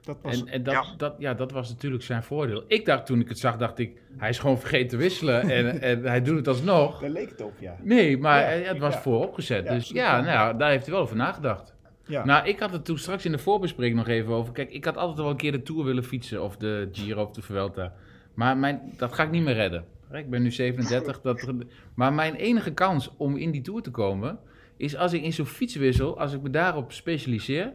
Dat 0.00 0.18
was, 0.22 0.40
en, 0.40 0.48
en 0.48 0.62
dat, 0.62 0.74
ja. 0.74 0.94
Dat, 0.96 1.14
ja, 1.18 1.34
dat 1.34 1.52
was 1.52 1.68
natuurlijk 1.68 2.02
zijn 2.02 2.22
voordeel. 2.22 2.64
Ik 2.66 2.84
dacht 2.84 3.06
toen 3.06 3.20
ik 3.20 3.28
het 3.28 3.38
zag, 3.38 3.56
dacht 3.56 3.78
ik, 3.78 4.00
hij 4.16 4.28
is 4.28 4.38
gewoon 4.38 4.58
vergeten 4.58 4.88
te 4.88 4.96
wisselen 4.96 5.50
en, 5.50 5.80
en 5.90 6.04
hij 6.04 6.22
doet 6.22 6.36
het 6.36 6.48
alsnog. 6.48 7.00
Daar 7.00 7.10
leek 7.10 7.30
het 7.30 7.40
op, 7.40 7.52
ja. 7.58 7.76
Nee, 7.82 8.18
maar 8.18 8.52
het 8.52 8.78
was 8.78 8.96
vooropgezet. 8.96 9.66
Dus 9.66 9.88
ja, 9.88 10.20
nou, 10.20 10.58
daar 10.58 10.70
heeft 10.70 10.84
hij 10.84 10.94
wel 10.94 11.02
over 11.02 11.16
nagedacht. 11.16 11.74
Ja. 12.06 12.24
Nou, 12.24 12.46
ik 12.46 12.58
had 12.58 12.72
het 12.72 12.84
toen 12.84 12.98
straks 12.98 13.24
in 13.24 13.32
de 13.32 13.38
voorbespreking 13.38 13.98
nog 13.98 14.08
even 14.08 14.32
over. 14.32 14.52
Kijk, 14.52 14.70
ik 14.70 14.84
had 14.84 14.96
altijd 14.96 15.18
wel 15.18 15.30
een 15.30 15.36
keer 15.36 15.52
de 15.52 15.62
Tour 15.62 15.84
willen 15.84 16.04
fietsen, 16.04 16.42
of 16.42 16.56
de 16.56 16.88
Giro 16.92 17.22
of 17.22 17.30
de 17.30 17.42
Vuelta. 17.42 17.92
Maar 18.34 18.56
mijn, 18.56 18.92
dat 18.96 19.12
ga 19.12 19.22
ik 19.22 19.30
niet 19.30 19.42
meer 19.42 19.54
redden. 19.54 19.84
Ik 20.12 20.30
ben 20.30 20.42
nu 20.42 20.50
37. 20.50 21.20
Dat, 21.22 21.46
maar 21.94 22.12
mijn 22.12 22.34
enige 22.34 22.72
kans 22.72 23.10
om 23.16 23.36
in 23.36 23.50
die 23.50 23.60
Tour 23.60 23.82
te 23.82 23.90
komen... 23.90 24.38
is 24.76 24.96
als 24.96 25.12
ik 25.12 25.22
in 25.22 25.32
zo'n 25.32 25.46
fietswissel, 25.46 26.18
als 26.18 26.32
ik 26.32 26.42
me 26.42 26.50
daarop 26.50 26.92
specialiseer... 26.92 27.72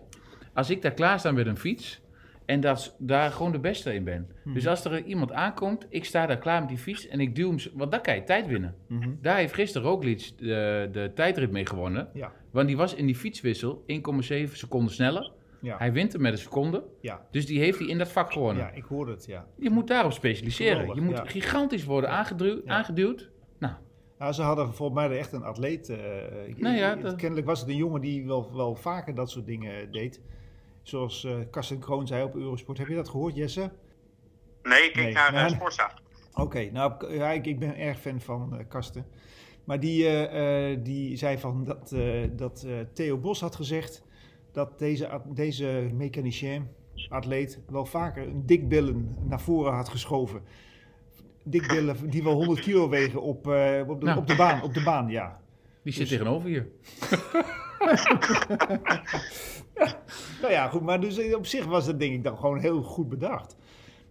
als 0.54 0.70
ik 0.70 0.82
daar 0.82 0.94
klaar 0.94 1.20
sta 1.20 1.32
met 1.32 1.48
een 1.48 1.58
fiets... 1.58 2.02
en 2.46 2.60
dat, 2.60 2.96
daar 3.00 3.32
gewoon 3.32 3.52
de 3.52 3.60
beste 3.60 3.94
in 3.94 4.04
ben. 4.04 4.28
Mhm. 4.44 4.54
Dus 4.54 4.68
als 4.68 4.86
er 4.86 5.04
iemand 5.04 5.32
aankomt, 5.32 5.86
ik 5.90 6.06
sta 6.06 6.26
daar 6.26 6.38
klaar 6.38 6.60
met 6.60 6.70
die 6.70 6.78
fiets... 6.78 7.08
en 7.08 7.20
ik 7.20 7.36
duw 7.36 7.50
hem... 7.50 7.60
Want 7.74 7.92
dan 7.92 8.02
kan 8.02 8.16
je 8.16 8.24
tijd 8.24 8.48
winnen. 8.48 8.76
Mhm. 8.88 9.10
Daar 9.22 9.38
heeft 9.38 9.54
gisteren 9.54 9.88
Roglic 9.88 10.32
de, 10.38 10.90
de 10.92 11.12
tijdrit 11.16 11.52
mee 11.52 11.66
gewonnen. 11.66 12.10
Ja. 12.14 12.32
Want 12.52 12.68
die 12.68 12.78
was 12.78 12.96
in 12.96 13.06
die 13.06 13.16
fietswissel 13.16 13.84
1,7 13.88 14.52
seconden 14.52 14.94
sneller... 14.94 15.32
Ja. 15.64 15.78
Hij 15.78 15.94
wint 15.94 16.14
er 16.14 16.22
met 16.22 16.32
een 16.32 16.38
seconde. 16.38 16.84
Ja. 17.02 17.26
Dus 17.32 17.46
die 17.46 17.60
heeft 17.60 17.80
hij 17.80 17.88
in 17.88 17.98
dat 17.98 18.12
vak 18.12 18.32
gewonnen. 18.32 18.64
Ja, 18.64 18.72
ik 18.72 18.84
hoor 18.84 19.08
het, 19.08 19.26
ja. 19.26 19.48
Je 19.56 19.70
moet 19.70 19.88
daarop 19.88 20.12
specialiseren. 20.12 20.96
je 20.96 21.02
moet 21.02 21.22
gigantisch 21.26 21.84
worden 21.84 22.10
aangeduwd. 22.10 22.68
aangeduwd. 22.68 23.30
Nou. 23.60 23.74
nou, 24.18 24.34
ze 24.34 24.42
hadden 24.42 24.74
volgens 24.74 25.00
mij 25.00 25.18
echt 25.18 25.32
een 25.32 25.44
atleet. 25.44 25.90
Uh, 25.90 25.98
nou 26.56 26.76
ja, 26.76 26.96
dat... 26.96 27.16
Kennelijk 27.16 27.48
was 27.48 27.60
het 27.60 27.70
een 27.70 27.76
jongen 27.76 28.02
die 28.02 28.26
wel, 28.26 28.56
wel 28.56 28.76
vaker 28.76 29.16
dat 29.16 29.30
soort 29.30 29.46
dingen 29.46 29.92
deed. 29.92 30.22
Zoals 30.82 31.24
uh, 31.24 31.36
Karsten 31.52 31.80
Kroon 31.80 32.08
zei 32.08 32.24
op 32.24 32.36
Eurosport. 32.36 32.78
Heb 32.78 32.88
je 32.88 32.96
dat 32.96 33.10
gehoord, 33.10 33.36
Jesse? 33.36 33.72
Nee, 34.64 34.84
ik 34.84 34.94
kijk 34.94 35.14
naar 35.14 35.52
uh, 35.52 35.56
Sportza. 35.56 35.94
Oké, 36.34 36.70
nou 36.72 37.14
ja, 37.14 37.32
ik, 37.32 37.46
ik, 37.46 37.60
ben 37.60 37.78
erg 37.78 38.00
fan 38.00 38.22
van 38.22 38.50
uh, 38.54 38.60
Karsten. 38.68 39.06
Maar 39.64 39.80
die, 39.80 40.28
die 40.82 41.18
zei 41.18 41.38
van 41.38 41.64
dat, 41.64 41.96
dat 42.32 42.66
Theo 42.94 43.18
Bos 43.18 43.42
had 43.42 43.56
gezegd 43.56 44.04
dat 44.54 44.80
deze, 44.80 45.22
deze 45.34 45.90
mechanicien, 45.94 46.68
atleet, 47.10 47.60
wel 47.70 47.86
vaker 47.86 48.28
een 48.28 48.46
dikbillen 48.46 49.16
naar 49.28 49.42
voren 49.42 49.74
had 49.74 49.90
geschoven. 49.90 50.42
Dikbillen 51.44 52.10
die 52.10 52.24
wel 52.24 52.34
100 52.34 52.60
kilo 52.60 52.90
wegen 52.90 53.22
op, 53.22 53.48
uh, 53.48 53.82
op, 53.88 54.00
de, 54.00 54.06
nou. 54.06 54.18
op, 54.18 54.28
de, 54.28 54.36
baan, 54.36 54.62
op 54.62 54.74
de 54.74 54.84
baan, 54.84 55.10
ja. 55.10 55.42
Die 55.84 55.94
zit 55.94 56.02
dus- 56.02 56.18
tegenover 56.18 56.50
je. 56.50 56.72
nou 60.42 60.54
ja, 60.54 60.68
goed, 60.68 60.82
maar 60.82 61.02
dus 61.02 61.34
op 61.34 61.46
zich 61.46 61.66
was 61.66 61.86
dat 61.86 62.00
denk 62.00 62.14
ik 62.14 62.24
dan 62.24 62.38
gewoon 62.38 62.60
heel 62.60 62.82
goed 62.82 63.10
bedacht. 63.10 63.56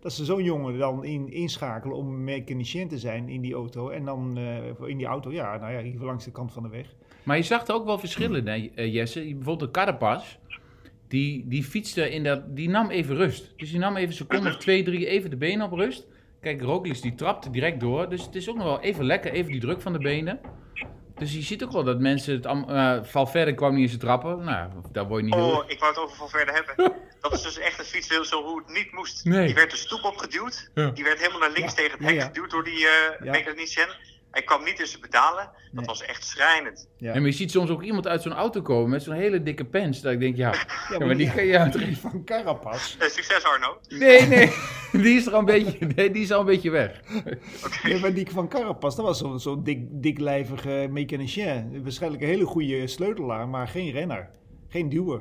Dat 0.00 0.12
ze 0.12 0.24
zo'n 0.24 0.44
jongen 0.44 0.78
dan 0.78 1.04
in, 1.04 1.32
inschakelen 1.32 1.96
om 1.96 2.24
mechanicien 2.24 2.88
te 2.88 2.98
zijn 2.98 3.28
in 3.28 3.40
die 3.40 3.54
auto. 3.54 3.88
En 3.88 4.04
dan 4.04 4.38
uh, 4.38 4.56
in 4.86 4.96
die 4.96 5.06
auto, 5.06 5.32
ja, 5.32 5.56
nou 5.56 5.72
ja, 5.72 5.82
hier 5.82 6.00
langs 6.00 6.24
de 6.24 6.30
kant 6.30 6.52
van 6.52 6.62
de 6.62 6.68
weg. 6.68 6.94
Maar 7.22 7.36
je 7.36 7.42
zag 7.42 7.66
er 7.66 7.74
ook 7.74 7.84
wel 7.84 7.98
verschillen, 7.98 8.46
hè, 8.46 8.70
eh, 8.74 8.94
Jesse. 8.94 9.20
Bijvoorbeeld 9.20 9.60
de 9.60 9.70
Carapaz, 9.70 10.36
die, 11.08 11.44
die 11.48 11.64
fietste 11.64 12.10
in 12.10 12.24
dat... 12.24 12.56
Die 12.56 12.68
nam 12.68 12.90
even 12.90 13.16
rust. 13.16 13.52
Dus 13.56 13.70
die 13.70 13.78
nam 13.78 13.96
even 13.96 14.08
een 14.08 14.14
seconde 14.14 14.48
of 14.48 14.56
twee, 14.56 14.82
drie 14.82 15.06
even 15.06 15.30
de 15.30 15.36
benen 15.36 15.66
op 15.66 15.72
rust. 15.72 16.06
Kijk, 16.40 16.62
Roglic 16.62 17.02
die 17.02 17.14
trapte 17.14 17.50
direct 17.50 17.80
door. 17.80 18.08
Dus 18.08 18.22
het 18.22 18.34
is 18.34 18.48
ook 18.48 18.56
nog 18.56 18.64
wel 18.64 18.80
even 18.80 19.04
lekker, 19.04 19.32
even 19.32 19.52
die 19.52 19.60
druk 19.60 19.80
van 19.80 19.92
de 19.92 19.98
benen. 19.98 20.40
Dus 21.14 21.32
je 21.32 21.42
ziet 21.42 21.64
ook 21.64 21.72
wel 21.72 21.84
dat 21.84 22.00
mensen... 22.00 22.34
Het, 22.34 22.46
uh, 22.46 22.98
Valverde 23.02 23.54
kwam 23.54 23.74
niet 23.74 23.82
in 23.82 23.88
zijn 23.88 24.00
trappen. 24.00 24.44
Nou, 24.44 24.70
daar 24.92 25.06
word 25.06 25.20
je 25.20 25.26
niet 25.26 25.34
Oh, 25.34 25.64
ik 25.66 25.78
wou 25.78 25.92
het 25.92 26.02
over 26.02 26.16
Valverde 26.16 26.52
hebben. 26.52 26.92
dat 27.20 27.32
is 27.32 27.42
dus 27.42 27.58
echt 27.58 27.78
een 27.78 27.84
fiets 27.84 28.28
zo 28.28 28.42
hoe 28.42 28.58
het 28.58 28.74
niet 28.76 28.92
moest. 28.92 29.24
Nee. 29.24 29.46
Die 29.46 29.54
werd 29.54 29.70
de 29.70 29.76
stoep 29.76 30.04
opgeduwd. 30.04 30.70
Die 30.74 31.04
werd 31.04 31.18
helemaal 31.18 31.40
naar 31.40 31.52
links 31.52 31.74
tegen 31.74 31.98
het 31.98 32.10
hek 32.10 32.22
geduwd 32.22 32.50
door 32.50 32.64
die 32.64 32.80
uh, 32.80 33.30
mechanicien. 33.30 33.88
Hij 34.32 34.42
kwam 34.42 34.64
niet 34.64 34.76
tussen 34.76 35.00
betalen. 35.00 35.50
Dat 35.72 35.86
was 35.86 36.02
echt 36.02 36.24
schrijnend. 36.24 36.88
Ja. 36.96 37.12
En 37.12 37.20
maar 37.20 37.30
je 37.30 37.36
ziet 37.36 37.50
soms 37.50 37.70
ook 37.70 37.82
iemand 37.82 38.06
uit 38.06 38.22
zo'n 38.22 38.32
auto 38.32 38.62
komen 38.62 38.90
met 38.90 39.02
zo'n 39.02 39.14
hele 39.14 39.42
dikke 39.42 39.64
pens. 39.64 40.00
Dat 40.00 40.12
ik 40.12 40.20
denk, 40.20 40.36
ja, 40.36 40.54
ja, 40.98 41.06
maar, 41.06 41.16
die 41.16 41.32
kan 41.32 41.46
je 41.46 41.58
uit 41.58 41.98
van 41.98 42.24
Carapas. 42.24 42.96
Uh, 43.00 43.08
succes 43.08 43.44
Arno. 43.44 43.78
Nee, 43.88 44.20
nee. 44.26 44.52
Die 45.02 45.16
is 45.16 45.26
er 45.26 45.32
al 45.32 45.38
een 45.38 45.44
beetje, 45.44 45.86
nee, 45.86 46.10
die 46.10 46.22
is 46.22 46.32
al 46.32 46.40
een 46.40 46.46
beetje 46.46 46.70
weg. 46.70 47.00
Okay. 47.64 48.00
maar 48.00 48.14
die 48.14 48.30
van 48.30 48.48
Carapas, 48.48 48.96
dat 48.96 49.04
was 49.04 49.18
zo'n 49.18 49.40
zo 49.40 49.62
dik, 49.62 49.86
diklijvige 49.90 50.88
mechanicien. 50.90 51.82
Waarschijnlijk 51.82 52.22
een 52.22 52.28
hele 52.28 52.44
goede 52.44 52.86
sleutelaar, 52.86 53.48
maar 53.48 53.68
geen 53.68 53.90
renner. 53.90 54.30
Geen 54.68 54.88
duwer. 54.88 55.20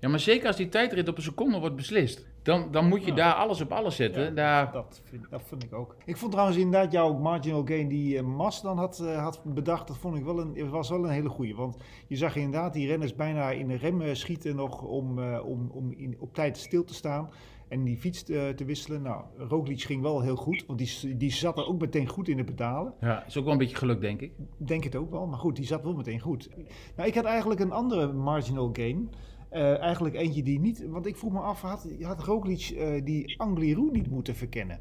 Ja, 0.00 0.08
maar 0.08 0.20
zeker 0.20 0.46
als 0.46 0.56
die 0.56 0.68
tijdrit 0.68 1.08
op 1.08 1.16
een 1.16 1.22
seconde 1.22 1.58
wordt 1.58 1.76
beslist. 1.76 2.26
Dan, 2.42 2.68
dan 2.70 2.88
moet 2.88 3.00
je 3.04 3.10
Ja. 3.10 3.14
daar 3.14 3.34
alles 3.34 3.60
op 3.60 3.72
alles 3.72 3.96
zetten. 3.96 4.22
Ja, 4.22 4.30
Daar, 4.30 4.72
Dat 4.72 5.00
vind, 5.04 5.26
dat 5.30 5.42
vind 5.46 5.62
ik 5.64 5.72
ook. 5.72 5.96
Ik 6.04 6.16
vond 6.16 6.30
trouwens 6.32 6.58
inderdaad 6.58 6.92
jouw 6.92 7.12
marginal 7.18 7.62
gain 7.64 7.88
die 7.88 8.16
eh, 8.18 8.24
Mas 8.24 8.62
dan 8.62 8.78
had, 8.78 8.98
eh, 8.98 9.22
had 9.22 9.42
bedacht, 9.44 9.86
dat 9.88 9.96
vond 9.98 10.16
ik 10.16 10.24
wel 10.24 10.40
een, 10.40 10.70
was 10.70 10.88
wel 10.88 11.04
een 11.04 11.10
hele 11.10 11.28
goeie. 11.28 11.54
Want 11.56 11.76
je 12.06 12.16
zag 12.16 12.36
inderdaad 12.36 12.72
die 12.72 12.86
renners 12.86 13.14
bijna 13.14 13.50
in 13.50 13.68
de 13.68 13.76
rem 13.76 14.00
eh, 14.00 14.14
schieten 14.14 14.56
nog 14.56 14.82
om, 14.82 15.18
om, 15.38 15.70
om 15.72 15.92
in, 15.92 16.16
op 16.18 16.34
tijd 16.34 16.56
stil 16.58 16.84
te 16.84 16.94
staan. 16.94 17.30
En 17.68 17.84
die 17.84 17.96
fiets 17.96 18.22
te, 18.22 18.52
te 18.56 18.64
wisselen. 18.64 19.02
Nou, 19.02 19.24
Roglic 19.36 19.80
ging 19.80 20.02
wel 20.02 20.20
heel 20.20 20.36
goed, 20.36 20.64
want 20.66 20.78
die, 20.78 21.16
die 21.16 21.32
zat 21.32 21.58
er 21.58 21.66
ook 21.66 21.80
meteen 21.80 22.08
goed 22.08 22.28
in 22.28 22.36
de 22.36 22.44
pedalen. 22.44 22.94
ja, 23.00 23.26
is 23.26 23.36
ook 23.38 23.44
wel 23.44 23.52
een 23.52 23.58
beetje 23.58 23.76
geluk, 23.76 24.00
denk 24.00 24.20
ik. 24.20 24.32
Denk 24.56 24.84
het 24.84 24.96
ook 24.96 25.10
wel, 25.10 25.26
maar 25.26 25.38
goed, 25.38 25.56
die 25.56 25.66
zat 25.66 25.82
wel 25.82 25.92
meteen 25.94 26.20
goed. 26.20 26.48
Nou, 26.96 27.08
ik 27.08 27.14
had 27.14 27.24
eigenlijk 27.24 27.60
een 27.60 27.72
andere 27.72 28.12
marginal 28.12 28.70
gain. 28.72 29.10
Eh, 29.52 29.78
eigenlijk 29.78 30.14
eentje 30.14 30.42
die 30.42 30.60
niet, 30.60 30.86
want 30.88 31.06
ik 31.06 31.16
vroeg 31.16 31.32
me 31.32 31.40
af, 31.40 31.60
had, 31.60 31.88
had 32.00 32.24
Roglic 32.24 32.60
eh, 32.60 33.04
die 33.04 33.38
Angliru 33.38 33.90
niet 33.90 34.10
moeten 34.10 34.34
verkennen? 34.34 34.80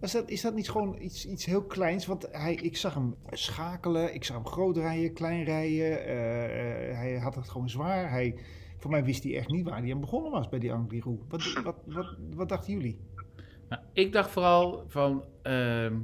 Was 0.00 0.12
dat, 0.12 0.30
is 0.30 0.40
dat 0.40 0.54
niet 0.54 0.70
gewoon 0.70 0.96
iets, 1.00 1.26
iets 1.26 1.44
heel 1.44 1.62
kleins? 1.62 2.06
Want 2.06 2.28
hij, 2.30 2.54
ik 2.54 2.76
zag 2.76 2.94
hem 2.94 3.14
schakelen, 3.30 4.14
ik 4.14 4.24
zag 4.24 4.36
hem 4.36 4.46
groot 4.46 4.76
rijden, 4.76 5.12
klein 5.12 5.44
rijden. 5.44 6.04
eh, 6.04 6.90
eh, 6.90 6.96
hij 6.96 7.18
had 7.18 7.34
het 7.34 7.48
gewoon 7.48 7.70
zwaar. 7.70 8.10
Hij, 8.10 8.34
voor 8.78 8.90
mij 8.90 9.04
wist 9.04 9.22
hij 9.22 9.36
echt 9.36 9.48
niet 9.48 9.64
waar 9.68 9.82
hij 9.82 9.92
aan 9.92 10.00
begonnen 10.00 10.30
was 10.30 10.48
bij 10.48 10.58
die 10.58 10.72
Angliru. 10.72 11.18
Wat, 11.28 11.52
wat, 11.64 11.76
wat, 11.86 12.16
wat 12.34 12.48
dachten 12.48 12.72
jullie? 12.72 13.00
Nou, 13.68 13.82
ik 13.92 14.12
dacht 14.12 14.30
vooral 14.30 14.84
van... 14.88 15.24
ehm, 15.42 15.98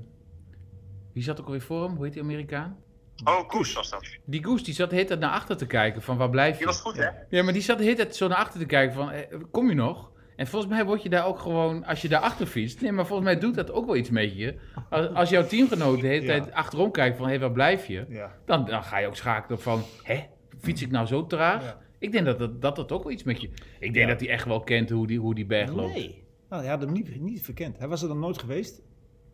wie 1.12 1.22
zat 1.22 1.40
ook 1.40 1.46
alweer 1.46 1.61
voor 1.62 1.83
hem? 1.83 1.94
Hoe 1.94 2.05
heet 2.05 2.12
die 2.12 2.22
Amerikaan? 2.22 2.77
Oh, 3.24 3.48
Koes 3.48 3.72
was 3.72 3.90
dat. 3.90 4.07
Die 4.24 4.44
Goes, 4.44 4.64
die 4.64 4.74
zat 4.74 4.90
de 4.90 4.96
hele 4.96 5.09
tijd 5.09 5.20
naar 5.20 5.31
achter 5.31 5.57
te 5.57 5.66
kijken 5.66 6.02
van 6.02 6.16
waar 6.16 6.31
blijf 6.31 6.52
je? 6.52 6.57
Die 6.59 6.66
was 6.66 6.81
goed, 6.81 6.96
hè? 6.96 7.09
Ja, 7.28 7.42
maar 7.42 7.52
die 7.52 7.62
zat 7.62 7.78
de 7.78 7.85
hele 7.85 7.96
tijd 7.96 8.16
zo 8.16 8.28
naar 8.28 8.38
achter 8.38 8.61
te 8.61 8.66
kijken 8.66 8.94
van, 8.94 9.11
eh, 9.11 9.38
kom 9.50 9.68
je 9.68 9.74
nog? 9.74 10.11
En 10.37 10.46
volgens 10.46 10.72
mij 10.72 10.85
word 10.85 11.02
je 11.02 11.09
daar 11.09 11.26
ook 11.26 11.38
gewoon, 11.38 11.85
als 11.85 12.02
je 12.02 12.09
daar 12.09 12.20
achter 12.20 12.46
fietst, 12.46 12.81
nee, 12.81 12.92
maar 12.92 13.07
volgens 13.07 13.28
mij 13.28 13.38
doet 13.38 13.54
dat 13.54 13.70
ook 13.72 13.87
wel 13.87 13.96
iets 13.96 14.11
met 14.11 14.37
je. 14.37 14.54
Als, 14.90 15.09
als 15.14 15.31
jouw 15.31 15.46
teamgenoot 15.46 16.00
de 16.00 16.07
hele 16.07 16.26
Ja. 16.26 16.26
tijd 16.38 16.52
achterom 16.52 16.90
kijkt 16.90 17.16
van, 17.16 17.24
hé, 17.26 17.31
hey, 17.31 17.40
waar 17.40 17.52
blijf 17.52 17.87
je? 17.87 18.04
Ja. 18.09 18.35
Dan, 18.44 18.64
dan 18.64 18.85
ga 18.85 18.98
je 18.98 19.07
ook 19.07 19.16
schakelen 19.16 19.61
van, 19.61 19.83
hè, 20.02 20.24
fiets 20.61 20.83
ik 20.83 20.90
nou 20.90 21.07
zo 21.07 21.26
traag? 21.26 21.62
Ja. 21.64 21.78
Ik 21.98 22.12
denk 22.12 22.24
dat 22.24 22.38
dat, 22.38 22.62
dat 22.62 22.76
dat 22.76 22.92
ook 22.92 23.02
wel 23.02 23.12
iets 23.12 23.22
met 23.22 23.40
je... 23.40 23.46
Ik 23.78 23.92
denk 23.92 24.07
Ja. 24.07 24.07
dat 24.07 24.20
hij 24.20 24.28
echt 24.28 24.44
wel 24.44 24.61
kent 24.61 24.90
hoe 24.90 25.07
die, 25.07 25.18
hoe 25.18 25.35
die 25.35 25.46
berg 25.46 25.72
loopt. 25.72 25.94
Nee. 25.94 26.24
Nou, 26.48 26.62
hij 26.62 26.70
had 26.70 26.81
hem 26.81 26.92
niet, 26.92 27.20
niet 27.20 27.42
verkend. 27.42 27.78
Hij 27.78 27.88
was 27.88 28.02
er 28.02 28.09
dan 28.09 28.18
nooit 28.18 28.38
geweest. 28.38 28.83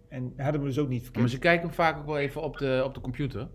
En 0.08 0.32
hij 0.36 0.44
had 0.44 0.54
hem 0.54 0.64
dus 0.64 0.78
ook 0.78 0.88
niet 0.88 1.02
verkend. 1.02 1.20
Maar 1.22 1.30
ze 1.32 1.38
kijken 1.38 1.66
hem 1.66 1.74
vaak 1.74 1.98
ook 1.98 2.06
wel 2.06 2.18
even 2.18 2.42
op 2.42 2.56
de, 2.58 2.82
op 2.84 2.94
de 2.94 3.00
computer. 3.00 3.48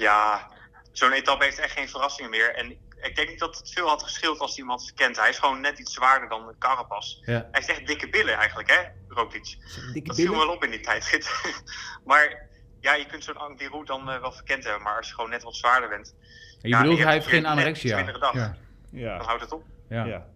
Ja, 0.00 0.50
zo'n 0.92 1.12
etappe 1.12 1.44
heeft 1.44 1.58
echt 1.58 1.72
geen 1.72 1.88
verrassingen 1.88 2.30
meer. 2.30 2.54
En 2.54 2.70
ik 3.00 3.16
denk 3.16 3.28
niet 3.28 3.38
dat 3.38 3.56
het 3.58 3.72
veel 3.72 3.88
had 3.88 4.02
geschild 4.02 4.38
als 4.38 4.58
iemand 4.58 4.84
verkent. 4.84 5.16
Hij 5.16 5.28
is 5.28 5.38
gewoon 5.38 5.60
net 5.60 5.78
iets 5.78 5.94
zwaarder 5.94 6.28
dan 6.28 6.54
Carapaz. 6.58 7.18
Ja. 7.20 7.32
Hij 7.32 7.48
heeft 7.50 7.68
echt 7.68 7.86
dikke 7.86 8.08
billen 8.08 8.34
eigenlijk, 8.34 8.70
hè, 8.70 8.80
Roglic. 9.08 9.56
Dikke 9.92 10.08
Dat 10.08 10.16
viel 10.16 10.36
wel 10.36 10.48
op 10.48 10.64
in 10.64 10.70
die 10.70 10.80
tijdrit. 10.80 11.30
maar 12.04 12.48
ja, 12.80 12.94
je 12.94 13.06
kunt 13.06 13.24
zo'n 13.24 13.36
Angliru 13.36 13.84
dan 13.84 14.10
eh, 14.10 14.20
wel 14.20 14.32
verkend 14.32 14.64
hebben. 14.64 14.82
Maar 14.82 14.96
als 14.96 15.08
je 15.08 15.14
gewoon 15.14 15.30
net 15.30 15.42
wat 15.42 15.54
zwaarder 15.56 15.88
bent, 15.88 16.14
En 16.18 16.56
je 16.60 16.68
Ja, 16.68 16.78
bedoelt, 16.80 16.98
je 16.98 17.04
hij 17.04 17.12
heeft 17.12 17.26
geen 17.26 17.46
anorexia. 17.46 17.98
Ja, 17.98 18.56
Ja. 18.90 19.16
dan 19.16 19.26
houdt 19.26 19.42
het 19.42 19.52
op. 19.52 19.64
ja. 19.88 20.26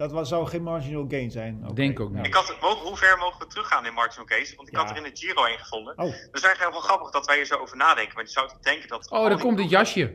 Dat 0.00 0.10
was, 0.12 0.28
zou 0.28 0.46
geen 0.46 0.62
marginal 0.62 1.04
gain 1.08 1.30
zijn. 1.30 1.70
Denk 1.74 2.00
ook 2.00 2.10
niet. 2.10 2.26
Ik 2.26 2.34
had, 2.34 2.56
mogen- 2.60 2.86
hoe 2.86 2.96
ver 2.96 3.18
mogen 3.18 3.38
we 3.38 3.46
teruggaan 3.46 3.86
in 3.86 3.92
Martin 3.94 4.24
Case? 4.26 4.56
Want 4.56 4.68
ik 4.68 4.74
Ja. 4.74 4.80
had 4.80 4.90
er 4.90 4.96
in 4.96 5.02
de 5.02 5.10
Giro 5.18 5.44
een 5.44 5.58
gevonden. 5.58 5.98
Oh, 5.98 6.04
Dus 6.32 6.42
eigenlijk 6.42 6.72
wel 6.72 6.80
grappig 6.80 7.10
dat 7.10 7.26
wij 7.26 7.36
hier 7.36 7.44
zo 7.46 7.56
over 7.56 7.76
nadenken. 7.76 8.14
Want 8.14 8.26
je 8.26 8.32
zou 8.32 8.50
denken 8.60 8.88
dat... 8.88 9.10
Oh, 9.10 9.28
daar 9.28 9.38
komt 9.38 9.58
het 9.58 9.70
jasje. 9.70 10.14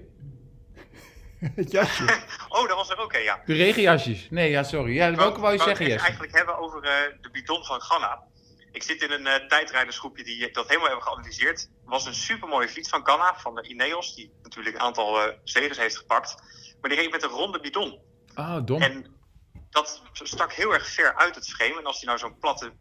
het 1.62 1.72
jasje. 1.72 2.04
Oh, 2.50 2.68
dat 2.68 2.78
was 2.78 2.90
er 2.90 2.98
ook 2.98 3.14
ja. 3.16 3.42
De 3.46 3.54
regenjasjes. 3.54 4.28
Nee, 4.30 4.50
ja, 4.50 4.64
sorry. 4.64 4.94
Ja, 4.94 5.16
welke 5.16 5.40
wou 5.40 5.52
je 5.52 5.58
wou 5.58 5.70
zeggen, 5.70 5.86
het 5.86 5.94
Jesse? 5.94 6.06
eigenlijk 6.08 6.36
hebben 6.36 6.58
over 6.58 6.84
eh, 6.84 6.92
de 7.22 7.30
bidon 7.32 7.64
van 7.66 7.82
Ganna. 7.82 8.24
Ik 8.72 8.84
zit 8.84 9.02
in 9.02 9.12
een 9.12 9.28
eh, 9.28 9.48
tijdrijdersgroepje 9.48 10.24
die 10.24 10.52
dat 10.52 10.68
helemaal 10.68 10.88
hebben 10.88 11.06
geanalyseerd. 11.08 11.60
Het 11.60 11.70
was 11.86 12.06
een 12.06 12.14
supermooie 12.16 12.68
fiets 12.68 12.90
van 12.90 13.06
Ganna, 13.08 13.36
van 13.38 13.56
de 13.56 13.68
Ineos, 13.68 14.16
die 14.16 14.32
natuurlijk 14.44 14.76
een 14.76 14.82
aantal 14.82 15.22
eh 15.22 15.34
zegens 15.44 15.78
heeft 15.78 15.98
gepakt. 15.98 16.36
Maar 16.82 16.90
die 16.90 17.00
reed 17.00 17.12
met 17.12 17.24
een 17.24 17.30
ronde 17.30 17.60
bidon. 17.60 18.00
Oh, 18.36 18.58
dom. 18.66 18.82
En 18.82 19.15
dat 19.76 20.02
stak 20.14 20.54
heel 20.54 20.74
erg 20.74 20.88
ver 20.88 21.16
uit 21.16 21.36
het 21.36 21.50
frame. 21.50 21.78
En 21.80 21.86
als 21.86 21.96
hij 21.98 22.06
nou 22.08 22.18
zo'n 22.20 22.38
platte 22.40 22.74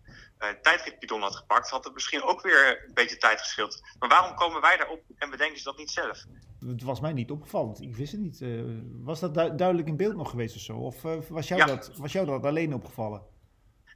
tijdritbidon 0.63 1.21
had 1.21 1.37
gepakt, 1.37 1.71
had 1.71 1.85
het 1.85 1.95
misschien 1.95 2.23
ook 2.23 2.43
weer 2.43 2.85
een 2.87 2.95
beetje 2.95 3.17
tijd 3.17 3.41
geschild. 3.41 3.83
Maar 3.99 4.09
waarom 4.09 4.35
komen 4.37 4.61
wij 4.61 4.77
daarop 4.77 5.01
en 5.19 5.31
bedenken 5.31 5.59
ze 5.59 5.65
dat 5.65 5.77
niet 5.79 5.91
zelf? 5.91 6.25
Het 6.67 6.83
was 6.83 7.01
mij 7.01 7.13
niet 7.13 7.31
opgevallend. 7.31 7.81
Ik 7.81 7.97
wist 7.97 8.13
het 8.13 8.21
niet. 8.21 8.41
Eh, 8.41 8.49
was 9.03 9.21
dat 9.21 9.35
du- 9.35 9.55
duidelijk 9.55 9.89
in 9.89 9.97
beeld 9.97 10.17
nog 10.17 10.31
geweest 10.31 10.55
of 10.57 10.61
zo? 10.63 10.77
Of 10.77 11.05
eh, 11.05 11.17
was, 11.29 11.49
jou 11.49 11.61
Ja. 11.61 11.67
dat, 11.67 11.91
was 11.97 12.13
jou 12.13 12.27
dat 12.27 12.45
alleen 12.45 12.75
opgevallen? 12.75 13.23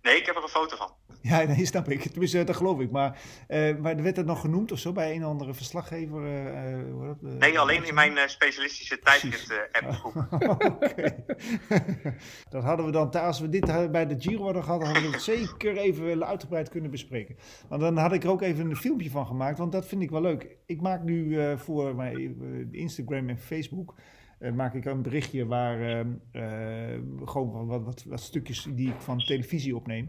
Nee, 0.03 0.17
ik 0.17 0.27
heb 0.27 0.37
er 0.37 0.43
een 0.43 0.49
foto 0.49 0.77
van. 0.77 0.93
Ja, 1.21 1.43
nee, 1.49 1.67
snap 1.67 1.89
ik. 1.89 2.03
Tenminste, 2.03 2.45
dat 2.45 2.57
geloof 2.57 2.81
ik. 2.81 2.91
Maar, 2.91 3.19
eh, 3.47 3.77
maar 3.77 4.03
werd 4.03 4.17
het 4.17 4.27
nog 4.27 4.41
genoemd 4.41 4.73
of 4.73 4.79
zo 4.79 4.93
bij 4.93 5.15
een 5.15 5.25
of 5.25 5.31
andere 5.31 5.55
verslaggever? 5.55 6.25
eh, 6.25 6.73
eh, 6.73 6.93
hoe 6.93 7.07
dat, 7.07 7.17
Nee, 7.21 7.59
alleen 7.59 7.85
in 7.85 7.95
mijn 7.95 8.19
specialistische 8.27 8.99
tijdrit-appgroep. 8.99 10.27
Oké. 10.65 11.25
dat 12.51 12.63
hadden 12.63 12.87
we 12.87 12.93
dan, 12.93 13.11
als 13.11 13.41
we 13.41 13.49
dit 13.49 13.91
bij 13.91 14.07
de 14.07 14.17
Giro 14.19 14.45
hadden 14.45 14.65
gehad, 14.65 14.83
hadden 14.83 15.03
we 15.03 15.11
het 15.11 15.23
zeker 15.23 15.77
even 15.77 16.27
uitgebreid 16.27 16.69
kunnen 16.69 16.91
bespreken. 16.91 17.37
Want 17.69 17.81
dan 17.81 17.97
had 17.97 18.13
ik 18.13 18.23
er 18.25 18.31
ook 18.31 18.43
even 18.43 18.71
een 18.71 18.77
filmpje 18.77 19.11
van 19.11 19.27
gemaakt, 19.27 19.59
want 19.59 19.73
dat 19.73 19.87
vind 19.87 20.03
ik 20.03 20.11
wel 20.11 20.21
leuk. 20.21 20.57
Ik 20.67 20.81
maak 20.81 21.03
nu 21.03 21.39
voor 21.59 21.95
mijn 21.95 22.39
Instagram 22.73 23.29
en 23.29 23.39
Facebook 23.39 23.95
eh, 24.39 24.53
maak 24.53 24.75
ik 24.75 24.85
een 24.85 25.03
berichtje 25.03 25.47
waar 25.47 25.81
ehm, 25.81 26.09
eh, 26.31 26.99
gewoon 27.25 27.67
wat, 27.67 27.85
wat, 27.85 28.05
wat, 28.05 28.21
stukjes 28.21 28.69
die 28.75 28.89
ik 28.89 29.01
van 29.01 29.19
televisie 29.19 29.77
opneem. 29.77 30.09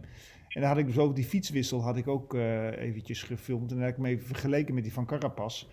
En 0.50 0.62
dan 0.62 0.70
had 0.70 0.80
ik 0.80 0.86
dus 0.86 0.98
ook 0.98 1.16
die 1.16 1.26
fietswissel 1.26 1.82
had 1.82 1.98
ik 1.98 2.08
ook 2.08 2.34
eh, 2.34 2.82
eventjes 2.82 3.24
gefilmd 3.24 3.72
en 3.72 3.76
dan 3.76 3.86
heb 3.86 3.98
ik 3.98 4.04
hem 4.04 4.12
even 4.12 4.26
vergeleken 4.26 4.74
met 4.74 4.84
die 4.84 4.94
van 4.94 5.06
Carapaz. 5.06 5.66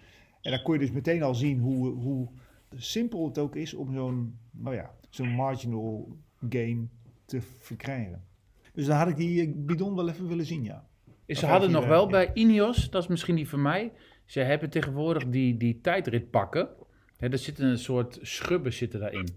En 0.42 0.50
dan 0.50 0.62
kon 0.62 0.74
je 0.74 0.80
dus 0.80 0.90
meteen 0.90 1.22
al 1.22 1.34
zien 1.34 1.58
hoe, 1.58 1.88
hoe 1.88 2.28
simpel 2.74 3.26
het 3.26 3.38
ook 3.38 3.56
is 3.56 3.74
om 3.74 3.92
zo'n, 3.92 4.38
nou 4.50 4.74
ja, 4.74 4.90
zo'n 5.08 5.28
marginal 5.28 6.16
gain 6.48 6.90
te 7.24 7.40
verkrijgen. 7.40 8.24
Dus 8.72 8.86
dan 8.86 8.96
had 8.96 9.08
ik 9.08 9.16
die 9.16 9.54
bidon 9.54 9.94
wel 9.94 10.08
even 10.08 10.28
willen 10.28 10.46
zien, 10.46 10.64
ja. 10.64 10.86
Ze 11.26 11.44
Of 11.44 11.50
hadden 11.50 11.70
nog 11.70 11.86
wel 11.86 12.04
ja. 12.04 12.10
bij 12.10 12.30
Ineos, 12.34 12.90
dat 12.90 13.02
is 13.02 13.08
misschien 13.08 13.36
die 13.36 13.48
van 13.48 13.62
mij. 13.62 13.92
Ze 14.24 14.40
hebben 14.40 14.70
tegenwoordig 14.70 15.28
die, 15.28 15.56
die 15.56 15.80
tijdritpakken. 15.80 16.68
Hè, 17.16 17.28
er 17.28 17.38
zitten 17.38 17.64
een 17.66 17.78
soort 17.78 18.18
schubben 18.22 18.72
zitten 18.72 19.00
daarin. 19.00 19.28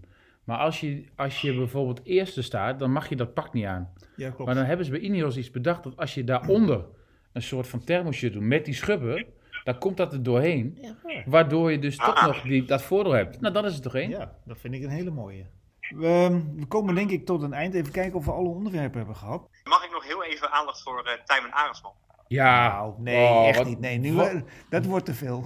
Maar 0.44 0.58
als 0.58 0.80
je, 0.80 1.04
als 1.16 1.40
je 1.40 1.54
bijvoorbeeld 1.54 2.00
eerste 2.04 2.42
staat, 2.42 2.78
dan 2.78 2.92
mag 2.92 3.08
je 3.08 3.16
dat 3.16 3.34
pak 3.34 3.52
niet 3.52 3.64
aan. 3.64 3.92
Ja, 4.16 4.28
klopt. 4.30 4.44
Maar 4.44 4.54
dan 4.54 4.64
hebben 4.64 4.84
ze 4.86 4.90
bij 4.90 5.00
Ineos 5.00 5.36
iets 5.36 5.50
bedacht 5.50 5.82
dat 5.84 5.96
als 5.96 6.14
je 6.14 6.24
daaronder 6.24 6.84
een 7.32 7.42
soort 7.42 7.68
van 7.68 7.84
thermosje 7.84 8.30
doet 8.30 8.42
met 8.42 8.64
die 8.64 8.74
schubben, 8.74 9.26
dan 9.64 9.78
komt 9.78 9.96
dat 9.96 10.12
er 10.12 10.22
doorheen. 10.22 10.78
Waardoor 11.26 11.70
je 11.70 11.78
dus 11.78 11.96
toch 11.96 12.14
Ah. 12.14 12.26
nog 12.26 12.42
die, 12.42 12.64
dat 12.64 12.82
voordeel 12.82 13.12
hebt. 13.12 13.40
Nou, 13.40 13.54
dat 13.54 13.64
is 13.64 13.74
het 13.74 13.82
toch 13.82 13.94
één? 13.94 14.10
Ja, 14.10 14.34
dat 14.44 14.58
vind 14.58 14.74
ik 14.74 14.82
een 14.82 14.88
hele 14.90 15.10
mooie. 15.10 15.46
We, 15.80 16.06
ehm, 16.06 16.40
we 16.56 16.66
komen 16.66 16.94
denk 16.94 17.10
ik 17.10 17.24
tot 17.26 17.42
een 17.42 17.52
eind. 17.52 17.74
Even 17.74 17.92
kijken 17.92 18.18
of 18.18 18.24
we 18.24 18.32
alle 18.32 18.48
onderwerpen 18.48 18.98
hebben 18.98 19.16
gehad. 19.16 19.48
Mag 19.64 19.84
ik 19.84 19.90
nog 19.92 20.06
heel 20.06 20.24
even 20.24 20.50
aandacht 20.50 20.82
voor 20.82 21.02
eh 21.04 21.24
Tijmen 21.24 21.52
Arendsman? 21.52 21.92
Ja. 22.26 22.68
Nou, 22.68 22.94
nee, 22.98 23.28
Oh, 23.28 23.46
echt 23.48 23.58
wat- 23.58 23.66
niet. 23.66 23.80
Nee, 23.80 23.98
nu, 23.98 24.12
wat- 24.12 24.26
eh, 24.28 24.40
dat 24.68 24.84
wordt 24.84 25.04
te 25.04 25.14
veel. 25.14 25.44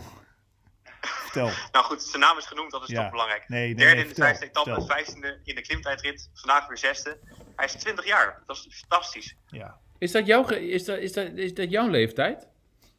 Vertel. 1.43 1.69
Nou 1.73 1.85
goed, 1.85 2.03
zijn 2.03 2.23
naam 2.23 2.39
is 2.39 2.47
genoemd, 2.47 2.71
dat 2.71 2.83
is 2.83 2.89
Ja. 2.89 3.01
toch 3.03 3.11
belangrijk. 3.11 3.49
Nee, 3.49 3.61
nee, 3.67 3.75
Derde 3.75 3.95
nee, 3.95 4.03
in 4.03 4.09
de 4.09 4.15
vijfde 4.15 4.45
etappe, 4.47 4.71
vertel. 4.71 4.89
vijftiende 4.89 5.41
in 5.45 5.55
de 5.55 5.61
klimtijdrit, 5.63 6.31
vandaag 6.35 6.67
weer 6.69 6.79
zesde. 6.79 7.19
Hij 7.57 7.65
is 7.67 7.73
20 7.73 8.07
jaar, 8.07 8.43
dat 8.47 8.57
is 8.57 8.69
fantastisch. 8.87 9.35
Ja. 9.47 9.79
Is, 9.99 10.13
dat 10.13 10.27
jouw, 10.27 10.49
is, 10.49 10.85
dat, 10.85 10.99
is, 10.99 11.13
dat, 11.13 11.27
is 11.35 11.55
dat 11.55 11.71
jouw 11.71 11.89
leeftijd? 11.89 12.49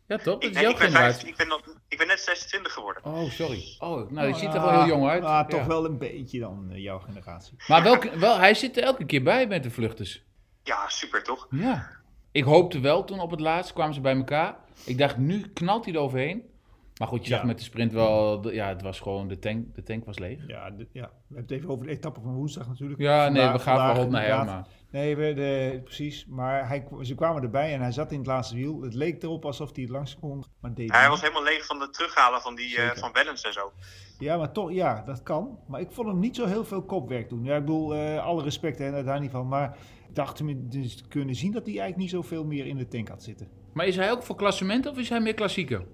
Ja, 0.07 0.17
toch? 0.17 0.23
Dat 0.25 0.43
Ik, 0.43 0.49
is 0.55 0.59
jouw 0.61 0.71
ik, 0.71 0.77
ben 0.77 0.87
generatie. 0.87 1.13
15, 1.13 1.27
ik, 1.29 1.37
ben 1.37 1.47
nog- 1.47 1.77
ik 1.87 1.97
ben 1.97 2.07
net 2.07 2.19
26 2.19 2.73
geworden. 2.73 3.03
Oh, 3.05 3.29
sorry. 3.31 3.75
Oh, 3.79 4.09
nou, 4.11 4.27
je 4.27 4.33
ziet 4.33 4.53
er 4.53 4.61
wel 4.61 4.69
heel 4.71 4.85
jong 4.87 5.09
uit. 5.09 5.23
Ah, 5.23 5.47
toch 5.47 5.59
Ja. 5.59 5.67
wel 5.67 5.85
een 5.85 5.97
beetje 5.97 6.39
dan, 6.39 6.67
eh, 6.71 6.77
jouw 6.83 6.99
generatie. 6.99 7.57
Maar 7.67 7.83
wel, 7.83 7.99
wel, 8.19 8.37
hij 8.39 8.53
zit 8.53 8.77
er 8.77 8.83
elke 8.83 9.05
keer 9.05 9.23
bij 9.23 9.47
met 9.47 9.63
de 9.63 9.71
vluchters. 9.71 10.23
Ja, 10.63 10.89
super 10.89 11.23
toch? 11.23 11.47
Ja. 11.49 11.89
Ik 12.31 12.43
hoopte 12.43 12.79
wel 12.79 13.03
toen 13.03 13.19
op 13.19 13.31
het 13.31 13.39
laatst 13.39 13.73
kwamen 13.73 13.93
ze 13.93 14.01
bij 14.01 14.15
elkaar. 14.15 14.55
Ik 14.85 14.97
dacht, 14.97 15.17
nu 15.17 15.49
knalt 15.53 15.85
hij 15.85 15.93
er 15.93 15.99
overheen. 15.99 16.49
Maar 16.99 17.07
goed, 17.07 17.23
je 17.23 17.29
zag 17.29 17.39
Ja. 17.39 17.45
met 17.45 17.57
de 17.57 17.63
sprint 17.63 17.91
wel, 17.93 18.41
de- 18.41 18.53
ja, 18.53 18.67
het 18.67 18.81
was 18.81 18.99
gewoon, 18.99 19.27
de 19.27 19.39
tank, 19.39 19.75
de 19.75 19.83
tank 19.83 20.05
was 20.05 20.19
leeg. 20.19 20.47
Ja, 20.47 20.69
de- 20.69 20.87
ja, 20.91 21.01
we 21.01 21.07
hebben 21.35 21.43
het 21.43 21.51
even 21.51 21.69
over 21.69 21.85
de 21.85 21.91
etappe 21.91 22.19
van 22.21 22.33
woensdag 22.33 22.67
natuurlijk. 22.67 22.99
Ja, 23.01 23.29
nee, 23.29 23.41
we 23.43 23.47
gaan 23.49 23.59
vandaag 23.59 23.93
voorop 23.95 24.11
naar. 24.11 24.25
Helma. 24.25 24.67
Nee, 24.91 25.15
we, 25.15 25.33
de, 25.33 25.81
precies. 25.83 26.25
Maar 26.25 26.67
hij, 26.67 26.87
ze 27.01 27.15
kwamen 27.15 27.43
erbij 27.43 27.73
en 27.73 27.81
hij 27.81 27.91
zat 27.91 28.11
in 28.11 28.17
het 28.17 28.27
laatste 28.27 28.55
wiel. 28.55 28.81
Het 28.81 28.93
leek 28.93 29.23
erop 29.23 29.45
alsof 29.45 29.69
hij 29.73 29.83
het 29.83 29.91
langs 29.91 30.17
kon, 30.19 30.43
maar 30.61 30.73
deed 30.73 30.91
Hij 30.91 30.99
niet. 31.01 31.09
was 31.09 31.21
helemaal 31.21 31.43
leeg 31.43 31.65
van 31.65 31.79
de 31.79 31.89
terughalen 31.89 32.41
van, 32.41 32.55
die, 32.55 32.77
eh, 32.77 32.89
van 32.97 33.11
Wellens 33.13 33.41
en 33.41 33.53
zo. 33.53 33.71
Ja, 34.19 34.37
maar 34.37 34.51
toch, 34.51 34.71
ja, 34.71 35.03
dat 35.05 35.23
kan. 35.23 35.59
Maar 35.67 35.79
ik 35.81 35.91
vond 35.91 36.07
hem 36.07 36.19
niet 36.19 36.35
zo 36.35 36.45
heel 36.45 36.65
veel 36.65 36.83
kopwerk 36.83 37.29
doen. 37.29 37.43
Ja, 37.43 37.55
ik 37.55 37.65
bedoel, 37.65 37.95
eh, 37.95 38.23
alle 38.25 38.43
respect 38.43 38.79
hè, 38.79 39.03
daar 39.03 39.19
niet 39.19 39.31
van. 39.31 39.47
Maar 39.47 39.77
ik 40.09 40.15
dacht 40.15 40.39
hem 40.39 40.69
dus 40.69 40.95
te 40.97 41.07
kunnen 41.07 41.35
zien 41.35 41.51
dat 41.51 41.65
hij 41.65 41.79
eigenlijk 41.79 42.01
niet 42.01 42.09
zoveel 42.23 42.45
meer 42.45 42.65
in 42.65 42.77
de 42.77 42.87
tank 42.87 43.07
had 43.07 43.23
zitten. 43.23 43.47
Maar 43.73 43.85
is 43.85 43.95
hij 43.95 44.11
ook 44.11 44.23
voor 44.23 44.35
klassement 44.35 44.85
of 44.87 44.97
is 44.97 45.09
hij 45.09 45.19
meer 45.19 45.33
klassieker? 45.33 45.85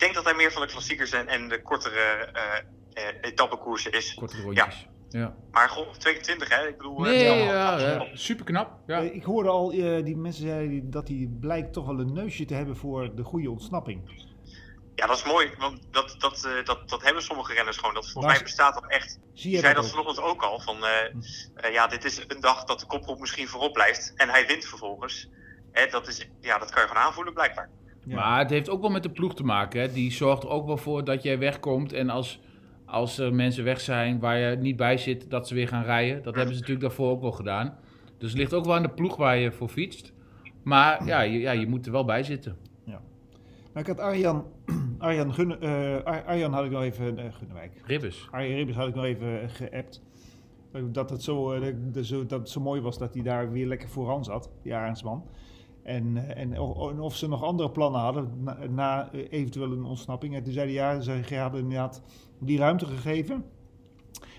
Ik 0.00 0.06
denk 0.06 0.18
dat 0.18 0.24
hij 0.24 0.34
meer 0.34 0.52
van 0.52 0.62
de 0.62 0.68
klassiekers 0.68 1.12
en, 1.12 1.28
en 1.28 1.48
de 1.48 1.62
kortere 1.62 2.00
eh 2.32 2.58
eh 2.92 3.14
etappekoersen 3.20 3.92
is. 3.92 4.14
Kortere 4.14 4.42
rondjes. 4.42 4.86
Ja. 5.08 5.34
Maar 5.50 5.68
goh, 5.68 5.92
22 5.92 6.48
hè, 6.48 6.66
ik 6.68 6.76
bedoel... 6.76 6.96
eh, 6.96 7.02
Nee, 7.02 7.24
ja, 7.24 7.52
ja, 7.52 7.72
afgerond. 7.72 8.20
super 8.20 8.44
knap. 8.44 8.78
Ja. 8.86 8.98
Ik 8.98 9.22
hoorde 9.24 9.48
al, 9.48 9.72
eh, 9.72 10.04
die 10.04 10.16
mensen 10.16 10.46
zeiden 10.46 10.90
dat 10.90 11.08
hij 11.08 11.28
blijkt 11.40 11.72
toch 11.72 11.86
wel 11.86 11.98
een 11.98 12.12
neusje 12.12 12.44
te 12.44 12.54
hebben 12.54 12.76
voor 12.76 13.14
de 13.14 13.22
goede 13.22 13.50
ontsnapping. 13.50 14.28
Ja, 14.94 15.06
dat 15.06 15.16
is 15.16 15.24
mooi, 15.24 15.50
want 15.58 15.80
dat, 15.90 16.14
dat, 16.18 16.44
eh, 16.44 16.64
dat, 16.64 16.88
dat 16.88 17.02
hebben 17.02 17.22
sommige 17.22 17.52
renners 17.52 17.76
gewoon. 17.76 17.94
Dat 17.94 18.10
volgens 18.10 18.34
mij 18.34 18.42
bestaat 18.42 18.74
dat 18.74 18.86
echt. 18.86 19.18
Zie 19.34 19.50
Je 19.50 19.58
zei 19.58 19.74
dat 19.74 19.90
vanochtend 19.90 20.20
ook 20.26 20.42
al, 20.42 20.60
van 20.60 20.84
eh, 20.84 21.04
eh, 21.54 21.72
ja, 21.72 21.86
dit 21.86 22.04
is 22.04 22.24
een 22.28 22.40
dag 22.40 22.64
dat 22.64 22.80
de 22.80 22.86
kopgroep 22.86 23.18
misschien 23.20 23.48
voorop 23.48 23.72
blijft 23.72 24.12
en 24.16 24.28
hij 24.28 24.46
wint 24.46 24.64
vervolgens. 24.64 25.28
Hè, 25.72 25.86
dat, 25.86 26.08
is, 26.08 26.28
ja, 26.40 26.58
dat 26.58 26.70
kan 26.70 26.82
je 26.82 26.88
gewoon 26.88 27.02
aanvoelen 27.02 27.34
blijkbaar. 27.34 27.70
Ja. 28.10 28.16
Maar 28.16 28.38
het 28.38 28.50
heeft 28.50 28.70
ook 28.70 28.80
wel 28.80 28.90
met 28.90 29.02
de 29.02 29.10
ploeg 29.10 29.34
te 29.34 29.44
maken. 29.44 29.80
Hè. 29.80 29.92
Die 29.92 30.12
zorgt 30.12 30.42
er 30.42 30.48
ook 30.48 30.66
wel 30.66 30.76
voor 30.76 31.04
dat 31.04 31.22
jij 31.22 31.38
wegkomt. 31.38 31.92
En 31.92 32.10
als, 32.10 32.40
als 32.84 33.18
er 33.18 33.34
mensen 33.34 33.64
weg 33.64 33.80
zijn 33.80 34.18
waar 34.20 34.38
je 34.38 34.56
niet 34.56 34.76
bij 34.76 34.96
zit, 34.96 35.30
dat 35.30 35.48
ze 35.48 35.54
weer 35.54 35.68
gaan 35.68 35.84
rijden. 35.84 36.22
Dat 36.22 36.34
hebben 36.34 36.54
ze 36.54 36.60
natuurlijk 36.60 36.86
daarvoor 36.86 37.10
ook 37.10 37.20
wel 37.20 37.32
gedaan. 37.32 37.74
Dus 38.18 38.28
het 38.30 38.38
ligt 38.38 38.54
ook 38.54 38.64
wel 38.64 38.74
aan 38.74 38.82
de 38.82 38.88
ploeg 38.88 39.16
waar 39.16 39.36
je 39.36 39.52
voor 39.52 39.68
fietst. 39.68 40.12
Maar 40.62 41.06
ja, 41.06 41.20
je, 41.20 41.38
ja, 41.38 41.50
je 41.52 41.66
moet 41.66 41.86
er 41.86 41.92
wel 41.92 42.04
bij 42.04 42.22
zitten. 42.22 42.56
Nou, 43.72 43.86
ik 43.86 43.86
had 43.86 44.00
Arjan, 44.00 44.44
Arjan, 44.98 45.34
Gunne, 45.34 45.58
eh, 45.58 46.04
Ar- 46.04 46.24
Arjan 46.24 46.52
had 46.52 46.64
ik 46.64 46.70
nog 46.70 46.82
even, 46.82 47.18
eh, 47.18 47.32
Gunnewijk. 47.32 47.72
Ribbes. 47.84 48.28
Arjen 48.30 48.56
Ribbers 48.56 48.76
had 48.76 48.88
ik 48.88 48.94
nog 48.94 49.04
even 49.04 49.42
eh, 49.42 49.48
geappt. 49.48 50.02
Dat 50.92 51.10
het, 51.10 51.22
zo, 51.22 51.58
dat 52.26 52.30
het 52.30 52.48
zo 52.48 52.60
mooi 52.60 52.80
was 52.80 52.98
dat 52.98 53.14
hij 53.14 53.22
daar 53.22 53.52
weer 53.52 53.66
lekker 53.66 53.88
vooraan 53.88 54.24
zat, 54.24 54.50
die 54.62 54.74
Arendsman. 54.74 55.24
En, 55.82 56.16
eh, 56.16 56.42
en, 56.42 56.60
of 57.00 57.16
ze 57.16 57.28
nog 57.28 57.42
andere 57.42 57.70
plannen 57.70 58.00
hadden 58.00 58.42
na, 58.42 58.56
na 58.68 59.12
eh, 59.12 59.26
eventueel 59.30 59.72
een 59.72 59.84
ontsnapping. 59.84 60.34
En 60.34 60.42
toen 60.42 60.52
zei 60.52 60.64
hij 60.64 60.74
ja, 60.74 61.00
ze 61.00 61.36
hadden 61.38 61.60
inderdaad 61.60 62.02
die 62.38 62.58
ruimte 62.58 62.86
gegeven. 62.86 63.44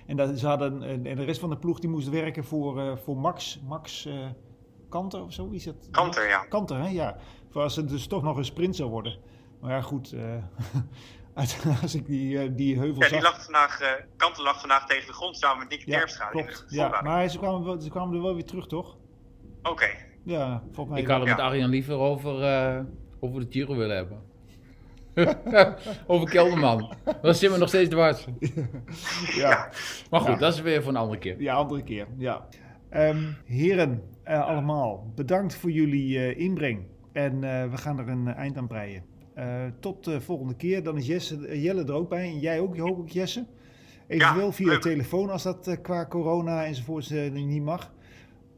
En, 0.06 0.18
dat, 0.18 0.40
ze 0.40 0.48
hadden, 0.48 0.84
en 0.84 1.04
de 1.04 1.24
rest 1.24 1.40
van 1.40 1.50
de 1.50 1.58
ploeg 1.58 1.80
die 1.80 1.90
moest 1.90 2.10
werken 2.10 2.44
voor, 2.44 2.80
eh, 2.80 2.98
voor 2.98 3.18
Max, 3.18 3.60
Max 3.68 4.06
eh, 4.06 4.28
Kanter 4.90 5.24
of 5.24 5.34
zo. 5.34 5.50
Is 5.50 5.64
dat? 5.64 5.88
Kanter, 5.92 6.28
ja. 6.28 6.46
Kanter, 6.46 6.78
hè? 6.78 6.88
Ja. 6.88 7.18
Voor 7.50 7.62
als 7.62 7.76
het 7.76 7.90
dus 7.90 8.08
toch 8.08 8.24
nog 8.24 8.38
een 8.38 8.46
sprint 8.46 8.76
zou 8.76 8.90
worden. 8.90 9.18
Maar 9.62 9.72
ja, 9.72 9.82
goed. 9.82 10.16
uit- 11.34 11.66
als 11.82 11.96
ik 11.96 12.06
die, 12.06 12.56
die 12.56 12.78
heuvel 12.80 13.02
Ja, 13.02 13.08
zag... 13.08 13.20
die 13.20 13.22
lag 13.22 13.44
vandaag, 13.44 13.80
Kanter 14.18 14.44
lag 14.44 14.60
vandaag 14.60 14.86
tegen 14.88 15.08
de 15.08 15.14
grond 15.14 15.38
samen 15.38 15.58
met 15.60 15.70
Nicky 15.70 15.90
Ja, 15.90 15.98
Terpstra 15.98 16.26
klopt. 16.26 16.66
Ja, 16.68 17.02
maar 17.02 17.30
ze 17.30 17.38
kwamen, 17.38 17.82
ze 17.82 17.90
kwamen 17.90 18.16
er 18.16 18.22
wel 18.22 18.34
weer 18.34 18.46
terug, 18.46 18.68
toch? 18.68 18.98
Oké, 19.64 19.90
Ja, 20.24 20.64
volgens 20.72 20.90
mij. 20.90 21.00
Ik 21.02 21.08
had 21.08 21.20
het 21.20 21.28
Ja. 21.30 21.36
met 21.36 21.44
Arjan 21.44 21.70
liever 21.70 21.96
over, 21.96 22.44
eh, 22.44 22.80
over 23.20 23.40
de 23.42 23.48
Giro 23.50 23.76
willen 23.76 23.96
hebben. 23.96 24.18
over 26.08 26.30
Kelderman. 26.30 26.94
Dan 27.22 27.34
zitten 27.36 27.52
we 27.52 27.58
nog 27.58 27.68
steeds 27.68 27.90
dwars. 27.90 28.28
ja, 29.36 29.70
Maar 30.10 30.20
goed, 30.20 30.30
Ja. 30.30 30.36
dat 30.38 30.54
is 30.54 30.62
weer 30.62 30.82
voor 30.82 30.92
een 30.92 30.98
andere 30.98 31.20
keer. 31.20 31.42
ja, 31.42 31.54
andere 31.54 31.84
keer. 31.84 32.08
Ja. 32.18 32.46
Ehm, 32.90 33.24
heren, 33.46 34.04
eh, 34.24 34.46
allemaal, 34.48 35.12
bedankt 35.16 35.56
voor 35.56 35.72
jullie 35.72 36.18
eh, 36.18 36.40
inbreng. 36.40 36.84
En 37.12 37.34
eh, 37.44 37.70
we 37.70 37.78
gaan 37.78 38.00
er 38.00 38.08
een 38.10 38.28
eind 38.28 38.58
aan 38.58 38.68
breien. 38.68 39.04
Eh, 39.34 39.46
tot 39.80 40.04
de 40.04 40.22
volgende 40.22 40.56
keer. 40.56 40.84
Dan 40.84 40.98
is 40.98 41.08
Jesse, 41.08 41.62
Jelle 41.62 41.84
er 41.84 41.94
ook 41.94 42.10
bij. 42.10 42.24
En 42.24 42.40
jij 42.40 42.60
ook, 42.60 42.78
hoop 42.78 43.06
ik, 43.06 43.12
Jesse. 43.12 43.46
Eventueel 44.08 44.46
Ja, 44.46 44.52
via 44.52 44.68
leuk. 44.68 44.82
telefoon 44.82 45.30
als 45.30 45.44
dat 45.44 45.78
qua 45.82 46.06
corona 46.06 46.66
enzovoorts 46.66 47.12
eh, 47.12 47.32
niet 47.32 47.64
mag. 47.64 47.92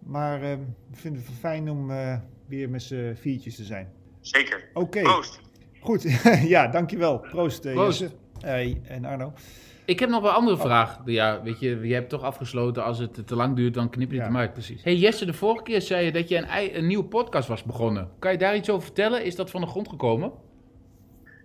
Maar 0.05 0.41
eh, 0.41 0.49
we 0.89 0.95
vinden 0.97 1.21
het 1.25 1.31
fijn 1.39 1.69
om 1.69 1.91
eh, 1.91 2.17
weer 2.47 2.69
met 2.69 2.83
z'n 2.83 3.13
viertjes 3.15 3.55
te 3.55 3.63
zijn. 3.63 3.91
zeker. 4.21 4.69
Oké. 4.73 5.01
Proost. 5.01 5.39
Goed, 5.79 6.03
ja, 6.55 6.67
dankjewel. 6.67 7.19
Proost, 7.19 7.65
eh, 7.65 7.73
Proost. 7.73 7.99
Jesse. 7.99 8.15
Hey, 8.39 8.81
en 8.83 9.05
Arno. 9.05 9.33
Ik 9.85 9.99
heb 9.99 10.09
nog 10.09 10.21
wel 10.21 10.29
een 10.29 10.35
andere 10.37 10.57
vraag. 10.57 10.99
Ja, 11.05 11.41
weet 11.41 11.59
je, 11.59 11.79
je 11.87 11.93
hebt 11.93 12.09
toch 12.09 12.21
afgesloten 12.21 12.83
als 12.83 12.97
het 12.99 13.27
te 13.27 13.35
lang 13.35 13.55
duurt, 13.55 13.73
dan 13.73 13.89
knip 13.89 14.09
je 14.11 14.15
het 14.17 14.25
Ja. 14.25 14.31
hem 14.31 14.41
uit. 14.41 14.53
Precies. 14.53 14.83
Hey 14.83 14.95
Jesse, 14.95 15.25
de 15.25 15.33
vorige 15.33 15.63
keer 15.63 15.81
zei 15.81 16.05
je 16.05 16.11
dat 16.11 16.29
je 16.29 16.37
een, 16.37 16.77
een 16.77 16.87
nieuwe 16.87 17.03
podcast 17.05 17.47
was 17.47 17.63
begonnen. 17.63 18.09
Kan 18.19 18.31
je 18.31 18.37
daar 18.37 18.55
iets 18.55 18.69
over 18.69 18.83
vertellen? 18.83 19.23
Is 19.25 19.35
dat 19.35 19.49
van 19.49 19.61
de 19.61 19.67
grond 19.67 19.89
gekomen? 19.89 20.31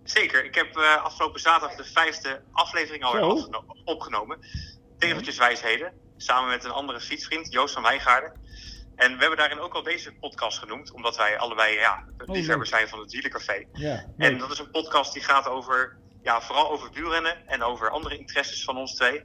Zeker. 0.05 0.45
Ik 0.45 0.55
heb 0.55 0.77
eh, 0.77 1.05
afgelopen 1.05 1.41
zaterdag 1.41 1.77
de 1.77 1.85
vijfde 1.85 2.41
aflevering 2.53 3.05
afgeno- 3.05 3.49
opgenomen. 3.85 4.39
Tegeltjeswijsheden. 4.99 5.93
Samen 6.19 6.49
met 6.49 6.65
een 6.65 6.71
andere 6.71 7.01
fietsvriend, 7.01 7.53
Joost 7.53 7.75
van 7.75 7.83
Wijngaarden. 7.83 8.33
En 8.97 9.13
we 9.13 9.19
hebben 9.21 9.39
daarin 9.39 9.59
ook 9.61 9.75
al 9.75 9.83
deze 9.83 10.13
podcast 10.13 10.59
genoemd. 10.59 10.91
Omdat 10.93 11.17
wij 11.17 11.39
allebei 11.39 11.75
ja, 11.75 12.05
liefhebbers 12.19 12.71
zijn 12.71 12.89
van 12.89 12.99
het 13.01 13.13
Wielencafé. 13.13 13.65
Ja, 13.73 14.05
En 14.17 14.39
dat 14.39 14.51
is 14.51 14.59
een 14.59 14.71
podcast 14.71 15.13
die 15.13 15.23
gaat 15.23 15.47
over, 15.49 15.97
ja, 16.23 16.41
vooral 16.43 16.71
over 16.71 16.91
wielrennen. 16.93 17.47
En 17.49 17.63
over 17.63 17.91
andere 17.91 18.19
interesses 18.19 18.65
van 18.65 18.77
ons 18.77 18.95
twee. 18.95 19.23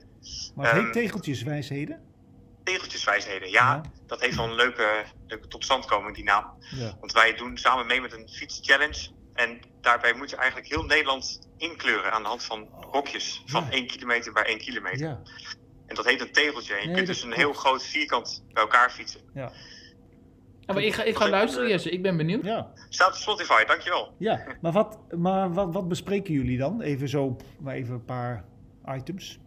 maar 0.56 0.66
het 0.66 0.74
heet 0.76 0.84
ehm, 0.84 0.92
tegeltjeswijsheden? 0.92 2.02
Tegeltjeswijsheden. 2.64 3.50
Ja, 3.50 3.74
Ja. 3.74 3.82
dat 4.08 4.22
heeft 4.22 4.36
wel 4.36 4.46
een 4.46 4.56
leuke, 4.56 5.04
leuke 5.28 5.48
totstandkoming, 5.48 6.16
die 6.16 6.24
naam. 6.24 6.58
Ja. 6.76 6.98
Want 7.00 7.12
wij 7.12 7.36
doen 7.36 7.58
samen 7.58 7.86
mee 7.88 8.02
met 8.02 8.14
een 8.14 8.30
fietschallenge. 8.30 9.10
En 9.34 9.60
daarbij 9.82 10.14
moet 10.14 10.30
je 10.30 10.36
eigenlijk 10.36 10.68
heel 10.70 10.84
Nederland 10.84 11.50
inkleuren 11.58 12.12
aan 12.12 12.22
de 12.22 12.28
hand 12.28 12.44
van 12.44 12.68
hokjes 12.92 13.42
van 13.46 13.64
Ja. 13.64 13.72
1 13.72 13.88
kilometer 13.88 14.34
bij 14.34 14.44
1 14.46 14.58
kilometer. 14.58 15.20
En 15.94 16.04
dat 16.04 16.06
heet 16.12 16.22
een 16.22 16.32
tegeltje. 16.32 16.74
En 16.74 16.80
je 16.82 16.86
Nee, 16.88 16.96
kunt 16.96 17.08
dus 17.08 17.24
een 17.24 17.34
heel 17.34 17.54
groot 17.54 17.84
vierkant 17.84 18.44
bij 18.54 18.64
elkaar 18.64 18.92
fietsen. 18.92 19.22
ja. 19.34 19.52
Ja, 20.66 20.74
maar 20.74 20.84
ik 20.84 20.94
ga, 20.94 21.04
ik 21.04 21.16
ga 21.16 21.30
luisteren, 21.30 21.68
Jesse. 21.70 21.90
Ik 21.90 22.02
ben 22.02 22.18
benieuwd. 22.18 22.44
ja. 22.46 22.72
Staat 22.90 23.08
op 23.08 23.14
Spotify, 23.16 23.64
dankjewel. 23.66 24.14
ja. 24.18 24.44
Maar, 24.62 24.72
wat, 24.72 25.00
maar 25.18 25.54
wat, 25.54 25.74
wat 25.74 25.88
bespreken 25.88 26.34
jullie 26.34 26.58
dan? 26.58 26.82
Even 26.82 27.10
zo, 27.10 27.38
maar 27.60 27.74
even 27.76 27.94
een 27.94 28.06
paar 28.06 28.46
items. 28.88 29.40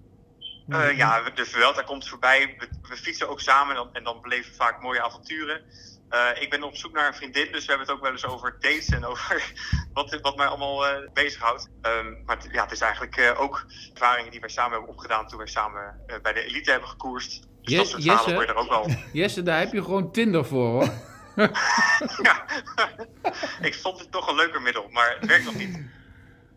Eh, 0.69 0.97
ja, 0.97 1.31
de 1.35 1.45
Vuelta 1.45 1.83
komt 1.83 2.09
voorbij. 2.09 2.55
We, 2.59 2.69
we 2.89 2.97
fietsen 2.97 3.29
ook 3.29 3.41
samen 3.41 3.77
en 3.77 3.83
dan, 3.83 3.95
en 3.95 4.05
dan 4.05 4.21
beleven 4.23 4.51
we 4.51 4.57
vaak 4.57 4.83
mooie 4.83 5.03
avonturen. 5.03 5.63
Eh, 6.09 6.43
ik 6.43 6.51
ben 6.51 6.63
op 6.63 6.77
zoek 6.77 6.93
naar 6.93 7.07
een 7.07 7.15
vriendin, 7.15 7.53
dus 7.53 7.65
we 7.65 7.69
hebben 7.69 7.87
het 7.87 7.97
ook 7.97 8.03
wel 8.03 8.13
eens 8.13 8.27
over 8.27 8.57
dates 8.61 8.89
en 8.89 9.05
over 9.05 9.53
wat, 9.93 10.19
wat 10.23 10.37
mij 10.37 10.47
allemaal 10.47 10.87
eh, 10.87 11.09
bezighoudt. 11.13 11.69
Ehm, 11.83 12.13
maar 12.25 12.37
het, 12.37 12.49
ja, 12.53 12.63
het 12.63 12.73
is 12.73 12.81
eigenlijk 12.81 13.17
eh, 13.17 13.41
ook 13.41 13.67
ervaringen 13.95 14.31
die 14.31 14.41
wij 14.41 14.49
samen 14.49 14.73
hebben 14.73 14.91
opgedaan 14.91 15.27
toen 15.29 15.39
wij 15.39 15.47
samen 15.47 16.01
eh, 16.07 16.17
bij 16.23 16.33
de 16.33 16.45
elite 16.45 16.71
hebben 16.71 16.89
gekoerst. 16.89 17.31
Dus 17.63 17.73
Yes- 17.75 17.79
dat 17.79 17.89
soort 17.89 18.03
Jesse? 18.03 18.33
hoor 18.33 18.43
je 18.43 18.49
er 18.49 18.55
ook 18.55 18.69
wel. 18.69 18.91
Jesse, 19.13 19.43
daar 19.43 19.59
heb 19.59 19.73
je 19.73 19.83
gewoon 19.83 20.13
Tinder 20.13 20.45
voor, 20.45 20.67
hoor. 20.69 20.89
ja. 22.23 22.45
ik 23.61 23.75
vond 23.75 23.99
het 23.99 24.13
toch 24.13 24.29
een 24.29 24.37
leuker 24.37 24.63
middel, 24.63 24.89
maar 24.91 25.17
het 25.21 25.29
werkt 25.29 25.45
nog 25.45 25.55
niet. 25.55 25.81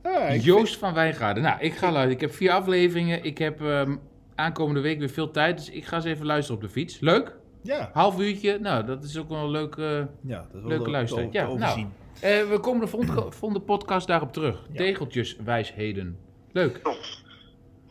Ah, 0.04 0.44
Joost 0.44 0.78
van 0.78 0.94
Wijngaarden. 0.94 1.44
Nou, 1.44 1.60
ik 1.60 1.74
ga 1.74 1.82
luisteren. 1.92 2.12
Ik 2.12 2.22
heb 2.22 2.34
vier 2.34 2.52
afleveringen. 2.52 3.24
Ik 3.24 3.38
heb 3.38 3.62
ehm, 3.62 3.96
aankomende 4.36 4.80
week 4.82 5.00
weer 5.00 5.10
veel 5.10 5.32
tijd. 5.32 5.58
Dus 5.58 5.70
ik 5.70 5.86
ga 5.86 5.96
eens 5.96 6.06
even 6.06 6.26
luisteren 6.26 6.62
op 6.62 6.68
de 6.68 6.72
fiets. 6.74 7.00
Leuk? 7.00 7.36
Ja. 7.62 7.90
Half 7.94 8.20
uurtje. 8.20 8.60
Nou, 8.60 8.86
dat 8.86 9.04
is 9.04 9.18
ook 9.18 9.30
wel 9.30 9.44
een 9.44 9.50
leuk... 9.50 9.76
eh, 9.76 9.86
ja, 10.22 10.38
dat 10.38 10.46
is 10.54 10.60
wel 10.60 10.68
Leuke 10.68 10.84
te- 10.84 10.90
luister. 10.90 11.18
te- 11.24 11.30
te 11.30 11.38
Ja, 11.38 11.54
nou. 11.54 11.80
eh, 12.22 12.50
we 12.50 12.58
komen 12.62 12.82
de 12.82 12.88
volgende, 12.88 13.26
volgende 13.40 13.66
podcast 13.66 14.08
daarop 14.08 14.34
terug. 14.34 14.66
Ja. 14.72 14.76
Tegeltjeswijsheden. 14.78 16.18
Leuk. 16.52 16.82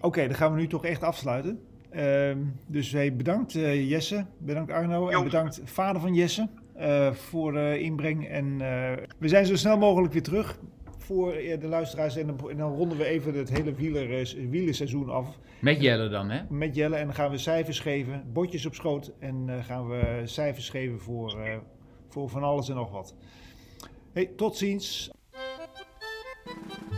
Oké, 0.00 0.26
dan 0.26 0.34
gaan 0.36 0.52
we 0.54 0.60
nu 0.60 0.66
toch 0.66 0.84
echt 0.84 1.02
afsluiten. 1.02 1.60
Ehm, 1.90 2.38
dus 2.66 2.92
hey, 2.92 3.16
bedankt 3.16 3.54
eh, 3.54 3.90
Jesse, 3.90 4.24
bedankt 4.38 4.72
Arno 4.72 5.08
en 5.08 5.24
bedankt 5.24 5.60
vader 5.64 6.00
van 6.00 6.14
Jesse 6.14 6.48
eh, 6.74 7.12
voor 7.12 7.52
de 7.52 7.78
inbreng. 7.80 8.28
En 8.28 8.60
eh, 8.60 8.92
we 9.18 9.28
zijn 9.28 9.46
zo 9.46 9.56
snel 9.56 9.78
mogelijk 9.78 10.12
weer 10.12 10.22
terug 10.22 10.58
voor 11.08 11.32
eh, 11.32 11.60
de 11.60 11.66
luisteraars. 11.66 12.16
En 12.16 12.26
dan, 12.26 12.50
en 12.50 12.56
dan 12.56 12.74
ronden 12.74 12.98
we 12.98 13.04
even 13.04 13.34
het 13.34 13.50
hele 13.50 13.74
wieler, 13.74 14.34
wielerseizoen 14.50 15.10
af 15.10 15.38
Met 15.58 15.80
Jelle 15.80 16.08
dan, 16.08 16.30
hè? 16.30 16.40
met 16.48 16.74
Jelle. 16.74 16.96
En 16.96 17.04
dan 17.04 17.14
gaan 17.14 17.30
we 17.30 17.38
cijfers 17.38 17.80
geven, 17.80 18.24
botjes 18.32 18.66
op 18.66 18.74
schoot. 18.74 19.12
En 19.18 19.44
eh, 19.46 19.64
gaan 19.64 19.88
we 19.88 20.22
cijfers 20.24 20.68
geven 20.68 21.00
voor, 21.00 21.40
eh, 21.40 21.56
voor 22.08 22.28
van 22.28 22.42
alles 22.42 22.68
en 22.68 22.74
nog 22.74 22.90
wat. 22.90 23.14
Hey, 24.12 24.30
tot 24.36 24.56
ziens. 24.56 25.10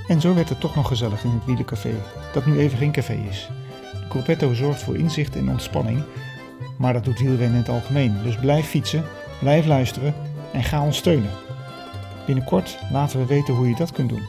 En 0.08 0.20
zo 0.20 0.34
werd 0.34 0.48
het 0.48 0.60
toch 0.60 0.74
nog 0.74 0.88
gezellig 0.88 1.24
in 1.24 1.30
het 1.30 1.44
wielencafé, 1.44 1.92
dat 2.32 2.46
nu 2.46 2.58
even 2.58 2.78
geen 2.78 2.92
café 2.92 3.24
is. 3.28 3.48
De 3.92 4.06
Corpetto 4.08 4.52
zorgt 4.54 4.82
voor 4.82 4.96
inzicht 4.96 5.36
en 5.36 5.48
ontspanning, 5.48 6.02
maar 6.78 6.92
dat 6.92 7.04
doet 7.04 7.18
wielrennen 7.18 7.50
in 7.50 7.54
het 7.54 7.68
algemeen. 7.68 8.22
Dus 8.22 8.38
blijf 8.38 8.66
fietsen, 8.66 9.04
blijf 9.40 9.66
luisteren 9.66 10.14
en 10.52 10.62
ga 10.62 10.84
ons 10.84 10.96
steunen. 10.96 11.49
Binnenkort 12.26 12.78
laten 12.92 13.18
we 13.18 13.26
weten 13.26 13.54
hoe 13.54 13.68
je 13.68 13.74
dat 13.74 13.92
kunt 13.92 14.08
doen. 14.08 14.26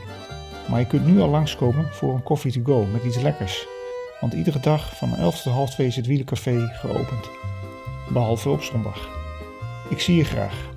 Maar 0.70 0.80
je 0.80 0.88
kunt 0.88 1.06
nu 1.06 1.22
al 1.22 1.30
langskomen 1.30 1.94
voor 1.94 2.14
een 2.14 2.24
coffee 2.24 2.52
to 2.52 2.62
go 2.64 2.86
met 2.86 3.04
iets 3.04 3.22
lekkers. 3.22 3.68
Want 4.20 4.34
iedere 4.34 4.60
dag 4.60 4.98
van 4.98 5.16
11 5.16 5.42
tot 5.42 5.54
half 5.54 5.70
2 5.70 5.88
is 5.88 5.96
het 5.96 6.08
wielencafé 6.08 6.68
geopend. 6.74 7.30
Behalve 8.10 8.50
op 8.50 8.62
zondag. 8.62 9.10
Ik 9.90 10.00
zie 10.00 10.16
je 10.16 10.24
graag. 10.24 10.71